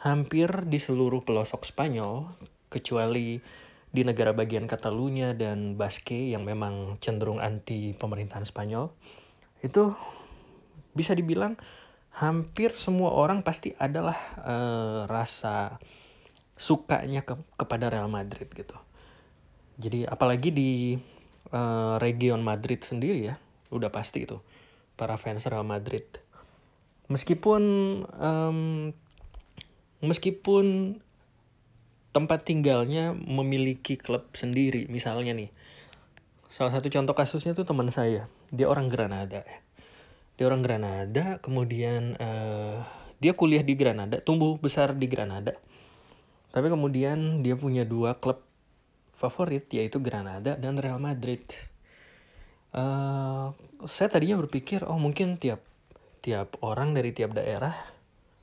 hampir 0.00 0.48
di 0.64 0.80
seluruh 0.80 1.20
pelosok 1.28 1.68
Spanyol 1.68 2.32
kecuali 2.72 3.44
di 3.92 4.02
negara 4.02 4.32
bagian 4.32 4.64
Catalunya 4.64 5.36
dan 5.36 5.76
Basque 5.76 6.32
yang 6.32 6.48
memang 6.48 6.96
cenderung 7.04 7.38
anti 7.38 7.92
pemerintahan 7.92 8.48
Spanyol 8.48 8.88
itu 9.60 9.92
bisa 10.96 11.12
dibilang 11.12 11.60
hampir 12.14 12.74
semua 12.80 13.12
orang 13.12 13.44
pasti 13.44 13.76
adalah 13.76 14.16
uh, 14.40 15.04
rasa 15.04 15.76
sukanya 16.54 17.26
ke 17.26 17.34
kepada 17.58 17.90
Real 17.90 18.10
Madrid 18.10 18.46
gitu. 18.50 18.74
Jadi 19.74 20.06
apalagi 20.06 20.54
di 20.54 20.94
uh, 21.50 21.98
region 21.98 22.40
Madrid 22.40 22.82
sendiri 22.82 23.32
ya, 23.32 23.34
udah 23.74 23.90
pasti 23.90 24.22
itu 24.22 24.38
para 24.94 25.18
fans 25.18 25.46
Real 25.50 25.66
Madrid. 25.66 26.06
Meskipun 27.10 27.62
um, 28.06 28.90
meskipun 30.00 30.96
tempat 32.14 32.46
tinggalnya 32.46 33.10
memiliki 33.12 33.98
klub 33.98 34.30
sendiri 34.38 34.86
misalnya 34.86 35.34
nih. 35.34 35.50
Salah 36.46 36.70
satu 36.70 36.86
contoh 36.86 37.18
kasusnya 37.18 37.58
tuh 37.58 37.66
teman 37.66 37.90
saya 37.90 38.30
dia 38.54 38.70
orang 38.70 38.86
Granada. 38.86 39.42
Dia 40.38 40.44
orang 40.46 40.62
Granada 40.62 41.42
kemudian 41.42 42.14
uh, 42.22 42.86
dia 43.18 43.34
kuliah 43.34 43.66
di 43.66 43.74
Granada 43.74 44.22
tumbuh 44.22 44.54
besar 44.56 44.94
di 44.94 45.10
Granada. 45.10 45.58
Tapi 46.54 46.70
kemudian 46.70 47.42
dia 47.42 47.58
punya 47.58 47.82
dua 47.82 48.14
klub 48.22 48.53
favorit 49.14 49.66
yaitu 49.70 50.02
Granada 50.02 50.58
dan 50.58 50.78
Real 50.78 50.98
Madrid. 50.98 51.42
Uh, 52.74 53.54
saya 53.86 54.10
tadinya 54.10 54.34
berpikir 54.42 54.82
oh 54.82 54.98
mungkin 54.98 55.38
tiap 55.38 55.62
tiap 56.18 56.58
orang 56.64 56.90
dari 56.90 57.14
tiap 57.14 57.30
daerah 57.36 57.70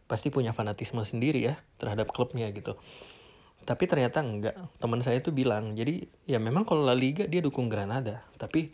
pasti 0.07 0.31
punya 0.31 0.55
fanatisme 0.55 1.03
sendiri 1.03 1.43
ya 1.43 1.55
terhadap 1.79 2.11
klubnya 2.11 2.47
gitu. 2.51 2.79
Tapi 3.61 3.83
ternyata 3.85 4.23
enggak. 4.23 4.55
Teman 4.79 5.03
saya 5.03 5.19
tuh 5.19 5.35
bilang 5.35 5.75
jadi 5.75 6.07
ya 6.25 6.39
memang 6.39 6.63
kalau 6.63 6.87
La 6.87 6.95
Liga 6.95 7.27
dia 7.27 7.43
dukung 7.43 7.67
Granada 7.67 8.23
tapi 8.39 8.71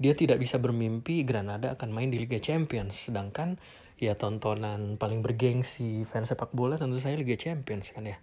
dia 0.00 0.16
tidak 0.16 0.40
bisa 0.40 0.56
bermimpi 0.56 1.24
Granada 1.28 1.76
akan 1.76 1.88
main 1.92 2.08
di 2.08 2.20
Liga 2.20 2.40
Champions. 2.40 3.08
Sedangkan 3.08 3.60
ya 4.00 4.16
tontonan 4.16 4.96
paling 4.96 5.20
bergengsi 5.20 6.08
fans 6.08 6.32
sepak 6.32 6.56
bola 6.56 6.80
tentu 6.80 6.96
saya 6.96 7.20
Liga 7.20 7.36
Champions 7.36 7.92
kan 7.92 8.08
ya 8.08 8.16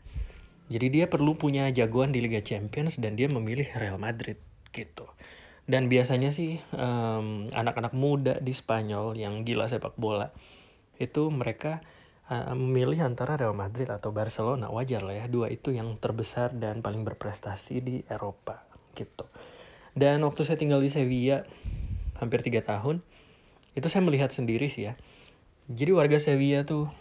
jadi 0.67 0.87
dia 0.91 1.05
perlu 1.07 1.39
punya 1.39 1.71
jagoan 1.71 2.11
di 2.11 2.19
Liga 2.19 2.43
Champions 2.43 2.99
dan 2.99 3.15
dia 3.15 3.31
memilih 3.31 3.71
Real 3.79 3.95
Madrid 3.95 4.35
gitu. 4.75 5.07
Dan 5.67 5.87
biasanya 5.91 6.31
sih 6.31 6.59
anak-anak 7.55 7.95
um, 7.95 7.99
muda 7.99 8.35
di 8.39 8.51
Spanyol 8.51 9.15
yang 9.15 9.43
gila 9.47 9.67
sepak 9.67 9.95
bola 9.99 10.31
itu 10.99 11.27
mereka 11.31 11.83
uh, 12.27 12.55
memilih 12.55 13.03
antara 13.03 13.39
Real 13.39 13.55
Madrid 13.55 13.87
atau 13.87 14.11
Barcelona. 14.11 14.67
Wajar 14.67 15.03
lah 15.07 15.23
ya 15.23 15.25
dua 15.31 15.47
itu 15.47 15.71
yang 15.71 15.95
terbesar 15.99 16.51
dan 16.55 16.83
paling 16.83 17.07
berprestasi 17.07 17.75
di 17.79 17.95
Eropa 18.07 18.67
gitu. 18.95 19.27
Dan 19.95 20.23
waktu 20.27 20.43
saya 20.43 20.59
tinggal 20.59 20.83
di 20.83 20.91
Sevilla 20.91 21.47
hampir 22.19 22.43
tiga 22.43 22.59
tahun 22.63 22.99
itu 23.71 23.87
saya 23.87 24.03
melihat 24.03 24.35
sendiri 24.35 24.67
sih 24.67 24.91
ya. 24.91 24.93
Jadi 25.67 25.91
warga 25.95 26.19
Sevilla 26.19 26.63
tuh 26.63 26.91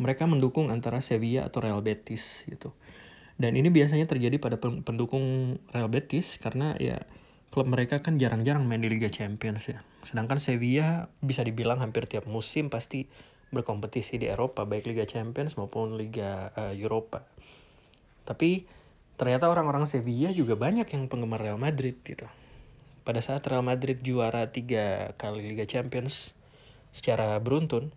mereka 0.00 0.24
mendukung 0.24 0.72
antara 0.72 1.04
Sevilla 1.04 1.48
atau 1.48 1.60
Real 1.60 1.80
Betis 1.84 2.44
gitu 2.48 2.72
dan 3.42 3.58
ini 3.58 3.74
biasanya 3.74 4.06
terjadi 4.06 4.38
pada 4.38 4.62
pendukung 4.62 5.58
Real 5.74 5.90
Betis 5.90 6.38
karena 6.38 6.78
ya 6.78 7.02
klub 7.50 7.66
mereka 7.66 7.98
kan 7.98 8.16
jarang-jarang 8.16 8.62
main 8.62 8.80
di 8.80 8.88
Liga 8.88 9.10
Champions 9.10 9.66
ya 9.66 9.82
sedangkan 10.06 10.38
Sevilla 10.38 11.10
bisa 11.18 11.42
dibilang 11.42 11.82
hampir 11.82 12.06
tiap 12.06 12.30
musim 12.30 12.70
pasti 12.70 13.10
berkompetisi 13.52 14.16
di 14.16 14.26
Eropa 14.26 14.64
baik 14.64 14.88
Liga 14.88 15.04
Champions 15.04 15.60
maupun 15.60 16.00
Liga 16.00 16.50
uh, 16.56 16.72
Eropa. 16.72 17.28
Tapi 18.24 18.64
ternyata 19.20 19.52
orang-orang 19.52 19.84
Sevilla 19.84 20.32
juga 20.32 20.56
banyak 20.56 20.88
yang 20.88 21.06
penggemar 21.06 21.38
Real 21.38 21.60
Madrid 21.60 22.00
gitu. 22.02 22.24
Pada 23.04 23.20
saat 23.20 23.44
Real 23.44 23.62
Madrid 23.62 24.00
juara 24.00 24.48
tiga 24.48 25.12
kali 25.20 25.52
Liga 25.52 25.68
Champions 25.68 26.32
secara 26.96 27.36
beruntun, 27.38 27.92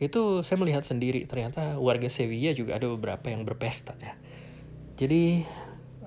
itu 0.00 0.40
saya 0.40 0.56
melihat 0.60 0.88
sendiri 0.88 1.28
ternyata 1.28 1.76
warga 1.76 2.08
Sevilla 2.08 2.56
juga 2.56 2.80
ada 2.80 2.88
beberapa 2.88 3.28
yang 3.28 3.44
berpesta 3.44 3.92
ya. 4.00 4.16
Jadi 4.96 5.44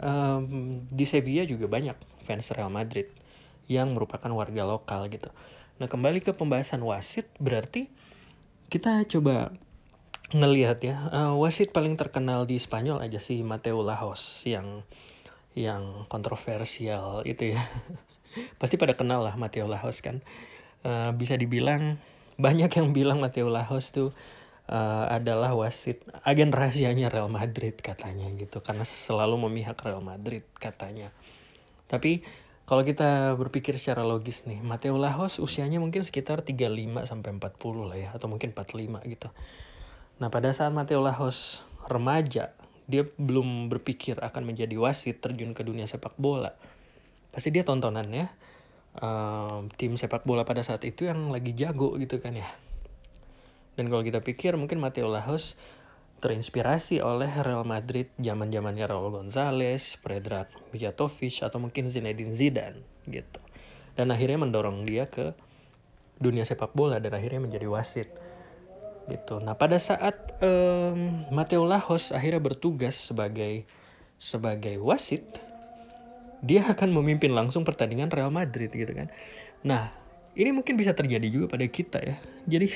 um, 0.01 0.83
di 0.89 1.05
Sevilla 1.05 1.45
juga 1.45 1.69
banyak 1.69 2.25
fans 2.25 2.49
Real 2.53 2.73
Madrid 2.73 3.09
yang 3.69 3.93
merupakan 3.93 4.29
warga 4.33 4.65
lokal 4.65 5.07
gitu. 5.13 5.29
Nah 5.77 5.87
kembali 5.87 6.25
ke 6.25 6.33
pembahasan 6.33 6.81
wasit 6.81 7.29
berarti 7.37 7.87
kita 8.69 9.05
coba 9.05 9.53
ngelihat 10.29 10.77
ya 10.85 11.09
uh, 11.09 11.33
wasit 11.37 11.73
paling 11.73 11.97
terkenal 11.97 12.45
di 12.45 12.61
Spanyol 12.61 13.01
aja 13.01 13.17
sih 13.17 13.41
Mateo 13.41 13.81
Lajos 13.81 14.45
yang 14.45 14.85
yang 15.57 16.05
kontroversial 16.05 17.25
itu 17.25 17.57
ya 17.57 17.65
pasti 18.61 18.77
pada 18.77 18.93
kenal 18.93 19.25
lah 19.25 19.33
Mateo 19.33 19.65
Lajos 19.65 20.05
kan 20.05 20.21
uh, 20.85 21.09
bisa 21.17 21.33
dibilang 21.33 21.97
banyak 22.37 22.69
yang 22.69 22.93
bilang 22.93 23.17
Mateo 23.17 23.49
Lajos 23.49 23.89
tuh 23.89 24.13
uh, 24.69 25.09
adalah 25.09 25.51
wasit 25.57 26.05
agen 26.21 26.53
rahasianya 26.53 27.09
Real 27.09 27.27
Madrid 27.27 27.73
katanya 27.81 28.29
gitu 28.37 28.61
karena 28.61 28.85
selalu 28.85 29.49
memihak 29.49 29.81
Real 29.81 30.05
Madrid 30.05 30.45
katanya. 30.61 31.09
Tapi 31.89 32.21
kalau 32.69 32.85
kita 32.85 33.33
berpikir 33.33 33.81
secara 33.81 34.05
logis 34.05 34.45
nih, 34.45 34.61
Mateo 34.61 35.01
Lajos 35.01 35.41
usianya 35.41 35.81
mungkin 35.81 36.05
sekitar 36.05 36.45
35 36.45 37.09
sampai 37.09 37.29
40 37.33 37.89
lah 37.89 37.97
ya 37.97 38.09
atau 38.13 38.29
mungkin 38.29 38.53
45 38.53 39.09
gitu. 39.09 39.33
Nah, 40.21 40.29
pada 40.29 40.53
saat 40.53 40.69
Mateo 40.69 41.01
Lajos 41.01 41.65
remaja, 41.89 42.53
dia 42.85 43.03
belum 43.17 43.73
berpikir 43.73 44.21
akan 44.21 44.53
menjadi 44.53 44.77
wasit 44.77 45.17
terjun 45.17 45.57
ke 45.57 45.65
dunia 45.65 45.89
sepak 45.89 46.13
bola. 46.21 46.53
Pasti 47.33 47.49
dia 47.49 47.65
tontonannya 47.65 48.29
um, 49.01 49.65
tim 49.73 49.97
sepak 49.97 50.21
bola 50.21 50.45
pada 50.45 50.61
saat 50.61 50.85
itu 50.85 51.09
yang 51.09 51.33
lagi 51.33 51.57
jago 51.57 51.97
gitu 51.97 52.21
kan 52.21 52.37
ya 52.37 52.45
dan 53.79 53.87
kalau 53.87 54.03
kita 54.03 54.19
pikir 54.19 54.59
mungkin 54.59 54.83
Mateo 54.83 55.07
Lajos 55.07 55.55
terinspirasi 56.19 56.99
oleh 56.99 57.31
Real 57.31 57.63
Madrid 57.63 58.11
zaman 58.19 58.51
zamannya 58.51 58.83
Raul 58.83 59.07
Gonzalez, 59.07 59.95
Predrag 60.03 60.51
Mijatovic 60.75 61.39
atau 61.39 61.63
mungkin 61.63 61.87
Zinedine 61.87 62.35
Zidane 62.35 62.83
gitu. 63.07 63.39
Dan 63.95 64.11
akhirnya 64.11 64.35
mendorong 64.43 64.83
dia 64.83 65.07
ke 65.07 65.31
dunia 66.19 66.43
sepak 66.43 66.75
bola 66.75 66.99
dan 66.99 67.15
akhirnya 67.15 67.39
menjadi 67.39 67.71
wasit 67.71 68.11
gitu. 69.07 69.39
Nah 69.39 69.55
pada 69.55 69.79
saat 69.79 70.35
um, 70.43 71.23
Mateo 71.31 71.63
Lajos 71.63 72.11
akhirnya 72.11 72.43
bertugas 72.43 72.99
sebagai 72.99 73.63
sebagai 74.19 74.75
wasit, 74.83 75.23
dia 76.43 76.67
akan 76.67 76.99
memimpin 76.99 77.31
langsung 77.31 77.63
pertandingan 77.63 78.11
Real 78.11 78.27
Madrid 78.27 78.75
gitu 78.75 78.91
kan. 78.91 79.07
Nah 79.63 79.95
ini 80.35 80.51
mungkin 80.51 80.75
bisa 80.75 80.91
terjadi 80.91 81.31
juga 81.31 81.55
pada 81.55 81.63
kita 81.63 82.03
ya. 82.03 82.19
Jadi 82.43 82.67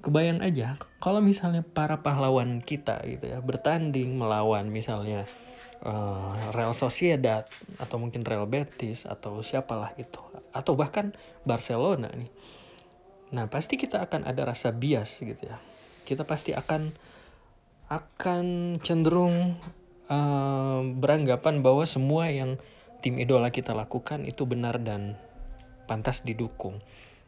kebayang 0.00 0.40
aja 0.40 0.80
kalau 0.98 1.20
misalnya 1.20 1.60
para 1.60 2.00
pahlawan 2.00 2.64
kita 2.64 3.04
gitu 3.04 3.30
ya 3.30 3.38
bertanding 3.44 4.16
melawan 4.16 4.68
misalnya 4.72 5.28
uh, 5.84 6.32
Real 6.56 6.72
Sociedad 6.72 7.44
atau 7.76 7.96
mungkin 8.00 8.24
Real 8.24 8.48
Betis 8.48 9.04
atau 9.04 9.44
siapalah 9.44 9.92
itu 10.00 10.20
atau 10.50 10.72
bahkan 10.74 11.12
Barcelona 11.44 12.08
nih 12.12 12.32
nah 13.30 13.46
pasti 13.46 13.78
kita 13.78 14.02
akan 14.10 14.26
ada 14.26 14.42
rasa 14.42 14.74
bias 14.74 15.22
gitu 15.22 15.38
ya. 15.38 15.58
Kita 16.02 16.26
pasti 16.26 16.50
akan 16.50 16.90
akan 17.90 18.44
cenderung 18.82 19.58
uh, 20.10 20.80
beranggapan 20.82 21.62
bahwa 21.62 21.86
semua 21.86 22.30
yang 22.30 22.58
tim 23.02 23.18
idola 23.18 23.50
kita 23.50 23.74
lakukan 23.74 24.26
itu 24.26 24.46
benar 24.46 24.78
dan 24.82 25.18
pantas 25.86 26.22
didukung 26.22 26.78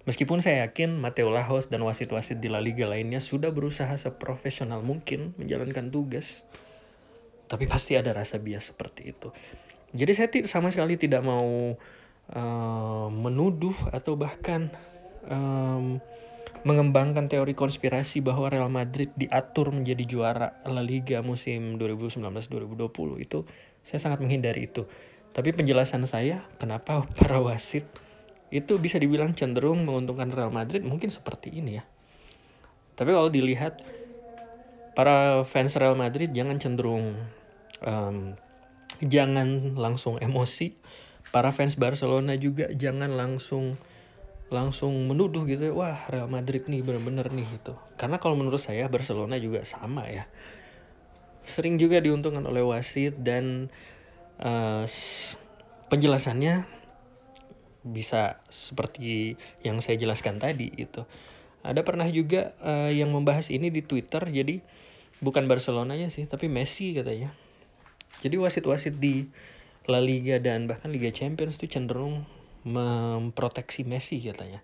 Meskipun 0.02 0.42
saya 0.42 0.66
yakin 0.66 0.98
Mateo 0.98 1.30
Lajos 1.30 1.70
dan 1.70 1.86
wasit-wasit 1.86 2.42
di 2.42 2.50
La 2.50 2.58
Liga 2.58 2.90
lainnya 2.90 3.22
sudah 3.22 3.54
berusaha 3.54 3.94
seprofesional 3.94 4.82
mungkin 4.82 5.30
menjalankan 5.38 5.94
tugas, 5.94 6.42
tapi 7.46 7.70
pasti 7.70 7.94
ada 7.94 8.10
rasa 8.10 8.42
bias 8.42 8.74
seperti 8.74 9.14
itu. 9.14 9.30
Jadi 9.94 10.12
saya 10.16 10.28
sama 10.50 10.74
sekali 10.74 10.98
tidak 10.98 11.22
mau 11.22 11.78
uh, 12.34 13.08
menuduh 13.14 13.76
atau 13.94 14.18
bahkan 14.18 14.74
um, 15.30 16.02
mengembangkan 16.66 17.30
teori 17.30 17.54
konspirasi 17.54 18.22
bahwa 18.22 18.50
Real 18.50 18.70
Madrid 18.70 19.10
diatur 19.14 19.70
menjadi 19.70 20.02
juara 20.06 20.48
La 20.66 20.82
Liga 20.82 21.22
musim 21.22 21.78
2019-2020 21.78 23.22
itu 23.22 23.46
saya 23.86 23.98
sangat 24.02 24.18
menghindari 24.18 24.66
itu. 24.66 24.86
Tapi 25.30 25.54
penjelasan 25.54 26.06
saya 26.10 26.46
kenapa 26.58 27.06
para 27.14 27.38
wasit 27.38 27.86
itu 28.52 28.76
bisa 28.76 29.00
dibilang 29.00 29.32
cenderung 29.32 29.88
menguntungkan 29.88 30.28
Real 30.28 30.52
Madrid 30.52 30.84
mungkin 30.84 31.08
seperti 31.08 31.48
ini 31.56 31.80
ya. 31.80 31.84
Tapi 32.92 33.10
kalau 33.16 33.32
dilihat 33.32 33.80
para 34.92 35.40
fans 35.48 35.72
Real 35.80 35.96
Madrid 35.96 36.36
jangan 36.36 36.60
cenderung 36.60 37.16
um, 37.80 38.36
jangan 39.00 39.72
langsung 39.74 40.20
emosi. 40.20 40.76
Para 41.32 41.48
fans 41.54 41.80
Barcelona 41.80 42.36
juga 42.36 42.68
jangan 42.76 43.16
langsung 43.16 43.78
langsung 44.52 45.08
menuduh 45.08 45.48
gitu 45.48 45.70
ya, 45.70 45.72
wah 45.72 46.04
Real 46.12 46.28
Madrid 46.28 46.68
nih 46.68 46.84
bener-bener 46.84 47.32
nih 47.32 47.48
gitu. 47.56 47.72
Karena 47.96 48.20
kalau 48.20 48.36
menurut 48.36 48.60
saya 48.60 48.84
Barcelona 48.92 49.40
juga 49.40 49.64
sama 49.64 50.04
ya. 50.12 50.28
Sering 51.48 51.80
juga 51.80 52.04
diuntungkan 52.04 52.44
oleh 52.44 52.60
wasit 52.60 53.16
dan 53.24 53.72
uh, 54.44 54.84
penjelasannya 55.88 56.81
bisa 57.82 58.42
seperti 58.48 59.34
yang 59.66 59.82
saya 59.82 59.98
jelaskan 59.98 60.38
tadi 60.38 60.70
itu. 60.74 61.02
Ada 61.62 61.86
pernah 61.86 62.06
juga 62.10 62.54
uh, 62.62 62.90
yang 62.90 63.10
membahas 63.14 63.50
ini 63.50 63.70
di 63.70 63.86
Twitter 63.86 64.22
jadi 64.26 64.58
bukan 65.22 65.46
Barcelonanya 65.46 66.10
sih 66.10 66.26
tapi 66.26 66.50
Messi 66.50 66.94
katanya. 66.94 67.30
Jadi 68.22 68.38
wasit-wasit 68.38 68.98
di 68.98 69.26
La 69.90 69.98
Liga 69.98 70.38
dan 70.38 70.66
bahkan 70.70 70.90
Liga 70.90 71.10
Champions 71.10 71.58
itu 71.58 71.70
cenderung 71.70 72.26
memproteksi 72.62 73.86
Messi 73.86 74.18
katanya. 74.22 74.62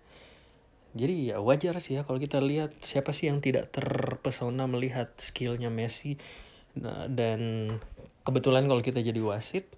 Jadi 0.95 1.31
ya 1.31 1.37
wajar 1.39 1.79
sih 1.79 1.99
ya 1.99 2.07
kalau 2.07 2.17
kita 2.17 2.41
lihat 2.41 2.73
siapa 2.81 3.13
sih 3.13 3.29
yang 3.29 3.39
tidak 3.39 3.69
terpesona 3.71 4.65
melihat 4.65 5.13
skillnya 5.21 5.69
Messi 5.69 6.17
nah, 6.75 7.05
dan 7.05 7.71
kebetulan 8.25 8.65
kalau 8.65 8.81
kita 8.81 8.99
jadi 8.99 9.21
wasit 9.21 9.69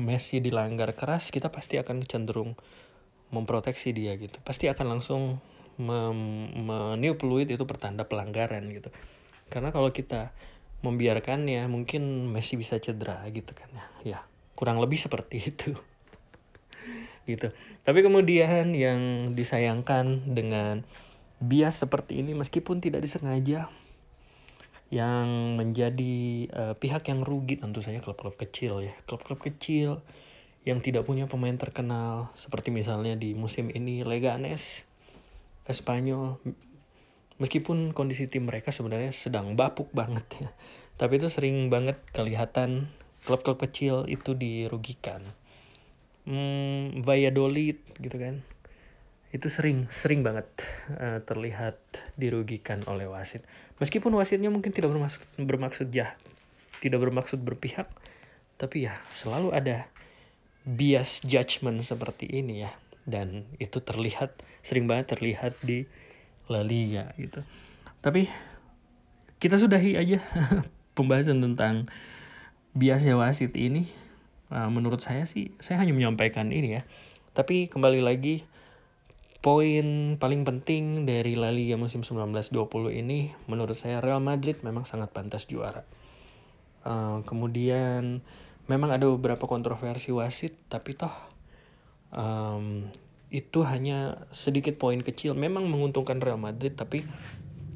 Messi 0.00 0.40
dilanggar 0.40 0.96
keras, 0.96 1.28
kita 1.28 1.52
pasti 1.52 1.76
akan 1.76 2.08
cenderung 2.08 2.56
memproteksi 3.30 3.92
dia 3.92 4.16
gitu. 4.16 4.40
Pasti 4.40 4.66
akan 4.66 4.98
langsung 4.98 5.38
meniupluit 5.80 7.48
itu 7.48 7.64
pertanda 7.68 8.08
pelanggaran 8.08 8.64
gitu. 8.72 8.88
Karena 9.52 9.68
kalau 9.72 9.92
kita 9.92 10.32
membiarkannya, 10.80 11.68
mungkin 11.68 12.32
Messi 12.32 12.56
bisa 12.56 12.80
cedera 12.80 13.20
gitu 13.28 13.52
kan 13.52 13.68
ya. 13.72 13.86
Ya, 14.00 14.20
kurang 14.56 14.80
lebih 14.80 14.96
seperti 14.96 15.44
itu. 15.52 15.76
gitu. 17.28 17.52
Tapi 17.84 18.00
kemudian 18.00 18.72
yang 18.72 19.32
disayangkan 19.36 20.32
dengan 20.32 20.82
bias 21.40 21.84
seperti 21.84 22.20
ini 22.20 22.36
meskipun 22.36 22.84
tidak 22.84 23.00
disengaja 23.00 23.72
yang 24.90 25.54
menjadi 25.54 26.50
uh, 26.50 26.74
pihak 26.74 27.06
yang 27.06 27.22
rugi 27.22 27.62
tentu 27.62 27.80
saja 27.80 28.02
klub-klub 28.02 28.34
kecil 28.34 28.82
ya. 28.82 28.94
Klub-klub 29.06 29.38
kecil 29.38 30.02
yang 30.66 30.82
tidak 30.82 31.06
punya 31.06 31.24
pemain 31.30 31.56
terkenal 31.56 32.34
seperti 32.36 32.68
misalnya 32.74 33.16
di 33.16 33.32
musim 33.32 33.70
ini 33.70 34.02
Leganes 34.02 34.84
Espanyol. 35.64 36.42
Meskipun 37.40 37.96
kondisi 37.96 38.28
tim 38.28 38.44
mereka 38.50 38.68
sebenarnya 38.68 39.16
sedang 39.16 39.56
bapuk 39.56 39.88
banget 39.96 40.26
ya 40.36 40.50
tapi 41.00 41.16
itu 41.16 41.32
sering 41.32 41.72
banget 41.72 41.96
kelihatan 42.12 42.92
klub-klub 43.24 43.56
kecil 43.56 44.04
itu 44.04 44.36
dirugikan. 44.36 45.24
Hmm, 46.28 47.00
Valladolid 47.00 47.80
gitu 47.96 48.20
kan 48.20 48.44
itu 49.32 49.48
sering 49.48 49.88
sering 49.88 50.20
banget 50.20 50.44
uh, 51.00 51.24
terlihat 51.24 51.80
dirugikan 52.20 52.84
oleh 52.84 53.08
wasit 53.08 53.40
meskipun 53.80 54.12
wasitnya 54.14 54.52
mungkin 54.52 54.70
tidak 54.70 54.92
bermaksud 54.92 55.20
bermaksud 55.40 55.88
jahat 55.90 56.20
tidak 56.84 57.00
bermaksud 57.02 57.40
berpihak 57.40 57.88
tapi 58.60 58.84
ya 58.84 59.00
selalu 59.16 59.56
ada 59.56 59.88
bias 60.68 61.24
judgment 61.24 61.80
seperti 61.80 62.28
ini 62.28 62.68
ya. 62.68 62.72
Dan 63.08 63.48
itu 63.56 63.80
terlihat 63.80 64.36
sering 64.60 64.84
banget 64.84 65.16
terlihat 65.16 65.56
di 65.64 65.88
La 66.52 66.60
Liga 66.60 67.16
gitu. 67.16 67.40
Tapi 68.04 68.28
kita 69.40 69.56
sudahi 69.56 69.96
aja 69.96 70.20
pembahasan 70.96 71.40
tentang 71.40 71.88
biasnya 72.76 73.16
wasit 73.16 73.56
ini. 73.56 73.88
Nah, 74.52 74.68
menurut 74.68 75.00
saya 75.00 75.24
sih 75.24 75.56
saya 75.62 75.80
hanya 75.80 75.96
menyampaikan 75.96 76.52
ini 76.52 76.80
ya. 76.80 76.82
Tapi 77.32 77.72
kembali 77.72 78.04
lagi 78.04 78.44
Poin 79.40 80.20
paling 80.20 80.44
penting 80.44 81.08
dari 81.08 81.32
La 81.32 81.48
Liga 81.48 81.80
musim 81.80 82.04
1920 82.04 82.52
ini 82.92 83.32
menurut 83.48 83.72
saya 83.72 84.04
Real 84.04 84.20
Madrid 84.20 84.60
memang 84.60 84.84
sangat 84.84 85.16
pantas 85.16 85.48
juara. 85.48 85.88
Uh, 86.84 87.24
kemudian 87.24 88.20
memang 88.68 88.92
ada 88.92 89.08
beberapa 89.08 89.48
kontroversi 89.48 90.12
wasit 90.12 90.60
tapi 90.68 90.92
toh 90.92 91.12
um, 92.12 92.92
itu 93.32 93.64
hanya 93.64 94.28
sedikit 94.28 94.76
poin 94.76 95.00
kecil 95.00 95.32
memang 95.32 95.72
menguntungkan 95.72 96.20
Real 96.20 96.36
Madrid 96.36 96.76
tapi 96.76 97.00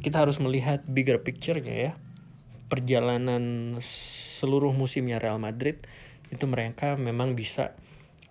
kita 0.04 0.20
harus 0.20 0.36
melihat 0.44 0.84
bigger 0.84 1.24
picture-nya 1.24 1.76
ya. 1.80 1.92
Perjalanan 2.68 3.76
seluruh 4.36 4.76
musimnya 4.76 5.16
Real 5.16 5.40
Madrid 5.40 5.80
itu 6.28 6.44
mereka 6.44 7.00
memang 7.00 7.32
bisa 7.32 7.72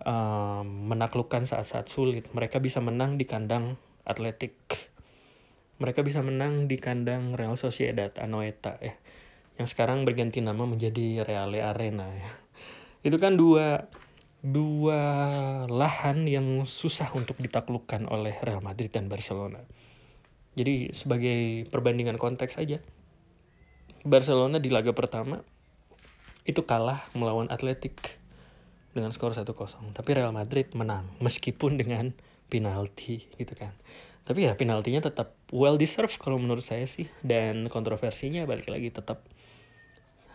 um, 0.03 0.91
menaklukkan 0.91 1.47
saat-saat 1.47 1.89
sulit. 1.89 2.29
Mereka 2.31 2.59
bisa 2.59 2.79
menang 2.79 3.15
di 3.19 3.25
kandang 3.27 3.79
Atletik. 4.03 4.55
Mereka 5.79 6.03
bisa 6.05 6.21
menang 6.23 6.67
di 6.69 6.77
kandang 6.79 7.35
Real 7.35 7.55
Sociedad 7.55 8.11
Anoeta 8.19 8.79
ya. 8.79 8.95
Yang 9.59 9.75
sekarang 9.75 10.03
berganti 10.03 10.39
nama 10.39 10.63
menjadi 10.63 11.23
Reale 11.23 11.63
Arena 11.63 12.07
ya. 12.13 12.29
Itu 13.03 13.19
kan 13.19 13.35
dua 13.35 13.91
dua 14.43 15.01
lahan 15.71 16.27
yang 16.27 16.67
susah 16.67 17.15
untuk 17.15 17.39
ditaklukkan 17.39 18.11
oleh 18.11 18.35
Real 18.43 18.59
Madrid 18.59 18.91
dan 18.91 19.07
Barcelona. 19.07 19.63
Jadi 20.53 20.93
sebagai 20.93 21.65
perbandingan 21.71 22.19
konteks 22.19 22.59
aja. 22.59 22.83
Barcelona 24.03 24.59
di 24.59 24.67
laga 24.67 24.91
pertama 24.91 25.39
itu 26.43 26.59
kalah 26.67 27.07
melawan 27.15 27.47
Atletik 27.47 28.19
dengan 28.93 29.09
skor 29.11 29.33
1-0. 29.33 29.49
Tapi 29.93 30.09
Real 30.13 30.31
Madrid 30.31 30.69
menang 30.77 31.09
meskipun 31.19 31.75
dengan 31.81 32.13
penalti 32.47 33.25
gitu 33.35 33.53
kan. 33.57 33.73
Tapi 34.23 34.47
ya 34.47 34.55
penaltinya 34.55 35.03
tetap 35.03 35.35
well 35.51 35.75
deserved 35.75 36.15
kalau 36.21 36.39
menurut 36.39 36.63
saya 36.63 36.87
sih 36.87 37.11
dan 37.19 37.67
kontroversinya 37.67 38.47
balik 38.47 38.71
lagi 38.71 38.87
tetap 38.87 39.27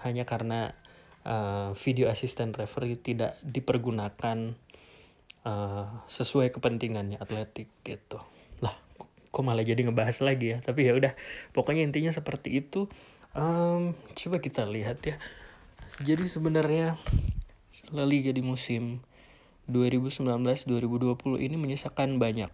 hanya 0.05 0.29
karena 0.29 0.77
uh, 1.25 1.73
video 1.79 2.13
asisten 2.13 2.53
referee 2.53 3.01
tidak 3.01 3.41
dipergunakan 3.41 4.53
uh, 5.49 5.87
sesuai 6.07 6.53
kepentingannya 6.53 7.17
atletik 7.17 7.73
gitu. 7.83 8.21
Lah, 8.61 8.77
kok 9.33 9.43
malah 9.45 9.65
jadi 9.65 9.89
ngebahas 9.89 10.21
lagi 10.21 10.55
ya. 10.55 10.59
Tapi 10.61 10.85
ya 10.85 10.93
udah, 10.93 11.13
pokoknya 11.57 11.87
intinya 11.89 12.13
seperti 12.13 12.61
itu. 12.61 12.87
Um, 13.33 13.95
coba 14.17 14.43
kita 14.43 14.69
lihat 14.69 15.01
ya. 15.05 15.17
Jadi 16.05 16.31
sebenarnya 16.31 17.01
La 17.89 18.05
Liga 18.05 18.37
di 18.37 18.45
musim 18.45 19.01
2019-2020 19.73 21.41
ini 21.41 21.57
menyisakan 21.57 22.21
banyak 22.21 22.53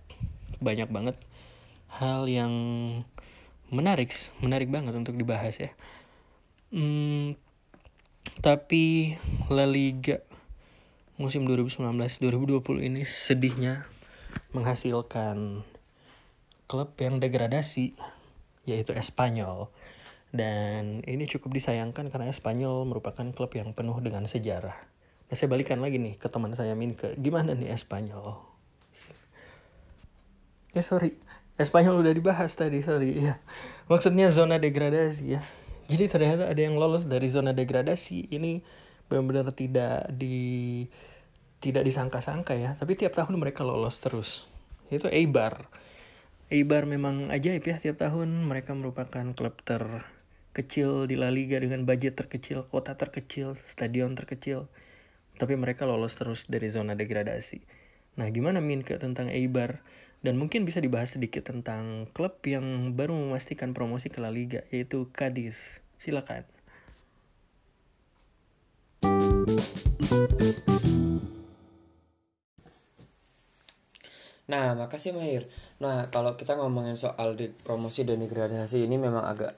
banyak 0.62 0.88
banget 0.90 1.16
hal 1.90 2.30
yang 2.30 2.52
menarik 3.70 4.14
menarik 4.38 4.70
banget 4.70 4.94
untuk 4.94 5.18
dibahas 5.18 5.58
ya. 5.58 5.70
Hmm, 6.70 7.34
tapi 8.42 9.18
La 9.50 9.66
Liga 9.66 10.22
musim 11.18 11.46
2019-2020 11.50 12.86
ini 12.86 13.02
sedihnya 13.02 13.90
menghasilkan 14.54 15.66
klub 16.70 16.94
yang 17.02 17.18
degradasi 17.18 17.98
yaitu 18.70 18.94
Espanyol. 18.94 19.70
Dan 20.34 21.06
ini 21.06 21.26
cukup 21.30 21.54
disayangkan 21.54 22.10
karena 22.10 22.30
Espanyol 22.30 22.86
merupakan 22.86 23.26
klub 23.34 23.54
yang 23.54 23.70
penuh 23.70 23.98
dengan 24.02 24.26
sejarah 24.26 24.93
Nah, 25.34 25.42
saya 25.42 25.50
balikan 25.50 25.82
lagi 25.82 25.98
nih 25.98 26.14
ke 26.14 26.30
teman 26.30 26.54
saya 26.54 26.78
Minke. 26.78 27.18
Gimana 27.18 27.58
nih 27.58 27.74
Espanyol? 27.74 28.38
Ya 30.70 30.78
sorry, 30.78 31.18
Espanyol 31.58 32.06
udah 32.06 32.14
dibahas 32.14 32.54
tadi, 32.54 32.86
sorry. 32.86 33.18
Ya. 33.18 33.42
Maksudnya 33.90 34.30
zona 34.30 34.62
degradasi 34.62 35.34
ya. 35.34 35.42
Jadi 35.90 36.06
ternyata 36.06 36.46
ada 36.46 36.60
yang 36.62 36.78
lolos 36.78 37.10
dari 37.10 37.26
zona 37.26 37.50
degradasi. 37.50 38.30
Ini 38.30 38.62
benar-benar 39.10 39.50
tidak 39.50 40.06
di 40.14 40.86
tidak 41.58 41.82
disangka-sangka 41.82 42.54
ya. 42.54 42.78
Tapi 42.78 42.94
tiap 42.94 43.18
tahun 43.18 43.34
mereka 43.34 43.66
lolos 43.66 43.98
terus. 43.98 44.46
Itu 44.86 45.10
Eibar. 45.10 45.66
Eibar 46.46 46.86
memang 46.86 47.34
ajaib 47.34 47.66
ya 47.66 47.82
tiap 47.82 47.98
tahun 47.98 48.46
mereka 48.46 48.70
merupakan 48.78 49.34
klub 49.34 49.58
terkecil 49.66 51.10
di 51.10 51.18
La 51.18 51.34
Liga 51.34 51.58
dengan 51.58 51.82
budget 51.82 52.22
terkecil, 52.22 52.70
kota 52.70 52.94
terkecil, 52.94 53.58
stadion 53.66 54.14
terkecil 54.14 54.70
tapi 55.40 55.58
mereka 55.58 55.84
lolos 55.88 56.14
terus 56.14 56.46
dari 56.46 56.70
zona 56.70 56.94
degradasi. 56.94 57.64
Nah, 58.14 58.30
gimana 58.30 58.62
Minke 58.62 58.94
tentang 58.98 59.30
Eibar? 59.30 59.82
Dan 60.24 60.40
mungkin 60.40 60.64
bisa 60.64 60.80
dibahas 60.80 61.12
sedikit 61.12 61.44
tentang 61.44 62.08
klub 62.16 62.40
yang 62.48 62.96
baru 62.96 63.12
memastikan 63.12 63.76
promosi 63.76 64.08
ke 64.08 64.24
La 64.24 64.32
Liga, 64.32 64.64
yaitu 64.72 65.12
Cadiz. 65.12 65.84
Silakan. 66.00 66.48
Nah, 74.44 74.76
makasih 74.76 75.16
Mahir. 75.16 75.48
Nah, 75.80 76.12
kalau 76.12 76.36
kita 76.36 76.56
ngomongin 76.60 76.96
soal 77.00 77.32
di 77.36 77.48
promosi 77.48 78.04
dan 78.04 78.20
degradasi 78.20 78.84
ini 78.84 79.00
memang 79.00 79.24
agak 79.24 79.56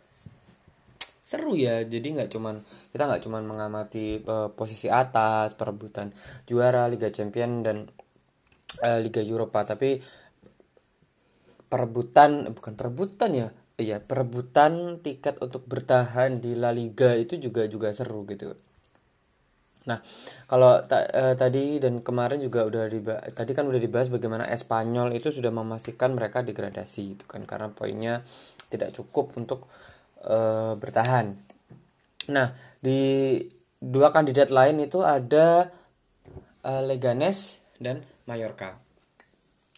seru 1.27 1.59
ya 1.59 1.83
jadi 1.83 2.07
nggak 2.07 2.31
cuman 2.31 2.63
kita 2.95 3.03
nggak 3.11 3.23
cuman 3.27 3.43
mengamati 3.43 4.23
uh, 4.23 4.55
posisi 4.55 4.87
atas 4.87 5.59
perebutan 5.59 6.15
juara 6.47 6.87
Liga 6.87 7.11
Champion 7.11 7.67
dan 7.67 7.91
uh, 8.87 8.99
Liga 9.03 9.27
Eropa 9.27 9.67
tapi 9.67 9.99
perebutan 11.67 12.55
bukan 12.55 12.79
perebutan 12.79 13.31
ya 13.35 13.49
iya 13.75 13.99
perebutan 13.99 15.03
tiket 15.03 15.43
untuk 15.43 15.67
bertahan 15.67 16.39
di 16.39 16.55
La 16.55 16.71
Liga 16.71 17.19
itu 17.19 17.37
juga 17.43 17.67
juga 17.67 17.91
seru 17.91 18.23
gitu. 18.31 18.55
Nah, 19.87 20.03
kalau 20.51 20.83
ta 20.83 21.07
uh, 21.07 21.35
tadi 21.39 21.79
dan 21.79 22.03
kemarin 22.03 22.43
juga 22.43 22.67
udah 22.67 22.91
tadi 23.31 23.53
kan 23.55 23.71
udah 23.71 23.79
dibahas 23.79 24.11
bagaimana 24.11 24.51
Espanyol 24.51 25.15
itu 25.15 25.31
sudah 25.31 25.55
memastikan 25.55 26.15
mereka 26.15 26.43
degradasi 26.43 27.03
itu 27.19 27.25
kan 27.27 27.47
karena 27.47 27.71
poinnya 27.71 28.27
tidak 28.67 28.91
cukup 28.99 29.39
untuk 29.39 29.71
uh, 30.25 30.73
bertahan. 30.79 31.37
Nah, 32.33 32.57
di 32.81 33.39
dua 33.77 34.11
kandidat 34.11 34.49
lain 34.49 34.81
itu 34.83 35.05
ada 35.05 35.71
uh, 36.65 36.83
Leganes 36.83 37.61
dan 37.77 38.03
Mallorca. 38.25 38.81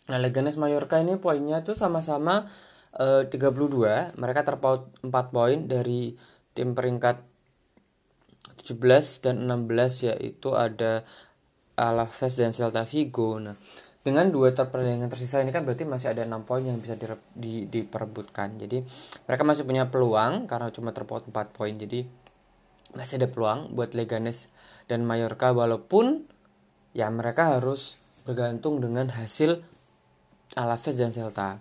Nah, 0.09 0.19
Leganes 0.23 0.57
Mallorca 0.57 1.03
ini 1.03 1.21
poinnya 1.21 1.61
tuh 1.61 1.77
sama-sama 1.77 2.49
uh, 2.97 3.29
32. 3.29 4.17
Mereka 4.17 4.41
terpaut 4.47 4.89
4 5.05 5.13
poin 5.35 5.59
dari 5.69 6.17
tim 6.57 6.73
peringkat 6.73 7.21
17 8.65 9.25
dan 9.25 9.45
16 9.45 10.09
yaitu 10.09 10.57
ada 10.57 11.05
Alaves 11.79 12.35
dan 12.35 12.51
Celta 12.51 12.83
Vigo. 12.89 13.39
Nah, 13.39 13.55
dengan 14.09 14.33
dua 14.33 14.57
pertandingan 14.57 15.13
tersisa 15.13 15.45
ini 15.45 15.53
kan 15.53 15.69
berarti 15.69 15.85
masih 15.85 16.17
ada 16.17 16.25
enam 16.25 16.49
poin 16.49 16.65
yang 16.65 16.81
bisa 16.81 16.97
di, 16.97 17.05
di, 17.37 17.53
diperebutkan. 17.69 18.57
Jadi 18.57 18.81
mereka 19.29 19.45
masih 19.45 19.69
punya 19.69 19.93
peluang 19.93 20.49
karena 20.49 20.73
cuma 20.73 20.97
terpaut 20.97 21.29
4 21.29 21.53
poin 21.53 21.77
jadi 21.77 22.09
masih 22.97 23.21
ada 23.21 23.29
peluang 23.29 23.77
buat 23.77 23.93
Leganes 23.93 24.49
dan 24.89 25.05
Mallorca 25.05 25.53
walaupun 25.53 26.25
ya 26.97 27.13
mereka 27.13 27.61
harus 27.61 28.01
bergantung 28.25 28.81
dengan 28.81 29.13
hasil 29.13 29.61
Alaves 30.57 30.97
dan 30.97 31.13
Celta. 31.13 31.61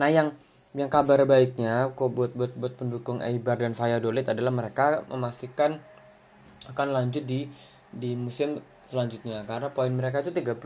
Nah 0.00 0.08
yang 0.08 0.32
yang 0.72 0.88
kabar 0.88 1.28
baiknya 1.28 1.92
kok 1.92 2.16
buat 2.16 2.32
buat 2.32 2.56
buat 2.56 2.72
pendukung 2.80 3.20
Eibar 3.20 3.60
dan 3.60 3.76
Valladolid 3.76 4.24
adalah 4.24 4.52
mereka 4.52 5.04
memastikan 5.12 5.76
akan 6.72 6.88
lanjut 6.96 7.28
di 7.28 7.48
di 7.92 8.16
musim 8.16 8.60
selanjutnya 8.86 9.42
karena 9.44 9.68
poin 9.74 9.90
mereka 9.90 10.22
itu 10.22 10.30
39 10.32 10.62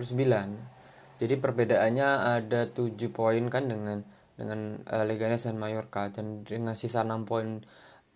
jadi 1.20 1.34
perbedaannya 1.36 2.08
ada 2.40 2.68
7 2.68 2.96
poin 3.12 3.44
kan 3.48 3.68
dengan 3.68 4.04
dengan 4.36 4.80
uh, 4.88 5.04
Leganes 5.04 5.44
dan 5.44 5.60
Mallorca 5.60 6.08
dan 6.08 6.44
dengan 6.44 6.72
sisa 6.72 7.04
6 7.04 7.28
poin 7.28 7.60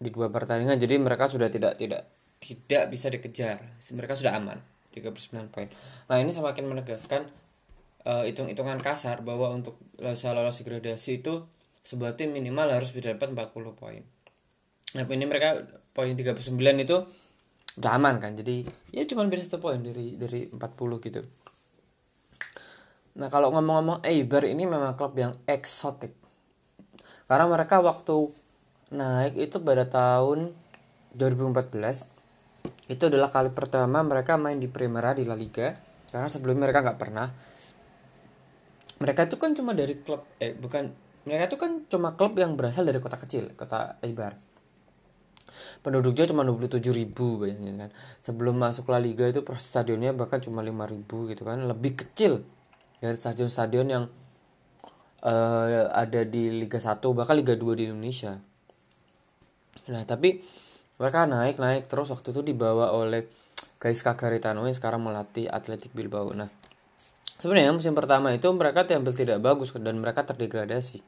di 0.01 0.09
dua 0.13 0.33
pertandingan 0.33 0.81
jadi 0.81 0.97
mereka 1.01 1.29
sudah 1.29 1.49
tidak 1.53 1.77
tidak 1.77 2.09
tidak 2.45 2.93
bisa 2.93 3.09
dikejar. 3.09 3.81
Mereka 3.81 4.13
sudah 4.13 4.37
aman 4.37 4.61
39 4.93 5.49
poin. 5.49 5.69
Nah 6.13 6.17
ini 6.21 6.31
semakin 6.31 6.65
menegaskan 6.69 7.27
uh, 8.05 8.29
hitung-hitungan 8.29 8.79
kasar 8.85 9.25
bahwa 9.25 9.51
untuk 9.51 9.81
bisa 9.97 10.37
lolos 10.37 10.61
degradasi 10.61 11.25
itu 11.25 11.41
sebuah 11.85 12.17
tim 12.17 12.33
minimal 12.33 12.69
harus 12.69 12.93
bisa 12.93 13.17
dapat 13.17 13.33
40 13.33 13.81
poin. 13.81 14.03
Nah 14.95 15.05
ini 15.09 15.25
mereka 15.25 15.65
poin 15.97 16.13
39 16.13 16.53
itu 16.85 16.97
udah 17.79 17.91
aman 17.99 18.23
kan. 18.23 18.33
Jadi 18.39 18.67
ya 18.95 19.03
cuma 19.07 19.27
beda 19.27 19.43
satu 19.43 19.59
poin 19.63 19.81
dari 19.83 20.15
dari 20.15 20.47
40 20.51 20.59
gitu. 21.07 21.21
Nah 23.19 23.29
kalau 23.31 23.55
ngomong-ngomong 23.55 24.03
Eibar 24.03 24.47
ini 24.47 24.67
memang 24.67 24.99
klub 24.99 25.15
yang 25.15 25.33
eksotik. 25.47 26.15
Karena 27.25 27.47
mereka 27.49 27.81
waktu 27.81 28.31
naik 28.95 29.35
itu 29.39 29.57
pada 29.59 29.89
tahun 29.89 30.53
2014 31.17 32.91
itu 32.91 33.03
adalah 33.09 33.33
kali 33.33 33.51
pertama 33.51 34.05
mereka 34.05 34.37
main 34.37 34.61
di 34.61 34.69
Primera 34.71 35.15
di 35.17 35.27
La 35.27 35.35
Liga. 35.35 35.75
Karena 36.11 36.31
sebelumnya 36.31 36.71
mereka 36.71 36.85
nggak 36.85 37.01
pernah. 37.01 37.27
Mereka 39.03 39.27
itu 39.27 39.37
kan 39.41 39.51
cuma 39.59 39.75
dari 39.75 39.99
klub 39.99 40.23
eh 40.39 40.55
bukan 40.55 41.05
mereka 41.25 41.43
itu 41.51 41.59
kan 41.59 41.71
cuma 41.91 42.15
klub 42.15 42.37
yang 42.39 42.55
berasal 42.55 42.87
dari 42.87 43.01
kota 43.01 43.19
kecil 43.19 43.51
kota 43.57 43.99
Eibar 44.05 44.39
penduduknya 45.81 46.31
cuma 46.31 46.43
27 46.47 46.81
ribu 46.91 47.43
bayangin 47.43 47.87
kan. 47.87 47.91
Sebelum 48.23 48.55
masuk 48.57 48.91
La 48.91 49.01
Liga 49.01 49.29
itu 49.29 49.41
stadionnya 49.59 50.15
bahkan 50.15 50.39
cuma 50.41 50.65
5 50.65 50.71
ribu 50.91 51.29
gitu 51.31 51.43
kan. 51.47 51.63
Lebih 51.65 51.99
kecil 51.99 52.45
dari 52.99 53.17
stadion-stadion 53.19 53.87
yang 53.87 54.05
uh, 55.25 55.89
ada 55.91 56.23
di 56.23 56.53
Liga 56.53 56.79
1 56.79 57.01
bahkan 57.17 57.35
Liga 57.35 57.57
2 57.57 57.81
di 57.81 57.85
Indonesia. 57.89 58.39
Nah 59.91 60.03
tapi 60.07 60.41
mereka 61.01 61.27
naik 61.27 61.59
naik 61.59 61.91
terus 61.91 62.13
waktu 62.13 62.31
itu 62.31 62.41
dibawa 62.55 62.95
oleh 62.95 63.27
Guys 63.83 64.01
Kagaritano 64.01 64.65
yang 64.65 64.77
sekarang 64.77 65.03
melatih 65.03 65.51
Atletik 65.51 65.91
Bilbao. 65.93 66.31
Nah 66.33 66.49
sebenarnya 67.41 67.75
musim 67.75 67.93
pertama 67.93 68.31
itu 68.33 68.47
mereka 68.55 68.87
tampil 68.87 69.13
tidak 69.13 69.43
bagus 69.43 69.75
dan 69.75 69.99
mereka 69.99 70.23
terdegradasi. 70.25 71.03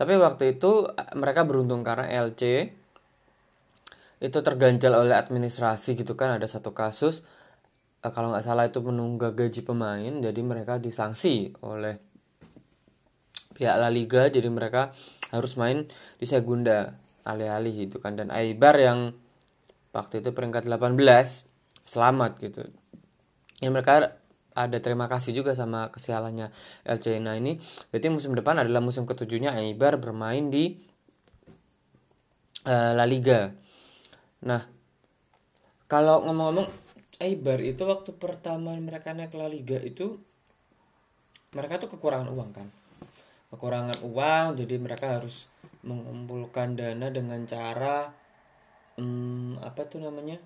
Tapi 0.00 0.16
waktu 0.16 0.56
itu 0.56 0.88
mereka 1.12 1.44
beruntung 1.44 1.84
karena 1.84 2.08
LC 2.08 2.72
itu 4.20 4.38
terganjal 4.44 4.92
oleh 5.00 5.16
administrasi 5.16 5.96
gitu 5.96 6.12
kan 6.14 6.36
ada 6.36 6.44
satu 6.44 6.76
kasus 6.76 7.24
uh, 8.04 8.12
kalau 8.12 8.30
nggak 8.30 8.44
salah 8.44 8.68
itu 8.68 8.84
menunggak 8.84 9.32
gaji 9.32 9.64
pemain 9.64 10.12
jadi 10.20 10.40
mereka 10.44 10.76
disanksi 10.76 11.56
oleh 11.64 11.96
ya 13.60 13.76
La 13.80 13.92
Liga 13.92 14.28
jadi 14.28 14.48
mereka 14.48 14.92
harus 15.32 15.54
main 15.56 15.86
di 16.20 16.26
Segunda 16.26 16.96
alih-alih 17.24 17.88
gitu 17.88 18.00
kan. 18.00 18.16
Dan 18.16 18.32
Aibar 18.32 18.76
yang 18.80 19.14
waktu 19.92 20.24
itu 20.24 20.30
peringkat 20.32 20.66
18 20.66 20.96
selamat 21.84 22.32
gitu. 22.40 22.62
Ya 23.60 23.68
mereka 23.68 24.16
ada 24.50 24.78
terima 24.82 25.06
kasih 25.06 25.36
juga 25.36 25.54
sama 25.54 25.92
kesialannya 25.92 26.50
LC 26.88 27.20
nah 27.22 27.36
ini. 27.36 27.60
Berarti 27.92 28.08
musim 28.10 28.32
depan 28.34 28.58
adalah 28.58 28.82
musim 28.82 29.04
ketujuhnya 29.04 29.54
Aibar 29.54 30.00
bermain 30.00 30.48
di 30.50 30.80
uh, 32.66 32.92
La 32.96 33.04
Liga 33.06 33.52
nah 34.40 34.64
kalau 35.90 36.22
ngomong-ngomong 36.22 36.90
Aibar 37.20 37.60
itu 37.60 37.84
waktu 37.84 38.16
pertama 38.16 38.72
mereka 38.80 39.12
naik 39.12 39.36
La 39.36 39.44
Liga 39.44 39.76
itu 39.76 40.16
mereka 41.52 41.76
tuh 41.76 41.92
kekurangan 41.92 42.32
uang 42.32 42.50
kan? 42.56 42.68
Kekurangan 43.52 44.00
uang 44.08 44.56
jadi 44.56 44.80
mereka 44.80 45.20
harus 45.20 45.52
mengumpulkan 45.84 46.80
dana 46.80 47.12
dengan 47.12 47.44
cara 47.44 48.08
hmm, 48.96 49.60
apa 49.60 49.84
tuh 49.84 50.00
namanya? 50.00 50.40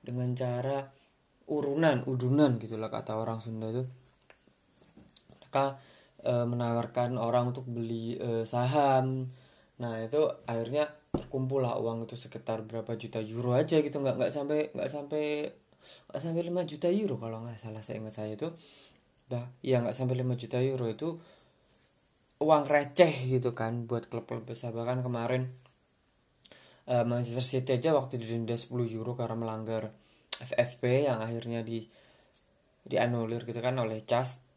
Dengan 0.00 0.32
cara 0.32 0.88
urunan 1.52 2.00
udunan 2.08 2.56
gitulah 2.56 2.88
kata 2.88 3.20
orang 3.20 3.44
Sunda 3.44 3.68
tuh. 3.68 3.84
Mereka 5.36 5.64
e, 6.24 6.32
menawarkan 6.48 7.20
orang 7.20 7.52
untuk 7.52 7.68
beli 7.68 8.16
e, 8.16 8.48
saham. 8.48 9.28
Nah 9.82 10.00
itu 10.00 10.24
akhirnya 10.48 10.88
terkumpul 11.12 11.64
lah 11.64 11.80
uang 11.80 12.04
itu 12.04 12.16
sekitar 12.16 12.64
berapa 12.68 12.92
juta 12.94 13.20
euro 13.24 13.56
aja 13.56 13.80
gitu. 13.80 13.96
Nggak 14.00 14.14
nggak 14.20 14.32
sampai 14.32 14.58
nggak 14.72 14.90
sampai 14.90 15.24
nggak 16.12 16.20
sampai 16.20 16.42
5 16.44 16.70
juta 16.70 16.88
euro 16.92 17.16
kalau 17.16 17.44
nggak 17.44 17.58
salah 17.60 17.82
saya 17.84 17.96
ingat 18.00 18.14
saya 18.16 18.34
itu. 18.36 18.48
Dah 19.28 19.44
ya 19.64 19.80
nggak 19.80 19.96
sampai 19.96 20.16
5 20.20 20.36
juta 20.36 20.58
euro 20.60 20.86
itu 20.88 21.08
uang 22.38 22.64
receh 22.70 23.12
gitu 23.28 23.50
kan 23.56 23.84
buat 23.88 24.06
klub-klub 24.06 24.46
besar. 24.46 24.70
Bahkan 24.76 25.02
kemarin 25.02 25.50
uh, 26.88 27.04
Manchester 27.04 27.44
City 27.44 27.70
aja 27.76 27.92
waktu 27.92 28.16
didenda 28.20 28.56
10 28.56 28.72
euro 28.96 29.12
karena 29.18 29.36
melanggar 29.36 29.92
FFP 30.38 31.10
yang 31.10 31.18
akhirnya 31.20 31.66
di 31.66 31.84
dianulir 32.88 33.44
gitu 33.44 33.60
kan 33.60 33.76
oleh 33.76 34.00
CAS 34.00 34.47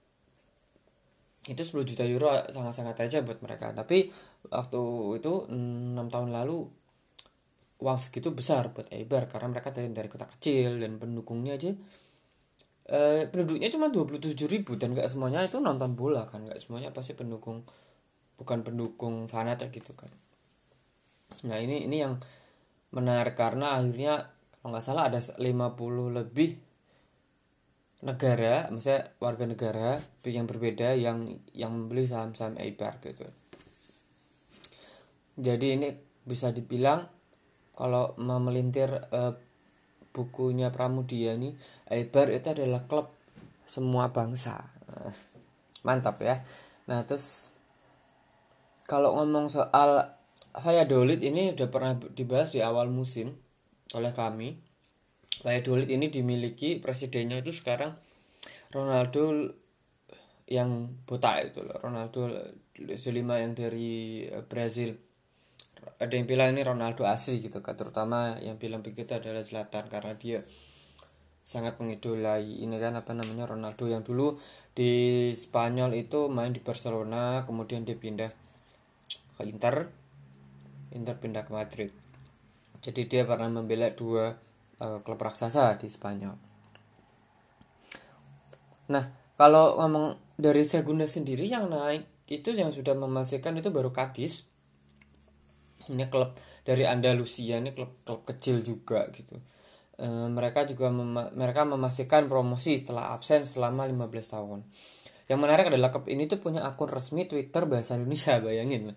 itu 1.49 1.57
10 1.57 1.89
juta 1.89 2.03
euro 2.05 2.29
sangat-sangat 2.53 3.01
aja 3.01 3.25
buat 3.25 3.41
mereka. 3.41 3.73
Tapi 3.73 4.13
waktu 4.45 4.81
itu 5.17 5.33
6 5.49 5.97
tahun 6.13 6.29
lalu 6.29 6.69
uang 7.81 7.97
segitu 7.97 8.29
besar 8.29 8.69
buat 8.69 8.85
Eibar. 8.93 9.25
Karena 9.25 9.49
mereka 9.49 9.73
dari 9.73 10.05
kota 10.05 10.29
kecil 10.29 10.77
dan 10.77 11.01
pendukungnya 11.01 11.57
aja. 11.57 11.73
Eh, 12.91 13.25
penduduknya 13.25 13.73
cuma 13.73 13.89
27 13.89 14.45
ribu. 14.45 14.77
Dan 14.77 14.93
gak 14.93 15.09
semuanya 15.09 15.41
itu 15.41 15.57
nonton 15.57 15.97
bola 15.97 16.29
kan. 16.29 16.45
Gak 16.45 16.61
semuanya 16.61 16.93
pasti 16.93 17.17
pendukung 17.17 17.65
bukan 18.37 18.61
pendukung 18.61 19.25
fanatik 19.25 19.73
gitu 19.73 19.97
kan. 19.97 20.13
Nah 21.49 21.57
ini 21.57 21.89
ini 21.89 22.05
yang 22.05 22.21
menarik. 22.93 23.33
Karena 23.33 23.81
akhirnya 23.81 24.29
kalau 24.61 24.77
nggak 24.77 24.85
salah 24.85 25.09
ada 25.09 25.17
50 25.17 25.41
lebih 26.21 26.70
negara 28.02 28.66
misalnya 28.74 29.14
warga 29.22 29.45
negara 29.45 30.02
yang 30.26 30.49
berbeda 30.49 30.97
yang 30.97 31.38
yang 31.54 31.70
membeli 31.70 32.10
saham-saham 32.10 32.58
Eibar 32.58 32.97
gitu. 33.06 33.30
Jadi 35.38 35.68
ini 35.78 35.88
bisa 36.26 36.49
dibilang 36.49 37.06
kalau 37.78 38.18
memelintir 38.18 38.89
eh, 39.14 39.34
bukunya 40.12 40.74
Pramudia 40.74 41.38
nih 41.38 41.54
Eibar 41.88 42.34
itu 42.34 42.52
adalah 42.52 42.84
klub 42.89 43.14
semua 43.70 44.10
bangsa. 44.10 44.66
Mantap 45.88 46.22
ya. 46.26 46.41
Nah 46.89 47.06
terus 47.06 47.54
kalau 48.89 49.16
ngomong 49.16 49.47
soal 49.47 50.18
Valladolid 50.52 51.22
ini 51.24 51.56
udah 51.56 51.70
pernah 51.72 51.95
dibahas 51.95 52.52
di 52.52 52.60
awal 52.60 52.91
musim 52.91 53.32
oleh 53.95 54.12
kami 54.12 54.70
Valladolid 55.41 55.89
ini 55.89 56.13
dimiliki 56.13 56.77
presidennya 56.77 57.41
itu 57.41 57.49
sekarang 57.49 57.97
Ronaldo 58.69 59.51
yang 60.45 61.01
botak 61.09 61.49
itu 61.49 61.65
loh 61.65 61.81
Ronaldo 61.81 62.29
selima 62.93 63.41
yang 63.41 63.57
dari 63.57 64.25
eh, 64.29 64.45
Brazil. 64.45 64.93
Ada 65.97 66.13
yang 66.13 66.29
bilang 66.29 66.53
ini 66.53 66.61
Ronaldo 66.61 67.09
asli 67.09 67.41
gitu 67.41 67.65
kan 67.65 67.73
terutama 67.73 68.37
yang 68.37 68.61
bilang 68.61 68.85
begitu 68.85 69.17
adalah 69.17 69.41
Zlatan 69.41 69.89
karena 69.89 70.13
dia 70.13 70.45
sangat 71.41 71.81
mengidolai 71.81 72.45
ini 72.45 72.77
kan 72.77 72.93
apa 72.93 73.17
namanya 73.17 73.49
Ronaldo 73.49 73.89
yang 73.89 74.05
dulu 74.05 74.37
di 74.77 75.33
Spanyol 75.33 75.97
itu 75.97 76.29
main 76.29 76.53
di 76.53 76.61
Barcelona 76.61 77.49
kemudian 77.49 77.81
dia 77.81 77.97
pindah 77.97 78.29
ke 79.41 79.41
Inter 79.49 79.89
Inter 80.93 81.15
pindah 81.17 81.43
ke 81.47 81.51
Madrid. 81.55 81.91
Jadi 82.81 83.09
dia 83.09 83.25
pernah 83.25 83.49
membela 83.49 83.89
dua 83.89 84.37
uh, 84.82 84.99
klub 85.05 85.21
raksasa 85.21 85.77
di 85.77 85.88
Spanyol. 85.88 86.36
Nah 88.89 89.05
kalau 89.38 89.77
ngomong 89.77 90.36
dari 90.36 90.65
Segunda 90.65 91.05
sendiri 91.05 91.45
yang 91.45 91.69
naik 91.69 92.09
itu 92.27 92.57
yang 92.57 92.73
sudah 92.73 92.97
memastikan 92.97 93.53
itu 93.55 93.69
baru 93.69 93.93
Cadiz. 93.93 94.49
Ini 95.82 96.09
klub 96.09 96.38
dari 96.65 96.86
Andalusia 96.86 97.57
ini 97.57 97.73
klub 97.73 98.01
klub 98.05 98.25
kecil 98.25 98.61
juga 98.61 99.09
gitu. 99.09 99.38
E, 99.97 100.05
mereka 100.29 100.65
juga 100.69 100.93
mem 100.93 101.34
mereka 101.34 101.65
memastikan 101.65 102.29
promosi 102.29 102.77
setelah 102.77 103.13
absen 103.17 103.45
selama 103.45 103.89
15 103.89 104.34
tahun. 104.34 104.59
Yang 105.25 105.39
menarik 105.41 105.65
adalah 105.73 105.89
klub 105.89 106.05
ini 106.05 106.29
tuh 106.29 106.38
punya 106.38 106.61
akun 106.61 106.89
resmi 106.89 107.25
Twitter 107.25 107.65
bahasa 107.65 107.97
Indonesia 107.97 108.38
bayangin 108.45 108.93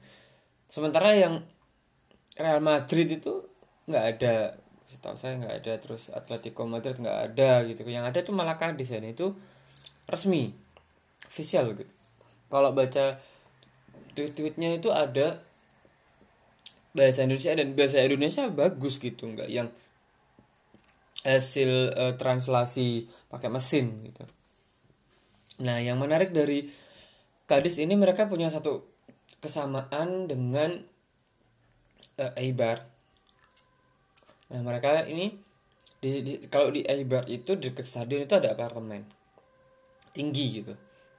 sementara 0.74 1.14
yang 1.14 1.46
Real 2.34 2.58
Madrid 2.58 3.06
itu 3.06 3.46
nggak 3.86 4.04
ada 4.18 4.58
setahu 4.94 5.18
saya 5.18 5.42
nggak 5.42 5.54
ada 5.66 5.72
terus 5.82 6.14
Atletico 6.14 6.62
Madrid 6.70 6.94
nggak 7.02 7.18
ada 7.34 7.66
gitu. 7.66 7.82
Yang 7.90 8.04
ada 8.14 8.18
tuh 8.22 8.34
malah 8.38 8.54
Cadiz 8.54 8.94
itu 8.94 9.34
resmi 10.06 10.54
official 11.26 11.74
gitu. 11.74 11.90
Kalau 12.46 12.70
baca 12.70 13.18
tweet-tweetnya 14.14 14.78
itu 14.78 14.94
ada 14.94 15.42
bahasa 16.94 17.26
Indonesia 17.26 17.58
dan 17.58 17.74
bahasa 17.74 17.98
Indonesia 18.06 18.46
bagus 18.46 19.02
gitu 19.02 19.26
nggak 19.26 19.50
yang 19.50 19.66
hasil 21.26 21.70
uh, 21.90 22.14
translasi 22.14 23.10
pakai 23.26 23.50
mesin 23.50 24.06
gitu. 24.06 24.22
Nah 25.66 25.82
yang 25.82 25.98
menarik 25.98 26.30
dari 26.30 26.70
Kadis 27.44 27.76
ini 27.76 27.92
mereka 27.92 28.24
punya 28.24 28.48
satu 28.48 28.88
kesamaan 29.42 30.30
dengan 30.30 30.80
uh, 32.16 32.32
nah 34.54 34.62
mereka 34.62 35.02
ini 35.10 35.34
di, 35.98 36.22
di 36.22 36.32
kalau 36.46 36.70
di 36.70 36.86
Eibar 36.86 37.26
itu 37.26 37.58
dekat 37.58 37.82
stadion 37.82 38.22
itu 38.22 38.38
ada 38.38 38.54
apartemen. 38.54 39.02
Tinggi 40.14 40.62
gitu. 40.62 40.76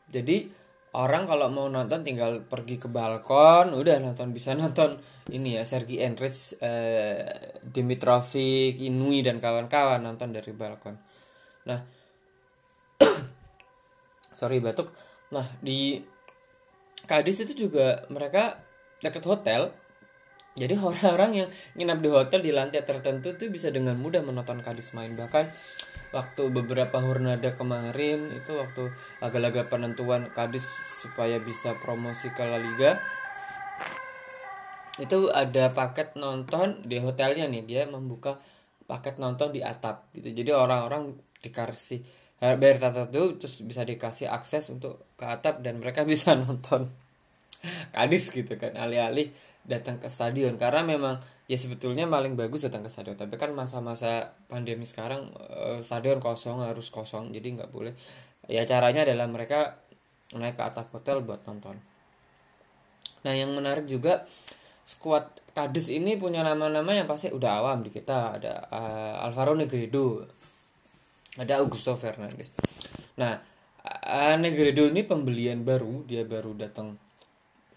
Jadi 0.07 0.47
orang 0.95 1.27
kalau 1.27 1.51
mau 1.51 1.67
nonton 1.67 2.05
tinggal 2.05 2.45
pergi 2.47 2.79
ke 2.79 2.87
balkon 2.87 3.75
udah 3.75 3.99
nonton 3.99 4.31
bisa 4.31 4.55
nonton 4.55 4.95
ini 5.27 5.59
ya 5.59 5.67
Sergi 5.67 5.99
Enrich 5.99 6.55
eh, 6.63 7.59
Dimitrovic 7.59 8.79
Inui 8.79 9.19
dan 9.19 9.43
kawan-kawan 9.43 9.99
nonton 9.99 10.31
dari 10.31 10.55
balkon. 10.55 10.95
Nah 11.67 11.81
sorry 14.39 14.63
batuk. 14.63 14.93
Nah 15.35 15.49
di 15.59 15.99
Kadis 17.05 17.45
itu 17.45 17.69
juga 17.69 18.01
mereka 18.09 18.57
dekat 18.97 19.21
hotel 19.29 19.69
jadi 20.55 20.79
orang-orang 20.79 21.31
yang 21.45 21.49
nginap 21.75 21.99
di 21.99 22.09
hotel 22.09 22.39
di 22.39 22.51
lantai 22.55 22.81
tertentu 22.87 23.35
tuh 23.35 23.51
bisa 23.51 23.67
dengan 23.71 23.99
mudah 23.99 24.23
menonton 24.23 24.63
Kadis 24.63 24.95
main 24.95 25.11
bahkan 25.11 25.51
waktu 26.15 26.47
beberapa 26.47 27.03
Hurnada 27.03 27.51
kemarin 27.51 28.31
itu 28.31 28.55
waktu 28.55 28.87
laga-laga 29.19 29.67
penentuan 29.67 30.31
Kadis 30.31 30.79
supaya 30.87 31.43
bisa 31.43 31.75
promosi 31.75 32.31
ke 32.31 32.43
La 32.47 32.55
Liga 32.55 32.95
itu 34.95 35.27
ada 35.27 35.67
paket 35.75 36.15
nonton 36.15 36.87
di 36.87 37.03
hotelnya 37.03 37.51
nih. 37.51 37.63
Dia 37.67 37.83
membuka 37.83 38.39
paket 38.87 39.19
nonton 39.19 39.51
di 39.51 39.59
atap 39.59 40.07
gitu. 40.15 40.31
Jadi 40.31 40.55
orang-orang 40.55 41.11
dikasih 41.43 41.99
bayar 42.39 42.77
tertentu 42.79 43.39
terus 43.39 43.59
bisa 43.63 43.83
dikasih 43.83 44.31
akses 44.31 44.71
untuk 44.71 45.03
ke 45.19 45.25
atap 45.27 45.59
dan 45.63 45.83
mereka 45.83 46.07
bisa 46.07 46.35
nonton 46.35 46.91
Kadis 47.91 48.29
gitu 48.29 48.55
kan 48.61 48.77
alih-alih 48.77 49.33
datang 49.65 49.97
ke 49.97 50.07
stadion. 50.07 50.55
Karena 50.55 50.85
memang 50.85 51.19
ya 51.45 51.57
sebetulnya 51.57 52.05
paling 52.09 52.37
bagus 52.37 52.65
datang 52.65 52.85
ke 52.85 52.89
stadion. 52.89 53.17
Tapi 53.17 53.35
kan 53.35 53.51
masa-masa 53.51 54.37
pandemi 54.49 54.85
sekarang 54.85 55.33
uh, 55.35 55.81
stadion 55.81 56.21
kosong 56.21 56.63
harus 56.63 56.89
kosong. 56.93 57.33
Jadi 57.33 57.59
nggak 57.59 57.69
boleh. 57.73 57.93
Ya 58.45 58.63
caranya 58.63 59.03
adalah 59.03 59.25
mereka 59.25 59.81
naik 60.33 60.57
ke 60.57 60.63
atap 60.63 60.89
hotel 60.93 61.25
buat 61.25 61.41
nonton. 61.45 61.77
Nah 63.25 63.33
yang 63.33 63.53
menarik 63.53 63.89
juga 63.89 64.25
skuad 64.85 65.29
Kades 65.55 65.87
ini 65.87 66.19
punya 66.19 66.43
nama-nama 66.43 66.91
yang 66.91 67.07
pasti 67.07 67.31
udah 67.31 67.63
awam 67.63 67.79
di 67.81 67.89
kita. 67.89 68.35
Ada 68.37 68.53
uh, 68.69 69.25
Alvaro 69.25 69.55
Negredo 69.55 70.27
ada 71.39 71.63
Augusto 71.63 71.95
Fernandes. 71.95 72.51
Nah 73.15 73.39
uh, 73.87 74.35
Negredo 74.35 74.83
ini 74.85 75.07
pembelian 75.07 75.63
baru. 75.63 76.03
Dia 76.03 76.27
baru 76.27 76.53
datang 76.53 76.99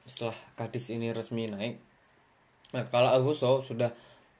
setelah 0.08 0.36
Cadiz 0.56 0.88
ini 0.88 1.12
resmi 1.12 1.46
naik 1.52 1.76
nah 2.72 2.84
kalau 2.88 3.12
Augusto 3.12 3.60
sudah 3.60 3.92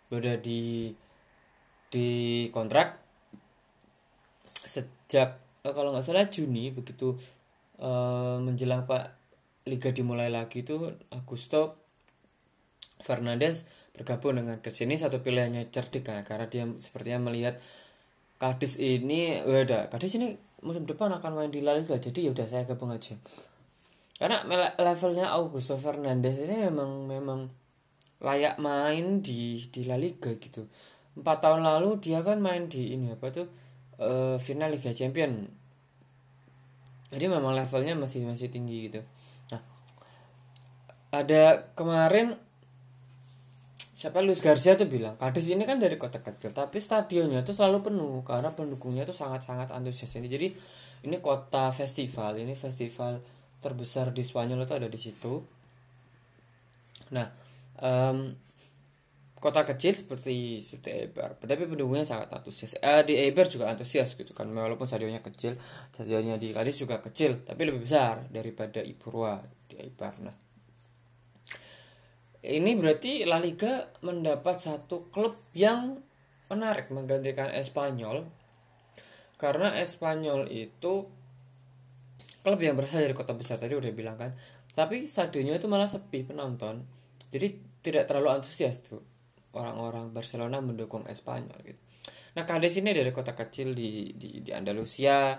sudah 0.09 0.41
di 0.41 0.93
di 1.89 2.09
kontrak 2.53 3.01
sejak 4.65 5.41
eh, 5.65 5.73
kalau 5.73 5.93
nggak 5.93 6.05
salah 6.05 6.29
Juni 6.29 6.73
begitu 6.73 7.17
eh, 7.81 8.37
menjelang 8.41 8.89
Pak 8.89 9.17
Liga 9.69 9.93
dimulai 9.93 10.33
lagi 10.33 10.65
itu 10.65 10.89
Augusto 11.13 11.77
Fernandes 12.99 13.69
bergabung 13.95 14.41
dengan 14.41 14.59
ke 14.59 14.73
sini 14.73 14.97
satu 14.97 15.21
pilihannya 15.21 15.69
cerdik 15.69 16.09
kan 16.09 16.25
karena 16.25 16.49
dia 16.49 16.65
sepertinya 16.81 17.31
melihat 17.31 17.61
Cadiz 18.39 18.81
ini 18.81 19.41
udah 19.45 19.93
Cadiz 19.93 20.17
ini 20.17 20.37
musim 20.63 20.85
depan 20.87 21.13
akan 21.15 21.39
main 21.39 21.51
di 21.53 21.63
La 21.63 21.79
Liga 21.79 21.97
jadi 21.99 22.29
ya 22.29 22.31
udah 22.35 22.47
saya 22.47 22.67
gabung 22.67 22.91
aja 22.91 23.15
karena 24.19 24.43
levelnya 24.83 25.31
Augusto 25.31 25.79
Fernandes 25.79 26.35
ini 26.43 26.59
memang 26.59 27.07
memang 27.07 27.47
layak 28.19 28.59
main 28.59 29.23
di 29.23 29.63
di 29.71 29.87
La 29.87 29.95
Liga 29.95 30.35
gitu. 30.35 30.67
Empat 31.15 31.39
tahun 31.39 31.63
lalu 31.63 32.03
dia 32.03 32.19
kan 32.19 32.43
main 32.43 32.67
di 32.67 32.99
ini 32.99 33.15
apa 33.15 33.31
tuh 33.31 33.47
uh, 34.03 34.37
final 34.43 34.75
Liga 34.75 34.91
Champion. 34.91 35.47
Jadi 37.09 37.25
memang 37.31 37.55
levelnya 37.55 37.95
masih 37.95 38.27
masih 38.27 38.51
tinggi 38.51 38.91
gitu. 38.91 39.01
Nah 39.55 39.63
ada 41.15 41.71
kemarin 41.79 42.35
siapa 43.95 44.19
Luis 44.19 44.43
Garcia 44.43 44.75
tuh 44.75 44.87
bilang 44.87 45.15
Cadiz 45.19 45.47
ini 45.51 45.63
kan 45.63 45.79
dari 45.79 45.95
kota 45.99 46.23
kecil 46.23 46.55
tapi 46.55 46.79
stadionnya 46.79 47.43
tuh 47.43 47.51
selalu 47.55 47.91
penuh 47.91 48.23
karena 48.23 48.55
pendukungnya 48.55 49.03
tuh 49.07 49.15
sangat 49.15 49.47
sangat 49.47 49.71
antusias 49.71 50.11
ini. 50.19 50.27
Jadi 50.27 50.51
ini 51.07 51.23
kota 51.23 51.71
festival 51.71 52.43
ini 52.43 52.59
festival 52.59 53.38
terbesar 53.59 54.15
di 54.15 54.23
Spanyol 54.23 54.65
itu 54.65 54.75
ada 54.75 54.89
di 54.89 54.99
situ. 54.99 55.43
Nah, 57.15 57.27
um, 57.83 58.31
kota 59.39 59.63
kecil 59.63 59.95
seperti 59.95 60.59
seperti 60.61 60.91
Eibar, 61.07 61.39
tapi 61.39 61.67
pendukungnya 61.71 62.03
sangat 62.03 62.35
antusias. 62.35 62.75
Eh, 62.79 63.03
di 63.07 63.15
Eibar 63.15 63.47
juga 63.47 63.71
antusias 63.71 64.19
gitu 64.19 64.35
kan, 64.35 64.51
walaupun 64.51 64.91
stadionnya 64.91 65.23
kecil, 65.23 65.55
stadionnya 65.95 66.37
di 66.37 66.51
Cadiz 66.51 66.77
juga 66.79 66.99
kecil, 66.99 67.47
tapi 67.47 67.67
lebih 67.71 67.87
besar 67.87 68.27
daripada 68.31 68.83
Ipurua 68.83 69.39
di 69.71 69.79
Eibar. 69.79 70.15
Nah, 70.23 70.37
ini 72.43 72.71
berarti 72.79 73.23
La 73.27 73.39
Liga 73.39 73.87
mendapat 74.03 74.59
satu 74.59 75.11
klub 75.11 75.35
yang 75.55 75.99
menarik 76.51 76.91
menggantikan 76.91 77.53
Espanyol 77.53 78.27
karena 79.39 79.79
Espanyol 79.79 80.51
itu 80.51 81.07
klub 82.49 82.65
yang 82.65 82.81
berasal 82.81 83.05
dari 83.05 83.13
kota 83.13 83.37
besar 83.37 83.61
tadi 83.61 83.77
udah 83.77 83.93
bilang 83.93 84.17
kan. 84.17 84.33
Tapi 84.73 85.05
stadionnya 85.05 85.61
itu 85.61 85.69
malah 85.69 85.85
sepi 85.85 86.25
penonton. 86.25 86.81
Jadi 87.29 87.61
tidak 87.85 88.09
terlalu 88.09 88.41
antusias 88.41 88.81
tuh 88.81 89.05
orang-orang 89.53 90.09
Barcelona 90.17 90.65
mendukung 90.65 91.05
Espanyol 91.05 91.61
gitu. 91.61 91.81
Nah 92.41 92.49
Cadiz 92.49 92.81
ini 92.81 92.97
dari 92.97 93.13
kota 93.13 93.37
kecil 93.37 93.77
di 93.77 94.17
di, 94.17 94.41
di 94.41 94.51
Andalusia 94.57 95.37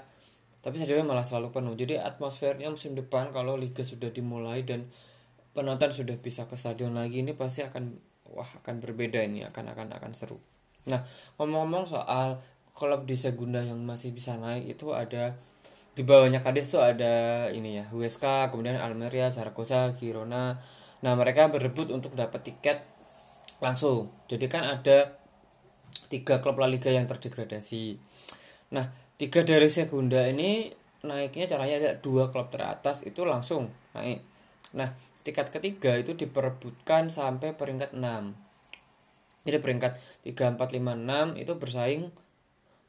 tapi 0.62 0.78
stadionnya 0.78 1.10
malah 1.10 1.26
selalu 1.26 1.50
penuh. 1.50 1.74
Jadi 1.74 1.98
atmosfernya 1.98 2.70
musim 2.70 2.94
depan 2.94 3.34
kalau 3.34 3.58
liga 3.58 3.82
sudah 3.82 4.14
dimulai 4.14 4.62
dan 4.62 4.86
penonton 5.58 5.90
sudah 5.90 6.14
bisa 6.22 6.46
ke 6.46 6.54
stadion 6.54 6.94
lagi 6.94 7.26
ini 7.26 7.34
pasti 7.34 7.66
akan 7.66 7.98
wah 8.30 8.50
akan 8.62 8.78
berbeda 8.78 9.26
ini 9.26 9.42
akan 9.50 9.74
akan 9.74 9.98
akan 9.98 10.12
seru. 10.14 10.38
Nah 10.86 11.02
ngomong-ngomong 11.42 11.90
soal 11.90 12.38
klub 12.78 13.10
di 13.10 13.18
Segunda 13.18 13.66
yang 13.66 13.82
masih 13.82 14.14
bisa 14.14 14.38
naik 14.38 14.78
itu 14.78 14.94
ada 14.94 15.34
di 15.94 16.02
bawahnya 16.06 16.40
Kades 16.46 16.72
tuh 16.72 16.82
ada 16.82 17.48
ini 17.52 17.82
ya 17.82 17.86
USK 17.92 18.54
kemudian 18.54 18.80
Almeria 18.80 19.28
Zaragoza 19.34 19.94
Girona. 19.98 20.58
Nah 21.00 21.14
mereka 21.16 21.48
berebut 21.48 21.92
untuk 21.92 22.16
dapat 22.16 22.46
tiket 22.46 22.84
langsung. 23.60 24.12
Jadi 24.30 24.46
kan 24.48 24.64
ada 24.64 25.18
tiga 26.08 26.40
klub 26.40 26.58
La 26.60 26.68
Liga 26.70 26.90
yang 26.90 27.10
terdegradasi. 27.10 28.00
Nah 28.76 28.90
tiga 29.20 29.44
dari 29.44 29.68
Segunda 29.68 30.24
ini 30.28 30.72
naiknya 31.04 31.48
caranya 31.48 31.76
ada 31.80 31.92
dua 32.00 32.32
klub 32.32 32.52
teratas 32.52 33.04
itu 33.04 33.24
langsung 33.28 33.72
naik. 33.96 34.24
Nah 34.76 34.94
tiket 35.24 35.52
ketiga 35.52 36.00
itu 36.00 36.16
diperebutkan 36.16 37.12
sampai 37.12 37.54
peringkat 37.54 37.92
6 37.92 38.50
jadi 39.48 39.58
peringkat 39.64 39.94
3, 40.28 40.60
4, 40.60 40.60
5, 40.60 41.36
6 41.36 41.42
itu 41.42 41.54
bersaing 41.56 42.04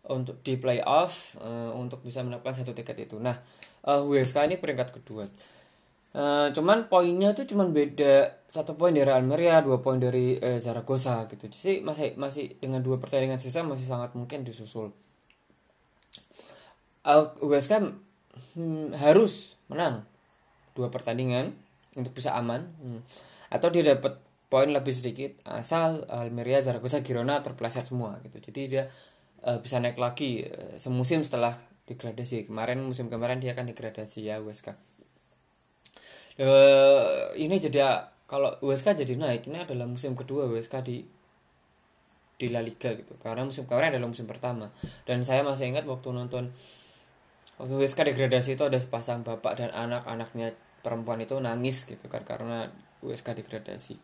untuk 0.08 0.40
di 0.40 0.56
playoff 0.56 1.36
uh, 1.38 1.76
untuk 1.76 2.00
bisa 2.00 2.24
mendapatkan 2.24 2.64
satu 2.64 2.72
tiket 2.72 3.10
itu. 3.10 3.20
Nah, 3.20 3.36
uh, 3.84 4.00
eh, 4.00 4.24
WSK 4.24 4.48
ini 4.48 4.56
peringkat 4.56 4.96
kedua. 4.96 5.28
Uh, 6.10 6.50
cuman 6.50 6.90
poinnya 6.90 7.30
tuh 7.38 7.46
cuman 7.46 7.70
beda 7.70 8.42
satu 8.50 8.74
poin 8.74 8.90
dari 8.90 9.12
Almeria, 9.14 9.62
dua 9.62 9.78
poin 9.78 10.00
dari 10.00 10.34
uh, 10.40 10.58
Zaragoza 10.58 11.28
gitu. 11.30 11.46
Jadi 11.46 11.86
masih 11.86 12.18
masih 12.18 12.58
dengan 12.58 12.82
dua 12.82 12.98
pertandingan 12.98 13.38
sisa 13.38 13.62
masih 13.62 13.86
sangat 13.86 14.16
mungkin 14.18 14.42
disusul. 14.42 14.90
Uh, 17.06 17.30
WSK 17.38 17.94
hmm, 18.58 18.98
harus 18.98 19.54
menang 19.70 20.02
dua 20.74 20.90
pertandingan 20.90 21.54
untuk 21.94 22.10
bisa 22.14 22.34
aman 22.34 22.70
hmm. 22.82 23.00
atau 23.54 23.70
dia 23.70 23.94
dapat 23.94 24.18
poin 24.50 24.66
lebih 24.66 24.90
sedikit 24.90 25.38
asal 25.46 26.02
Almeria, 26.10 26.58
Zaragoza, 26.58 27.06
Girona 27.06 27.38
terpeleset 27.38 27.86
semua 27.86 28.18
gitu. 28.26 28.50
Jadi 28.50 28.60
dia 28.66 28.90
uh, 29.46 29.58
bisa 29.60 29.78
naik 29.78 29.96
lagi 29.96 30.44
uh, 30.44 30.76
semusim 30.76 31.24
setelah 31.24 31.56
degradasi. 31.86 32.46
Kemarin 32.46 32.82
musim 32.82 33.10
kemarin 33.10 33.42
dia 33.42 33.52
akan 33.54 33.70
degradasi 33.70 34.26
ya 34.26 34.38
USK 34.40 34.90
uh, 36.40 37.34
ini 37.36 37.56
jadi 37.60 38.08
kalau 38.24 38.54
USK 38.62 39.02
jadi 39.04 39.18
naik 39.18 39.50
ini 39.50 39.66
adalah 39.66 39.90
musim 39.90 40.14
kedua 40.14 40.46
USK 40.48 40.86
di 40.86 41.02
di 42.40 42.46
La 42.48 42.64
Liga 42.64 42.96
gitu. 42.96 43.20
Karena 43.20 43.44
musim 43.44 43.68
kemarin 43.68 43.92
adalah 43.92 44.08
musim 44.08 44.24
pertama. 44.24 44.72
Dan 45.04 45.20
saya 45.26 45.44
masih 45.44 45.68
ingat 45.68 45.84
waktu 45.84 46.08
nonton 46.14 46.48
waktu 47.60 47.74
USK 47.76 48.08
degradasi 48.14 48.56
itu 48.56 48.64
ada 48.64 48.80
sepasang 48.80 49.20
bapak 49.20 49.60
dan 49.60 49.68
anak-anaknya 49.74 50.56
perempuan 50.80 51.20
itu 51.20 51.36
nangis 51.36 51.84
gitu 51.84 52.08
kan 52.08 52.24
karena 52.24 52.72
USK 53.04 53.36
degradasi 53.36 54.00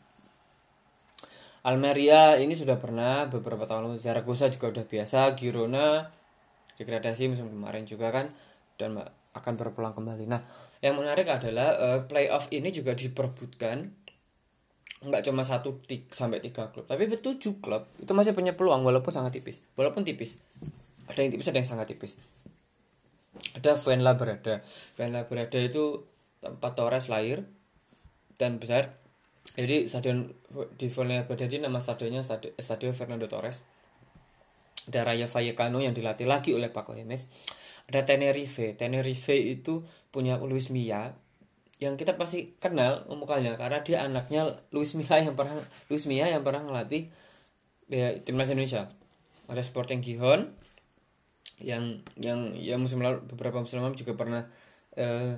Almeria 1.66 2.38
ini 2.38 2.54
sudah 2.54 2.78
pernah 2.78 3.26
beberapa 3.26 3.66
tahun 3.66 3.90
lalu 3.90 3.98
Zaragoza 3.98 4.46
juga 4.46 4.70
udah 4.70 4.84
biasa 4.86 5.34
Girona 5.34 6.06
degradasi 6.78 7.26
musim 7.26 7.50
kemarin 7.50 7.82
juga 7.82 8.14
kan 8.14 8.30
dan 8.78 8.94
akan 9.34 9.52
berpulang 9.58 9.90
kembali. 9.90 10.30
Nah 10.30 10.46
yang 10.78 10.94
menarik 10.94 11.26
adalah 11.26 11.74
uh, 11.74 11.98
playoff 12.06 12.46
ini 12.54 12.70
juga 12.70 12.94
diperbutkan 12.94 13.82
nggak 14.96 15.22
cuma 15.26 15.42
satu 15.44 15.82
sampai 16.08 16.40
tiga 16.40 16.72
klub 16.72 16.88
tapi 16.88 17.04
tujuh 17.10 17.60
klub 17.60 17.84
itu 18.00 18.08
masih 18.16 18.32
punya 18.32 18.56
peluang 18.56 18.80
walaupun 18.80 19.10
sangat 19.10 19.34
tipis 19.34 19.58
walaupun 19.74 20.06
tipis. 20.06 20.38
Ada 21.10 21.18
yang 21.26 21.34
tipis 21.34 21.50
ada 21.50 21.58
yang 21.58 21.66
sangat 21.66 21.86
tipis. 21.90 22.14
Ada 23.58 23.74
Fuenlabrada. 23.74 24.62
Fuenlabrada 24.94 25.58
itu 25.58 26.06
tempat 26.38 26.78
Torres 26.78 27.10
lahir 27.10 27.42
dan 28.38 28.62
besar 28.62 28.94
jadi 29.56 29.88
stadion 29.88 30.28
di 30.76 30.92
ini 30.92 31.64
nama 31.64 31.80
stadionnya 31.80 32.20
Stadion 32.60 32.92
Fernando 32.92 33.24
Torres. 33.24 33.64
Ada 34.86 35.02
Raya 35.02 35.26
Vallecano 35.26 35.80
yang 35.80 35.96
dilatih 35.96 36.28
lagi 36.28 36.52
oleh 36.52 36.68
Paco 36.68 36.92
Gemes. 36.92 37.26
Ada 37.88 38.04
Tenerife. 38.04 38.76
Tenerife 38.76 39.32
itu 39.32 39.80
punya 40.12 40.36
Luis 40.44 40.68
Milla 40.68 41.16
yang 41.76 41.96
kita 42.00 42.16
pasti 42.16 42.56
kenal 42.56 43.04
mukanya 43.12 43.52
karena 43.60 43.84
dia 43.84 44.00
anaknya 44.04 44.48
Luis 44.72 44.96
Milla 44.96 45.20
yang 45.20 45.36
pernah 45.36 45.56
Luis 45.92 46.08
Milla 46.08 46.28
yang 46.28 46.40
pernah 46.44 46.60
ngelatih 46.60 47.08
ya, 47.88 48.12
timnas 48.20 48.52
Indonesia. 48.52 48.92
Ada 49.48 49.64
Sporting 49.64 50.04
Gijón 50.04 50.52
yang 51.64 52.04
yang 52.20 52.52
yang 52.60 52.84
musim 52.84 53.00
lalu 53.00 53.24
beberapa 53.24 53.56
musim 53.56 53.80
lalu 53.80 53.96
juga 53.96 54.12
pernah 54.12 54.44
uh, 55.00 55.32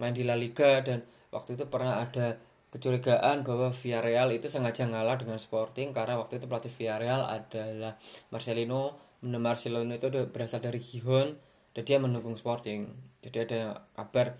main 0.00 0.16
di 0.16 0.24
La 0.24 0.40
Liga 0.40 0.80
dan 0.80 1.04
waktu 1.28 1.60
itu 1.60 1.68
pernah 1.68 2.00
ada 2.00 2.47
kecurigaan 2.68 3.44
bahwa 3.44 3.72
Villarreal 3.72 4.28
itu 4.32 4.52
sengaja 4.52 4.84
ngalah 4.84 5.16
dengan 5.16 5.40
Sporting 5.40 5.96
karena 5.96 6.20
waktu 6.20 6.40
itu 6.40 6.46
pelatih 6.46 6.72
Villarreal 6.72 7.24
adalah 7.24 7.96
Marcelino. 8.28 8.96
Marcelino 9.24 9.90
itu 9.90 10.08
berasal 10.30 10.62
dari 10.62 10.78
Gijón 10.78 11.34
dan 11.74 11.82
dia 11.82 11.98
mendukung 11.98 12.38
Sporting. 12.38 12.86
Jadi 13.24 13.36
ada 13.48 13.82
kabar 13.96 14.38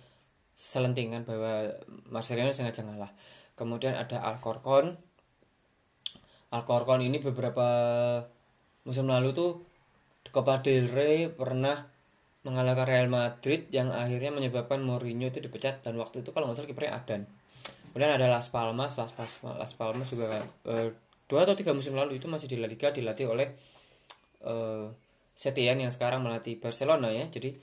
selentingan 0.55 1.25
bahwa 1.25 1.73
Marcelino 2.13 2.53
sengaja 2.53 2.85
ngalah. 2.85 3.11
Kemudian 3.59 3.99
ada 3.99 4.23
Alcorcon 4.23 5.09
Alcorcon 6.49 7.05
ini 7.05 7.21
beberapa 7.21 7.67
musim 8.89 9.05
lalu 9.05 9.37
tuh 9.37 9.51
Copa 10.33 10.65
del 10.65 10.89
Rey 10.89 11.29
pernah 11.29 11.89
mengalahkan 12.45 12.89
Real 12.89 13.09
Madrid 13.13 13.69
yang 13.69 13.93
akhirnya 13.93 14.33
menyebabkan 14.33 14.81
Mourinho 14.81 15.29
itu 15.29 15.45
dipecat 15.45 15.85
dan 15.85 16.01
waktu 16.01 16.25
itu 16.25 16.33
kalau 16.33 16.49
nggak 16.49 16.57
salah 16.57 16.71
kipernya 16.71 16.97
Adan 16.97 17.23
kemudian 17.91 18.15
ada 18.15 18.27
Las 18.29 18.53
Palmas 18.53 18.97
Las 18.97 19.13
Palmas 19.13 19.57
Las 19.59 19.73
Palmas 19.75 20.09
juga 20.13 20.41
uh, 20.69 20.89
dua 21.29 21.45
atau 21.45 21.55
tiga 21.55 21.77
musim 21.77 21.93
lalu 21.93 22.17
itu 22.17 22.27
masih 22.27 22.49
di 22.49 22.57
La 22.57 22.67
Liga 22.67 22.89
dilatih 22.89 23.27
oleh 23.29 23.49
uh, 24.49 24.89
Setian 25.39 25.79
yang 25.79 25.95
sekarang 25.95 26.27
melatih 26.27 26.59
Barcelona 26.59 27.15
ya. 27.15 27.31
Jadi 27.31 27.55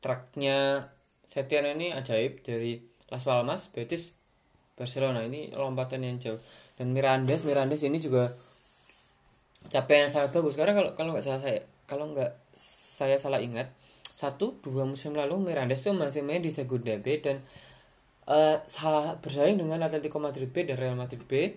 truknya 0.00 0.88
Setian 1.28 1.68
ini 1.68 1.92
ajaib 1.92 2.40
dari 2.40 2.80
Las 3.12 3.28
Palmas 3.28 3.68
Betis 3.68 4.16
Barcelona. 4.72 5.20
Ini 5.20 5.52
lompatan 5.52 6.00
yang 6.00 6.16
jauh. 6.16 6.40
Dan 6.80 6.96
Mirandes 6.96 7.44
Mirandes 7.44 7.84
ini 7.84 8.00
juga 8.00 8.32
capaian 9.68 10.08
sangat 10.08 10.32
bagus. 10.32 10.56
Karena 10.56 10.72
kalau 10.72 10.90
kalau 10.96 11.12
nggak 11.12 11.26
salah 11.26 11.42
saya 11.44 11.60
kalau 11.84 12.16
nggak 12.16 12.32
saya 12.56 13.20
salah 13.20 13.44
ingat 13.44 13.68
satu 14.16 14.56
dua 14.64 14.88
musim 14.88 15.12
lalu 15.12 15.36
Mirandes 15.36 15.84
tuh 15.84 15.92
masih 15.92 16.24
main 16.24 16.40
di 16.40 16.48
Segunda 16.48 16.96
B 16.96 17.20
dan 17.20 17.44
uh, 18.28 18.58
bersaing 19.18 19.58
dengan 19.58 19.82
Atletico 19.82 20.22
Madrid 20.22 20.50
B 20.50 20.66
dan 20.68 20.76
Real 20.78 20.96
Madrid 20.98 21.22
B. 21.26 21.56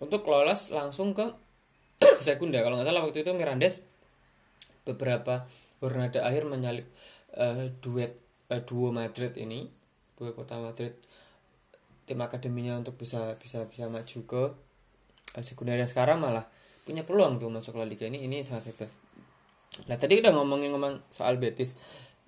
Untuk 0.00 0.24
lolos 0.24 0.72
langsung 0.72 1.12
ke 1.12 1.28
Segunda 2.26 2.64
kalau 2.64 2.80
nggak 2.80 2.88
salah 2.88 3.02
waktu 3.04 3.20
itu 3.20 3.32
Mirandes 3.36 3.84
beberapa 4.88 5.44
Bernada 5.80 6.24
akhir 6.24 6.48
menyalip 6.48 6.88
uh, 7.36 7.68
duet 7.84 8.16
uh, 8.48 8.60
duo 8.64 8.92
Madrid 8.92 9.36
ini 9.36 9.68
dua 10.16 10.32
kota 10.32 10.56
Madrid 10.56 10.96
tim 12.08 12.20
akademinya 12.20 12.80
untuk 12.80 12.96
bisa 12.96 13.36
bisa 13.36 13.64
bisa 13.68 13.92
maju 13.92 14.18
ke 14.24 14.42
uh, 15.36 15.42
Segunda 15.44 15.76
dan 15.76 15.88
sekarang 15.88 16.20
malah 16.20 16.48
punya 16.88 17.04
peluang 17.04 17.36
tuh 17.36 17.52
masuk 17.52 17.76
La 17.76 17.84
Liga 17.84 18.08
ini 18.08 18.24
ini 18.24 18.40
sangat 18.40 18.72
hebat. 18.72 18.90
Nah 19.86 19.96
tadi 20.00 20.18
udah 20.18 20.32
ngomongin 20.34 20.72
ngomong 20.74 21.12
soal 21.12 21.36
Betis 21.36 21.76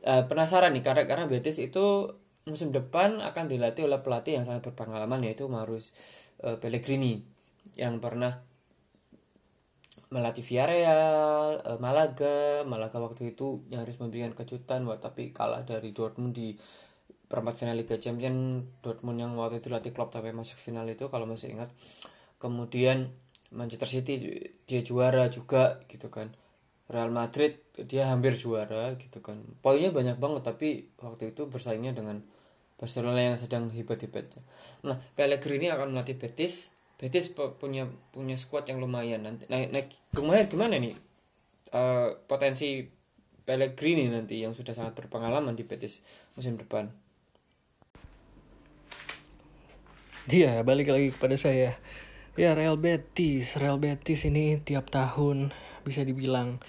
uh, 0.07 0.24
penasaran 0.26 0.74
nih 0.74 0.84
karena 0.84 1.05
karena 1.07 1.24
Betis 1.30 1.59
itu 1.62 2.11
musim 2.42 2.74
depan 2.74 3.22
akan 3.22 3.44
dilatih 3.46 3.86
oleh 3.86 4.03
pelatih 4.03 4.42
yang 4.42 4.44
sangat 4.46 4.66
berpengalaman 4.70 5.22
yaitu 5.22 5.46
Marus 5.46 5.94
uh, 6.42 6.59
Pellegrini 6.59 7.22
yang 7.78 8.03
pernah 8.03 8.42
melatih 10.12 10.44
Villarreal, 10.44 11.64
uh, 11.64 11.78
Malaga, 11.80 12.66
Malaga 12.68 13.00
waktu 13.00 13.32
itu 13.32 13.64
nyaris 13.72 13.96
memberikan 13.96 14.36
kejutan, 14.36 14.84
buat 14.84 15.00
tapi 15.00 15.32
kalah 15.32 15.64
dari 15.64 15.88
Dortmund 15.96 16.36
di 16.36 16.53
perempat 17.32 17.57
final 17.57 17.80
Liga 17.80 17.96
Champions 17.96 18.68
Dortmund 18.84 19.16
yang 19.16 19.32
waktu 19.40 19.64
itu 19.64 19.72
latih 19.72 19.96
klub 19.96 20.12
sampai 20.12 20.36
masuk 20.36 20.61
final 20.61 20.84
itu 20.84 21.09
kalau 21.09 21.24
masih 21.24 21.57
ingat. 21.57 21.72
Kemudian 22.36 23.09
Manchester 23.57 23.88
City 23.88 24.14
dia 24.68 24.84
juara 24.84 25.32
juga 25.32 25.80
gitu 25.88 26.12
kan. 26.12 26.28
Real 26.93 27.09
Madrid 27.09 27.57
dia 27.88 28.12
hampir 28.12 28.36
juara 28.36 28.93
gitu 29.01 29.24
kan. 29.24 29.40
Poinnya 29.64 29.88
banyak 29.88 30.20
banget 30.20 30.45
tapi 30.45 30.93
waktu 31.01 31.32
itu 31.32 31.49
bersaingnya 31.49 31.97
dengan 31.97 32.20
Barcelona 32.76 33.32
yang 33.32 33.36
sedang 33.40 33.72
hebat-hebatnya. 33.72 34.45
Nah, 34.84 35.01
Pellegrini 35.16 35.72
akan 35.72 35.97
melatih 35.97 36.20
Betis 36.20 36.76
Betis 37.03 37.34
punya 37.34 37.90
punya 38.14 38.38
squad 38.38 38.70
yang 38.70 38.78
lumayan 38.78 39.26
nanti 39.26 39.43
naik 39.51 39.74
naik 39.74 39.88
kemarin 40.14 40.47
gimana 40.47 40.78
nih 40.78 40.95
uh, 41.74 42.14
potensi 42.30 42.86
Pellegrini 43.43 44.07
nanti 44.07 44.38
yang 44.38 44.55
sudah 44.55 44.70
sangat 44.70 44.95
berpengalaman 45.03 45.59
di 45.59 45.66
Betis 45.66 45.99
musim 46.38 46.55
depan. 46.55 46.95
Iya, 50.30 50.62
balik 50.62 50.95
lagi 50.95 51.11
kepada 51.11 51.34
saya. 51.34 51.74
Ya, 52.38 52.55
Real 52.55 52.78
Betis. 52.78 53.59
Real 53.59 53.82
Betis 53.82 54.22
ini 54.22 54.62
tiap 54.62 54.95
tahun 54.95 55.51
bisa 55.82 56.07
dibilang 56.07 56.62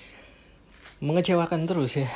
mengecewakan 1.04 1.68
terus 1.68 2.00
ya. 2.00 2.08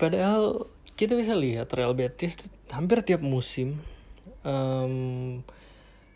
Padahal 0.00 0.72
kita 0.96 1.12
bisa 1.12 1.36
lihat 1.36 1.68
Real 1.76 1.92
Betis 1.92 2.40
hampir 2.72 3.04
tiap 3.04 3.20
musim 3.20 3.84
um, 4.48 5.44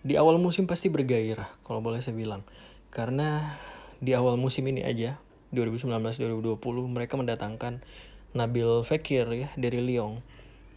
di 0.01 0.17
awal 0.17 0.41
musim 0.41 0.65
pasti 0.65 0.89
bergairah 0.89 1.61
kalau 1.69 1.85
boleh 1.85 2.01
saya 2.01 2.17
bilang. 2.17 2.49
Karena 2.89 3.61
di 4.01 4.17
awal 4.17 4.41
musim 4.41 4.65
ini 4.65 4.81
aja 4.81 5.21
2019-2020 5.53 6.57
mereka 6.89 7.21
mendatangkan 7.21 7.85
Nabil 8.33 8.81
Fekir 8.83 9.29
ya 9.29 9.49
dari 9.61 9.85
Lyon. 9.85 10.25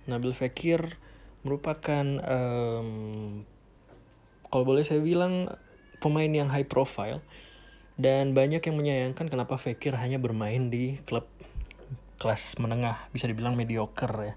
Nabil 0.05 0.35
Fekir 0.35 0.99
merupakan 1.47 2.05
um, 2.27 2.89
kalau 4.51 4.63
boleh 4.67 4.83
saya 4.83 4.99
bilang 4.99 5.47
pemain 6.03 6.29
yang 6.29 6.51
high 6.51 6.67
profile 6.67 7.23
dan 7.97 8.37
banyak 8.37 8.61
yang 8.61 8.77
menyayangkan 8.77 9.27
kenapa 9.27 9.57
Fekir 9.57 9.97
hanya 9.97 10.21
bermain 10.21 10.69
di 10.69 11.01
klub 11.03 11.25
kelas 12.17 12.57
menengah 12.57 13.09
bisa 13.13 13.29
dibilang 13.29 13.53
mediocre 13.53 14.33
ya 14.33 14.35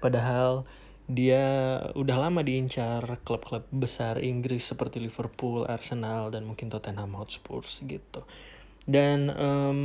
padahal 0.00 0.64
dia 1.10 1.76
udah 1.98 2.16
lama 2.28 2.40
diincar 2.40 3.04
klub-klub 3.26 3.66
besar 3.74 4.22
Inggris 4.22 4.64
seperti 4.64 5.02
Liverpool, 5.02 5.66
Arsenal, 5.66 6.30
dan 6.30 6.46
mungkin 6.46 6.70
Tottenham 6.70 7.18
Hotspur 7.18 7.66
gitu. 7.66 8.22
Dan 8.86 9.28
um, 9.34 9.80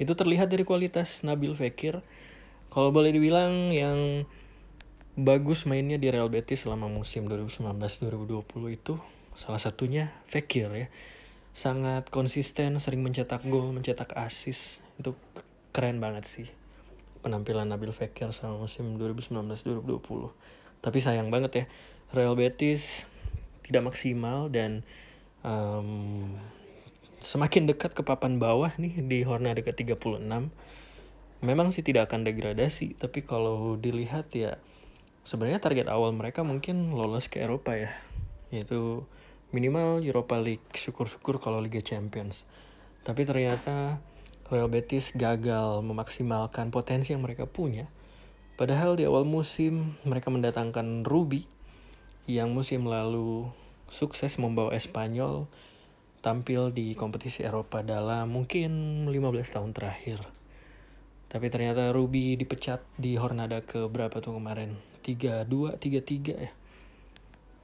itu 0.00 0.12
terlihat 0.16 0.48
dari 0.48 0.64
kualitas 0.64 1.22
Nabil 1.22 1.52
Fekir. 1.52 2.00
Kalau 2.72 2.90
boleh 2.90 3.12
dibilang 3.12 3.70
yang 3.70 4.24
bagus 5.18 5.68
mainnya 5.68 6.00
di 6.00 6.08
Real 6.08 6.30
Betis 6.32 6.64
selama 6.64 6.88
musim 6.88 7.26
2019-2020 7.28 8.74
itu 8.74 8.94
salah 9.36 9.60
satunya 9.60 10.16
Fekir 10.26 10.68
ya. 10.72 10.88
Sangat 11.58 12.06
konsisten, 12.14 12.78
sering 12.78 13.02
mencetak 13.02 13.42
gol, 13.50 13.74
mencetak 13.74 14.14
assist. 14.14 14.78
Itu 14.94 15.18
keren 15.74 15.98
banget 15.98 16.30
sih 16.30 16.48
penampilan 17.20 17.68
Nabil 17.68 17.90
Fekir 17.90 18.30
selama 18.30 18.64
musim 18.66 18.94
2019-2020. 18.96 20.32
Tapi 20.78 20.98
sayang 21.02 21.28
banget 21.34 21.52
ya, 21.52 21.64
Real 22.14 22.38
Betis 22.38 23.04
tidak 23.66 23.92
maksimal 23.92 24.48
dan 24.48 24.86
um, 25.44 26.32
semakin 27.20 27.68
dekat 27.68 27.92
ke 27.92 28.00
papan 28.06 28.40
bawah 28.40 28.72
nih 28.78 29.02
di 29.04 29.26
Hornada 29.26 29.60
ke-36. 29.60 30.24
Memang 31.38 31.68
sih 31.70 31.84
tidak 31.84 32.10
akan 32.10 32.26
degradasi, 32.26 32.98
tapi 32.98 33.22
kalau 33.22 33.78
dilihat 33.78 34.32
ya 34.34 34.58
sebenarnya 35.22 35.62
target 35.62 35.86
awal 35.86 36.10
mereka 36.16 36.42
mungkin 36.42 36.96
lolos 36.96 37.28
ke 37.28 37.42
Eropa 37.44 37.76
ya. 37.76 37.92
Yaitu 38.48 39.04
minimal 39.48 40.04
Europa 40.04 40.36
League, 40.36 40.68
syukur-syukur 40.76 41.40
kalau 41.40 41.60
Liga 41.62 41.80
Champions. 41.80 42.44
Tapi 43.04 43.24
ternyata 43.24 43.96
Real 44.48 44.68
Betis 44.68 45.12
gagal 45.12 45.84
memaksimalkan 45.84 46.72
potensi 46.72 47.12
yang 47.16 47.24
mereka 47.24 47.48
punya. 47.48 47.88
Padahal 48.56 48.96
di 48.98 49.04
awal 49.06 49.24
musim 49.24 49.96
mereka 50.02 50.28
mendatangkan 50.28 51.06
Ruby 51.06 51.46
yang 52.28 52.52
musim 52.52 52.84
lalu 52.84 53.48
sukses 53.88 54.36
membawa 54.36 54.76
Espanyol 54.76 55.48
tampil 56.20 56.74
di 56.74 56.92
kompetisi 56.92 57.46
Eropa 57.46 57.80
dalam 57.80 58.28
mungkin 58.28 59.04
15 59.08 59.54
tahun 59.54 59.70
terakhir. 59.72 60.20
Tapi 61.28 61.46
ternyata 61.52 61.92
Ruby 61.92 62.36
dipecat 62.40 62.80
di 62.96 63.16
Hornada 63.20 63.60
ke 63.60 63.84
berapa 63.88 64.20
tuh 64.20 64.36
kemarin? 64.36 64.80
3-2, 65.04 65.76
3-3 65.76 66.36
ya. 66.36 66.52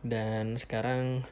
Dan 0.05 0.61
sekarang 0.61 1.25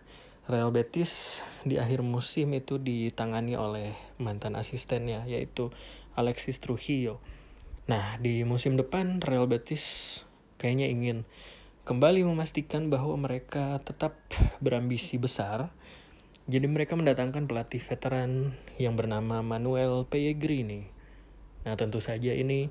Real 0.50 0.74
Betis 0.74 1.42
di 1.62 1.78
akhir 1.78 2.02
musim 2.02 2.50
itu 2.50 2.74
ditangani 2.74 3.54
oleh 3.54 3.94
mantan 4.18 4.58
asistennya 4.58 5.22
yaitu 5.30 5.70
Alexis 6.18 6.58
Trujillo. 6.58 7.22
Nah, 7.86 8.18
di 8.18 8.42
musim 8.42 8.74
depan 8.74 9.22
Real 9.22 9.46
Betis 9.46 10.18
kayaknya 10.58 10.90
ingin 10.90 11.18
kembali 11.86 12.26
memastikan 12.26 12.90
bahwa 12.90 13.14
mereka 13.14 13.78
tetap 13.86 14.18
berambisi 14.58 15.14
besar. 15.14 15.70
Jadi 16.50 16.66
mereka 16.66 16.98
mendatangkan 16.98 17.46
pelatih 17.46 17.78
veteran 17.78 18.58
yang 18.74 18.98
bernama 18.98 19.46
Manuel 19.46 20.10
Pellegrini. 20.10 20.90
Nah, 21.62 21.78
tentu 21.78 22.02
saja 22.02 22.34
ini 22.34 22.66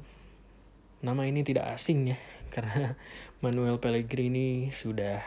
nama 0.99 1.24
ini 1.24 1.41
tidak 1.41 1.72
asing 1.72 2.13
ya 2.13 2.19
karena 2.53 2.99
Manuel 3.39 3.80
Pellegrini 3.80 4.69
sudah 4.76 5.24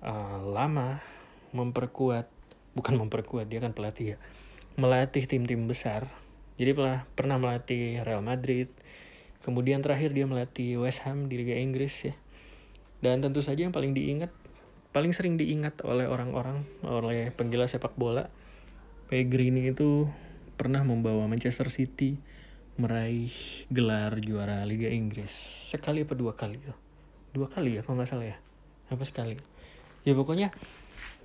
uh, 0.00 0.42
lama 0.48 1.17
memperkuat 1.52 2.28
bukan 2.76 2.94
memperkuat 3.00 3.48
dia 3.48 3.58
kan 3.58 3.72
pelatih 3.74 4.14
ya 4.14 4.18
melatih 4.78 5.26
tim-tim 5.26 5.66
besar. 5.66 6.06
Jadi 6.54 6.70
pernah 6.70 7.02
pernah 7.18 7.36
melatih 7.38 8.02
Real 8.06 8.22
Madrid 8.22 8.70
kemudian 9.42 9.82
terakhir 9.82 10.14
dia 10.14 10.26
melatih 10.26 10.78
West 10.78 11.02
Ham 11.02 11.26
di 11.26 11.42
Liga 11.42 11.58
Inggris 11.58 12.06
ya. 12.06 12.14
Dan 13.02 13.22
tentu 13.22 13.42
saja 13.42 13.66
yang 13.66 13.74
paling 13.74 13.94
diingat 13.94 14.30
paling 14.94 15.10
sering 15.10 15.34
diingat 15.34 15.82
oleh 15.82 16.06
orang-orang 16.06 16.64
oleh 16.86 17.30
penggila 17.34 17.68
sepak 17.68 17.94
bola 17.94 18.30
Pellegrini 19.08 19.72
itu 19.72 20.04
pernah 20.60 20.84
membawa 20.84 21.24
Manchester 21.24 21.72
City 21.72 22.20
meraih 22.76 23.32
gelar 23.72 24.20
juara 24.20 24.60
Liga 24.68 24.92
Inggris. 24.92 25.32
Sekali 25.72 26.04
apa 26.04 26.12
dua 26.12 26.36
kali 26.36 26.60
dua 27.32 27.48
kali 27.48 27.80
ya 27.80 27.82
kalau 27.82 27.98
nggak 27.98 28.10
salah 28.10 28.28
ya? 28.28 28.38
Apa 28.92 29.08
sekali? 29.08 29.40
Ya 30.04 30.12
pokoknya 30.12 30.52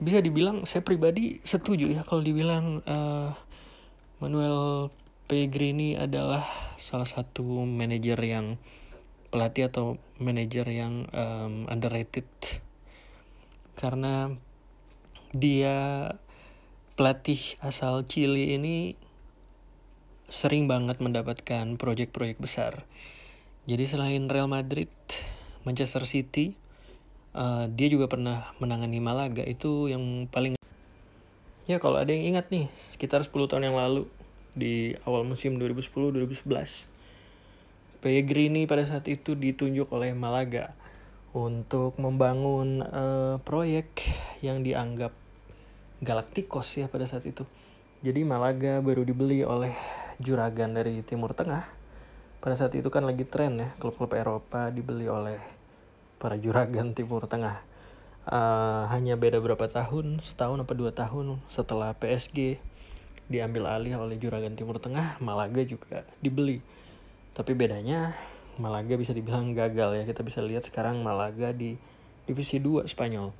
bisa 0.03 0.19
dibilang 0.19 0.67
saya 0.67 0.83
pribadi 0.83 1.39
setuju 1.41 1.89
ya 1.89 2.01
kalau 2.03 2.21
dibilang 2.21 2.83
uh, 2.83 3.31
Manuel 4.19 4.91
Pellegrini 5.25 5.95
adalah 5.95 6.43
salah 6.75 7.07
satu 7.07 7.63
manajer 7.63 8.19
yang 8.19 8.59
pelatih 9.31 9.71
atau 9.71 9.97
manajer 10.21 10.67
yang 10.69 11.09
um, 11.09 11.65
underrated 11.71 12.27
karena 13.73 14.29
dia 15.33 16.13
pelatih 16.93 17.57
asal 17.65 18.05
Chili 18.05 18.53
ini 18.53 18.93
sering 20.29 20.69
banget 20.69 21.01
mendapatkan 21.01 21.77
proyek-proyek 21.77 22.37
besar. 22.37 22.85
Jadi 23.65 23.85
selain 23.89 24.29
Real 24.29 24.49
Madrid, 24.49 24.91
Manchester 25.65 26.05
City. 26.05 26.53
Uh, 27.33 27.65
dia 27.73 27.89
juga 27.89 28.05
pernah 28.05 28.53
menangani 28.61 29.01
Malaga 29.01 29.41
itu 29.41 29.89
yang 29.89 30.29
paling 30.29 30.53
ya 31.65 31.81
kalau 31.81 31.97
ada 31.97 32.13
yang 32.13 32.37
ingat 32.37 32.53
nih 32.53 32.69
sekitar 32.93 33.25
10 33.25 33.33
tahun 33.49 33.73
yang 33.73 33.77
lalu 33.79 34.05
di 34.53 34.93
awal 35.01 35.25
musim 35.25 35.57
2010-2011 35.57 36.93
Pellegrini 38.03 38.67
pada 38.67 38.83
saat 38.83 39.07
itu 39.07 39.31
ditunjuk 39.33 39.87
oleh 39.95 40.11
Malaga 40.11 40.75
untuk 41.31 41.95
membangun 41.95 42.83
uh, 42.83 43.39
proyek 43.41 43.95
yang 44.43 44.59
dianggap 44.59 45.15
Galacticos 46.03 46.67
ya 46.83 46.91
pada 46.91 47.07
saat 47.07 47.23
itu. 47.23 47.47
Jadi 48.03 48.27
Malaga 48.27 48.83
baru 48.83 49.07
dibeli 49.07 49.47
oleh 49.47 49.71
juragan 50.19 50.75
dari 50.75 50.99
Timur 51.07 51.31
Tengah. 51.31 51.63
Pada 52.43 52.59
saat 52.59 52.75
itu 52.75 52.91
kan 52.91 53.07
lagi 53.07 53.23
tren 53.23 53.55
ya 53.55 53.71
klub-klub 53.79 54.11
Eropa 54.11 54.67
dibeli 54.67 55.07
oleh 55.07 55.39
para 56.23 56.39
juragan 56.39 56.95
Timur 56.95 57.27
Tengah. 57.27 57.59
Uh, 58.23 58.87
hanya 58.95 59.19
beda 59.19 59.43
berapa 59.43 59.67
tahun, 59.67 60.23
setahun 60.23 60.63
apa 60.63 60.71
dua 60.71 60.95
tahun 60.95 61.43
setelah 61.51 61.91
PSG 61.99 62.63
diambil 63.27 63.67
alih 63.67 63.99
oleh 63.99 64.15
juragan 64.15 64.55
Timur 64.55 64.79
Tengah, 64.79 65.19
Malaga 65.19 65.59
juga 65.67 66.07
dibeli. 66.23 66.63
Tapi 67.35 67.51
bedanya 67.51 68.15
Malaga 68.55 68.95
bisa 68.95 69.11
dibilang 69.11 69.51
gagal 69.51 69.99
ya. 69.99 70.03
Kita 70.07 70.23
bisa 70.23 70.39
lihat 70.39 70.63
sekarang 70.63 71.03
Malaga 71.03 71.51
di 71.51 71.75
divisi 72.23 72.63
2 72.63 72.87
Spanyol 72.87 73.35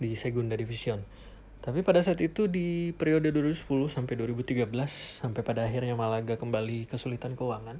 di 0.00 0.16
Segunda 0.16 0.56
Division. 0.56 1.04
Tapi 1.60 1.84
pada 1.84 2.00
saat 2.00 2.20
itu 2.24 2.48
di 2.48 2.96
periode 2.96 3.28
2010 3.32 3.68
sampai 3.92 4.16
2013 4.16 4.72
sampai 5.20 5.40
pada 5.44 5.68
akhirnya 5.68 5.92
Malaga 5.92 6.40
kembali 6.40 6.88
kesulitan 6.88 7.36
keuangan. 7.36 7.76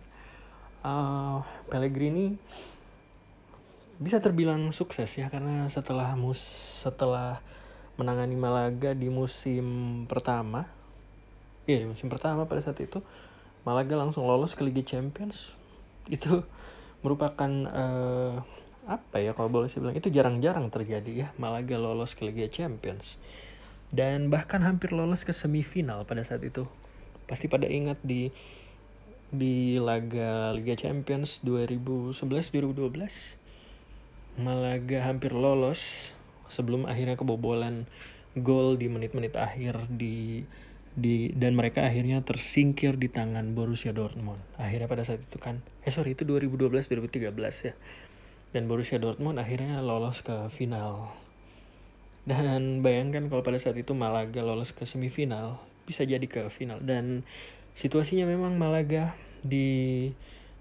Uh, 0.85 1.41
Pellegrini 1.73 2.37
bisa 4.03 4.19
terbilang 4.19 4.75
sukses 4.75 5.07
ya 5.15 5.31
karena 5.31 5.71
setelah 5.71 6.19
mus 6.19 6.43
setelah 6.83 7.39
menangani 7.95 8.35
Malaga 8.35 8.91
di 8.91 9.07
musim 9.07 10.03
pertama, 10.11 10.67
iya 11.71 11.79
di 11.79 11.87
musim 11.87 12.11
pertama 12.11 12.51
pada 12.51 12.59
saat 12.59 12.83
itu 12.83 12.99
Malaga 13.65 13.97
langsung 13.97 14.27
lolos 14.27 14.53
ke 14.53 14.67
Liga 14.67 14.85
Champions. 14.85 15.55
Itu 16.11 16.45
merupakan 17.01 17.51
uh, 17.71 18.45
apa 18.85 19.17
ya 19.17 19.33
kalau 19.33 19.49
boleh 19.49 19.73
saya 19.73 19.89
bilang 19.89 19.97
itu 19.97 20.13
jarang-jarang 20.13 20.69
terjadi 20.69 21.13
ya 21.17 21.29
Malaga 21.41 21.81
lolos 21.81 22.13
ke 22.13 22.29
Liga 22.29 22.51
Champions. 22.51 23.17
Dan 23.95 24.29
bahkan 24.29 24.61
hampir 24.67 24.91
lolos 24.91 25.23
ke 25.23 25.33
semifinal 25.33 26.05
pada 26.05 26.21
saat 26.27 26.43
itu. 26.43 26.67
Pasti 27.25 27.49
pada 27.49 27.71
ingat 27.71 28.03
di 28.03 28.29
di 29.33 29.81
laga 29.81 30.53
Liga 30.53 30.77
Champions 30.77 31.41
2011-2012 31.43 33.44
Malaga 34.35 35.07
hampir 35.07 35.31
lolos 35.31 36.13
sebelum 36.51 36.91
akhirnya 36.91 37.15
kebobolan 37.15 37.87
gol 38.35 38.75
di 38.75 38.91
menit-menit 38.91 39.39
akhir 39.39 39.87
di 39.91 40.43
di 40.95 41.35
dan 41.35 41.59
mereka 41.59 41.83
akhirnya 41.83 42.23
tersingkir 42.23 42.95
di 42.99 43.11
tangan 43.11 43.55
Borussia 43.55 43.91
Dortmund. 43.91 44.39
Akhirnya 44.59 44.87
pada 44.87 45.03
saat 45.03 45.23
itu 45.23 45.39
kan 45.39 45.63
eh 45.87 45.91
sorry 45.91 46.19
itu 46.19 46.27
2012 46.27 46.71
2013 46.71 47.31
ya. 47.67 47.75
Dan 48.55 48.71
Borussia 48.71 49.03
Dortmund 49.03 49.43
akhirnya 49.43 49.83
lolos 49.83 50.23
ke 50.23 50.51
final 50.55 51.25
dan 52.25 52.81
bayangkan 52.81 53.29
kalau 53.29 53.45
pada 53.45 53.61
saat 53.61 53.77
itu 53.77 53.93
Malaga 53.93 54.41
lolos 54.41 54.73
ke 54.73 54.89
semifinal, 54.89 55.61
bisa 55.85 56.09
jadi 56.09 56.25
ke 56.25 56.49
final. 56.49 56.81
Dan 56.81 57.29
situasinya 57.77 58.25
memang 58.25 58.57
Malaga 58.57 59.13
di 59.45 60.09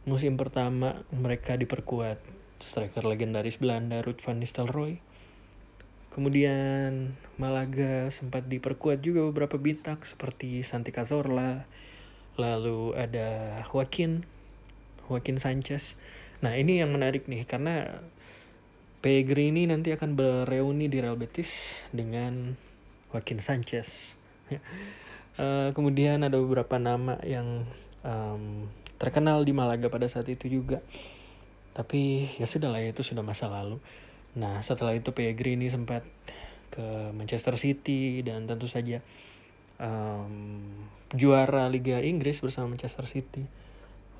musim 0.04 0.36
pertama 0.36 1.08
mereka 1.16 1.56
diperkuat 1.56 2.20
striker 2.64 3.04
legendaris 3.04 3.60
Belanda 3.60 4.00
Ruud 4.00 4.24
van 4.24 4.40
Nistelrooy. 4.40 5.04
Kemudian 6.14 7.18
Malaga 7.36 8.08
sempat 8.14 8.46
diperkuat 8.46 9.02
juga 9.02 9.26
beberapa 9.28 9.58
bintang 9.58 10.00
seperti 10.06 10.62
Santi 10.62 10.94
Cazorla, 10.94 11.66
lalu 12.38 12.94
ada 12.94 13.60
Joaquin, 13.68 14.24
Joaquin 15.10 15.42
Sanchez. 15.42 15.98
Nah 16.46 16.54
ini 16.56 16.80
yang 16.80 16.94
menarik 16.94 17.26
nih 17.26 17.44
karena 17.44 18.04
Pellegrini 19.04 19.68
nanti 19.68 19.92
akan 19.92 20.16
bereuni 20.16 20.88
di 20.88 21.04
Real 21.04 21.20
Betis 21.20 21.84
dengan 21.92 22.56
Joaquin 23.12 23.44
Sanchez. 23.44 24.16
uh, 25.36 25.70
kemudian 25.76 26.24
ada 26.24 26.40
beberapa 26.40 26.80
nama 26.80 27.20
yang 27.28 27.68
um, 28.06 28.72
terkenal 28.96 29.44
di 29.44 29.52
Malaga 29.52 29.92
pada 29.92 30.08
saat 30.08 30.32
itu 30.32 30.48
juga. 30.48 30.80
Tapi 31.74 32.30
ya 32.38 32.46
sudah 32.46 32.70
lah 32.70 32.82
itu 32.82 33.02
sudah 33.02 33.26
masa 33.26 33.50
lalu. 33.50 33.82
Nah 34.38 34.62
setelah 34.62 34.94
itu 34.94 35.14
Pellegrini 35.14 35.70
sempat 35.70 36.06
ke 36.74 37.14
Manchester 37.14 37.54
City 37.58 38.26
dan 38.26 38.50
tentu 38.50 38.66
saja 38.66 39.02
um, 39.78 40.90
juara 41.14 41.70
Liga 41.70 42.02
Inggris 42.02 42.42
bersama 42.42 42.74
Manchester 42.74 43.06
City. 43.06 43.46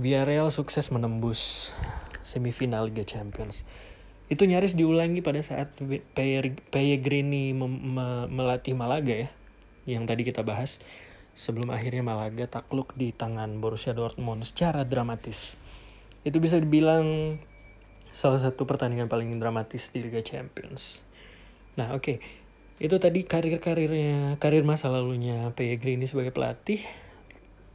Villarreal 0.00 0.48
sukses 0.48 0.88
menembus 0.88 1.72
semifinal 2.24 2.88
Liga 2.88 3.04
Champions. 3.04 3.68
Itu 4.30 4.46
nyaris 4.46 4.78
diulangi 4.78 5.20
pada 5.20 5.42
saat 5.42 5.74
Pellegrini 6.70 7.50
melatih 8.30 8.78
Malaga 8.78 9.26
ya, 9.26 9.28
yang 9.90 10.06
tadi 10.06 10.22
kita 10.22 10.46
bahas 10.46 10.78
sebelum 11.34 11.74
akhirnya 11.74 12.06
Malaga 12.06 12.46
takluk 12.46 12.94
di 12.94 13.10
tangan 13.10 13.58
Borussia 13.58 13.90
Dortmund 13.90 14.46
secara 14.46 14.86
dramatis. 14.86 15.58
Itu 16.22 16.38
bisa 16.38 16.62
dibilang 16.62 17.36
salah 18.14 18.38
satu 18.38 18.64
pertandingan 18.70 19.10
paling 19.10 19.34
dramatis 19.42 19.90
di 19.90 20.06
Liga 20.06 20.22
Champions. 20.22 21.02
Nah, 21.74 21.90
oke. 21.94 22.02
Okay. 22.02 22.39
Itu 22.80 22.96
tadi 22.96 23.28
karir-karirnya, 23.28 24.40
karir 24.40 24.64
masa 24.64 24.88
lalunya 24.88 25.52
Pellegrini 25.52 26.08
sebagai 26.08 26.32
pelatih. 26.32 26.80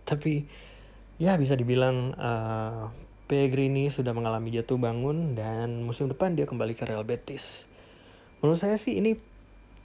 Tapi 0.01 0.49
ya 1.21 1.37
bisa 1.37 1.53
dibilang 1.53 2.17
uh, 2.17 2.89
Pellegrini 3.29 3.93
sudah 3.93 4.17
mengalami 4.17 4.49
jatuh 4.49 4.81
bangun 4.81 5.37
dan 5.37 5.85
musim 5.85 6.09
depan 6.09 6.33
dia 6.33 6.49
kembali 6.49 6.73
ke 6.73 6.89
Real 6.89 7.05
Betis. 7.05 7.69
Menurut 8.41 8.57
saya 8.57 8.81
sih 8.81 8.97
ini 8.97 9.13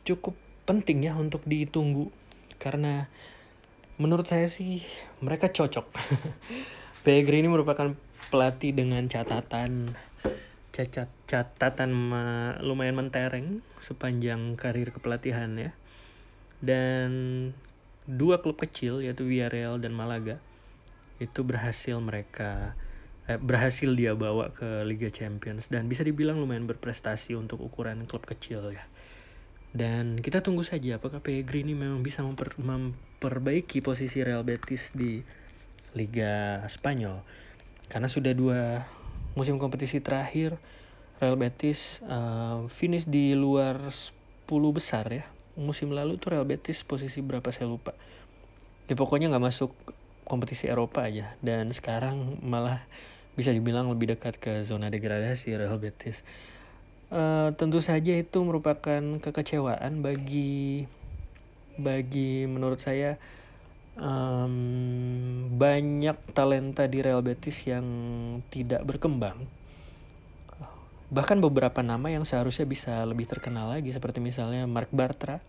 cukup 0.08 0.32
penting 0.64 1.04
ya 1.04 1.12
untuk 1.16 1.44
ditunggu 1.44 2.08
karena 2.56 3.12
menurut 4.00 4.24
saya 4.24 4.48
sih 4.48 4.80
mereka 5.20 5.52
cocok. 5.52 5.84
Pellegrini 7.04 7.48
merupakan 7.48 7.92
pelatih 8.32 8.72
dengan 8.72 9.04
catatan 9.04 9.96
cacat 10.70 11.10
catatan 11.26 11.90
lumayan 12.62 12.94
mentereng 12.94 13.58
sepanjang 13.82 14.54
karir 14.54 14.94
kepelatihan 14.94 15.50
ya. 15.58 15.72
Dan 16.60 17.10
dua 18.06 18.42
klub 18.42 18.58
kecil 18.58 19.02
yaitu 19.04 19.26
Villarreal 19.26 19.78
dan 19.78 19.94
Malaga 19.94 20.38
itu 21.20 21.44
berhasil 21.44 22.00
mereka 22.00 22.74
eh, 23.28 23.36
berhasil 23.36 23.92
dia 23.92 24.16
bawa 24.16 24.50
ke 24.56 24.82
Liga 24.88 25.12
Champions 25.12 25.68
dan 25.68 25.86
bisa 25.86 26.00
dibilang 26.02 26.40
lumayan 26.40 26.64
berprestasi 26.64 27.36
untuk 27.36 27.60
ukuran 27.60 28.08
klub 28.08 28.24
kecil 28.24 28.72
ya. 28.72 28.84
Dan 29.70 30.18
kita 30.18 30.42
tunggu 30.42 30.66
saja 30.66 30.98
apakah 30.98 31.22
Pellegrini 31.22 31.78
memang 31.78 32.02
bisa 32.02 32.26
memper, 32.26 32.58
memperbaiki 32.58 33.78
posisi 33.78 34.18
Real 34.18 34.42
Betis 34.42 34.90
di 34.90 35.22
Liga 35.94 36.66
Spanyol. 36.66 37.22
Karena 37.86 38.10
sudah 38.10 38.34
dua 38.34 38.82
musim 39.38 39.56
kompetisi 39.60 40.02
terakhir 40.02 40.58
Real 41.20 41.36
Betis 41.36 42.00
uh, 42.08 42.64
finish 42.72 43.04
di 43.04 43.36
luar 43.36 43.92
10 43.92 44.48
besar 44.72 45.04
ya. 45.12 45.24
Musim 45.60 45.92
lalu 45.92 46.16
tuh 46.16 46.32
Real 46.32 46.48
Betis 46.48 46.80
posisi 46.80 47.20
berapa 47.20 47.44
saya 47.52 47.68
lupa. 47.68 47.92
Ya 48.88 48.96
pokoknya 48.96 49.28
nggak 49.28 49.44
masuk 49.44 49.70
kompetisi 50.24 50.70
Eropa 50.70 51.04
aja 51.04 51.36
dan 51.44 51.68
sekarang 51.74 52.40
malah 52.40 52.80
bisa 53.36 53.52
dibilang 53.52 53.90
lebih 53.92 54.16
dekat 54.16 54.40
ke 54.40 54.64
zona 54.64 54.88
degradasi 54.88 55.52
Real 55.54 55.76
Betis. 55.76 56.24
Uh, 57.10 57.50
tentu 57.58 57.82
saja 57.82 58.14
itu 58.14 58.38
merupakan 58.40 59.02
kekecewaan 59.18 59.98
bagi 60.00 60.86
bagi 61.74 62.46
menurut 62.46 62.78
saya 62.78 63.18
um, 63.98 64.54
banyak 65.56 66.16
talenta 66.36 66.86
di 66.86 67.02
Real 67.02 67.24
Betis 67.24 67.64
yang 67.66 67.86
tidak 68.52 68.86
berkembang. 68.86 69.48
Bahkan 71.10 71.42
beberapa 71.42 71.82
nama 71.82 72.06
yang 72.06 72.22
seharusnya 72.22 72.70
bisa 72.70 73.02
lebih 73.02 73.26
terkenal 73.26 73.74
lagi 73.74 73.90
seperti 73.90 74.22
misalnya 74.22 74.70
Mark 74.70 74.94
Bartra. 74.94 75.42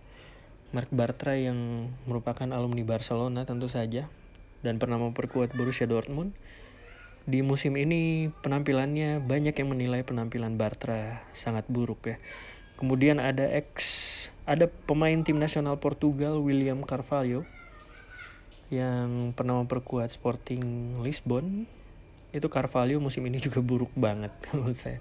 Mark 0.73 0.89
Bartra 0.89 1.37
yang 1.37 1.91
merupakan 2.09 2.49
alumni 2.49 2.81
Barcelona 2.81 3.45
tentu 3.45 3.69
saja 3.69 4.09
dan 4.65 4.81
pernah 4.81 4.97
memperkuat 4.97 5.53
Borussia 5.53 5.85
Dortmund. 5.85 6.33
Di 7.21 7.45
musim 7.45 7.77
ini 7.77 8.33
penampilannya 8.41 9.21
banyak 9.21 9.53
yang 9.53 9.69
menilai 9.69 10.01
penampilan 10.01 10.57
Bartra 10.57 11.21
sangat 11.37 11.69
buruk 11.69 12.09
ya. 12.09 12.17
Kemudian 12.81 13.21
ada 13.21 13.45
ex 13.45 13.69
ada 14.49 14.65
pemain 14.65 15.21
tim 15.21 15.37
nasional 15.37 15.77
Portugal 15.77 16.41
William 16.41 16.81
Carvalho 16.81 17.45
yang 18.71 19.35
pernah 19.35 19.59
memperkuat 19.59 20.07
Sporting 20.15 20.97
Lisbon 21.03 21.67
itu 22.31 22.47
Carvalho 22.47 23.03
musim 23.03 23.27
ini 23.27 23.37
juga 23.45 23.59
buruk 23.59 23.91
banget 23.93 24.31
menurut 24.55 24.79
saya. 24.79 24.97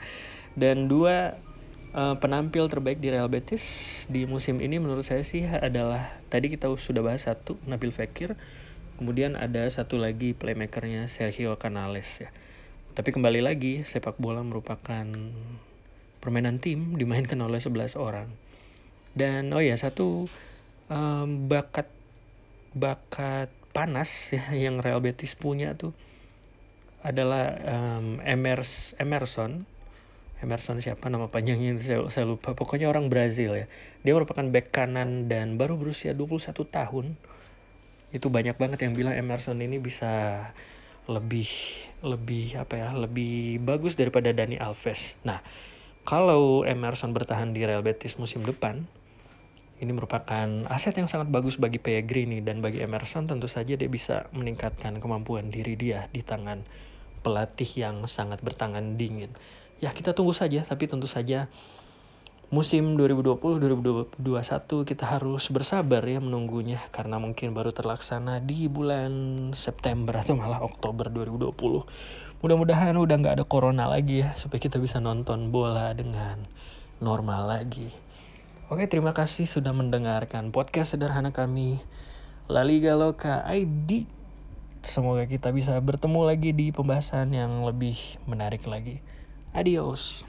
Dan 0.58 0.90
dua 0.90 1.38
uh, 1.94 2.18
penampil 2.18 2.66
terbaik 2.66 2.98
di 2.98 3.14
Real 3.14 3.30
Betis 3.30 3.62
di 4.10 4.26
musim 4.26 4.58
ini 4.58 4.82
menurut 4.82 5.06
saya 5.06 5.22
sih 5.22 5.46
adalah 5.46 6.18
tadi 6.26 6.50
kita 6.50 6.66
sudah 6.74 7.00
bahas 7.00 7.30
satu 7.30 7.56
Nabil 7.64 7.94
Fekir. 7.94 8.34
Kemudian 8.98 9.32
ada 9.32 9.64
satu 9.72 9.96
lagi 9.96 10.36
playmakernya 10.36 11.08
Sergio 11.08 11.56
Canales 11.56 12.10
ya. 12.20 12.28
Tapi 12.92 13.16
kembali 13.16 13.40
lagi 13.40 13.86
sepak 13.86 14.20
bola 14.20 14.44
merupakan 14.44 15.06
permainan 16.18 16.58
tim 16.58 16.90
dimainkan 17.00 17.38
oleh 17.38 17.62
11 17.62 17.94
orang. 17.96 18.28
Dan 19.14 19.54
oh 19.54 19.62
ya 19.62 19.78
satu 19.78 20.26
um, 20.90 21.28
bakat 21.46 21.86
bakat 22.74 23.50
panas 23.70 24.10
ya 24.36 24.50
yang 24.54 24.82
Real 24.82 25.02
Betis 25.02 25.34
punya 25.38 25.74
tuh 25.74 25.94
adalah 27.00 27.56
um, 27.64 28.20
Emers 28.20 28.92
Emerson. 29.00 29.64
Emerson 30.40 30.80
siapa? 30.80 31.12
Nama 31.12 31.28
panjangnya 31.28 31.76
saya, 31.76 32.00
saya 32.08 32.24
lupa. 32.28 32.56
Pokoknya 32.56 32.88
orang 32.88 33.12
Brazil 33.12 33.56
ya. 33.56 33.66
Dia 34.04 34.16
merupakan 34.16 34.44
back 34.44 34.72
kanan 34.72 35.28
dan 35.28 35.60
baru 35.60 35.76
berusia 35.76 36.16
21 36.16 36.64
tahun. 36.68 37.06
Itu 38.12 38.32
banyak 38.32 38.56
banget 38.56 38.84
yang 38.84 38.96
bilang 38.96 39.16
Emerson 39.16 39.60
ini 39.60 39.76
bisa 39.80 40.44
lebih 41.08 41.48
lebih 42.00 42.56
apa 42.56 42.74
ya 42.76 42.88
lebih 42.94 43.60
bagus 43.64 43.96
daripada 43.96 44.32
Dani 44.32 44.56
Alves. 44.56 45.16
Nah 45.24 45.40
kalau 46.04 46.64
Emerson 46.64 47.12
bertahan 47.12 47.52
di 47.52 47.64
Real 47.64 47.84
Betis 47.84 48.16
musim 48.16 48.40
depan 48.44 48.88
ini 49.80 49.96
merupakan 49.96 50.68
aset 50.68 50.92
yang 51.00 51.08
sangat 51.08 51.32
bagus 51.32 51.56
bagi 51.56 51.80
Pellegrini 51.80 52.44
dan 52.44 52.60
bagi 52.60 52.84
Emerson 52.84 53.24
tentu 53.24 53.48
saja 53.48 53.72
dia 53.80 53.88
bisa 53.88 54.28
meningkatkan 54.36 55.00
kemampuan 55.00 55.48
diri 55.48 55.72
dia 55.72 56.12
di 56.12 56.20
tangan 56.20 56.60
pelatih 57.24 57.68
yang 57.80 58.04
sangat 58.04 58.44
bertangan 58.44 59.00
dingin. 59.00 59.32
Ya 59.80 59.96
kita 59.96 60.12
tunggu 60.12 60.36
saja 60.36 60.60
tapi 60.68 60.84
tentu 60.84 61.08
saja 61.08 61.48
musim 62.50 62.98
2020-2021 62.98 64.20
kita 64.82 65.04
harus 65.06 65.48
bersabar 65.48 66.02
ya 66.02 66.18
menunggunya 66.20 66.82
karena 66.92 67.16
mungkin 67.22 67.56
baru 67.56 67.70
terlaksana 67.72 68.42
di 68.42 68.68
bulan 68.68 69.12
September 69.56 70.20
atau 70.20 70.36
malah 70.36 70.60
Oktober 70.60 71.08
2020. 71.08 72.44
Mudah-mudahan 72.44 72.98
udah 73.00 73.16
nggak 73.16 73.34
ada 73.40 73.46
corona 73.48 73.88
lagi 73.88 74.26
ya 74.26 74.36
supaya 74.36 74.60
kita 74.60 74.76
bisa 74.76 75.00
nonton 75.00 75.48
bola 75.48 75.96
dengan 75.96 76.44
normal 77.00 77.48
lagi. 77.48 78.09
Oke, 78.70 78.86
terima 78.86 79.10
kasih 79.10 79.50
sudah 79.50 79.74
mendengarkan 79.74 80.54
podcast 80.54 80.94
sederhana 80.94 81.34
kami 81.34 81.82
La 82.46 82.62
Liga 82.62 82.94
Loka 82.94 83.42
ID. 83.42 84.06
Semoga 84.86 85.26
kita 85.26 85.50
bisa 85.50 85.74
bertemu 85.82 86.22
lagi 86.22 86.54
di 86.54 86.70
pembahasan 86.70 87.34
yang 87.34 87.66
lebih 87.66 87.98
menarik 88.30 88.62
lagi. 88.70 89.02
Adios. 89.50 90.22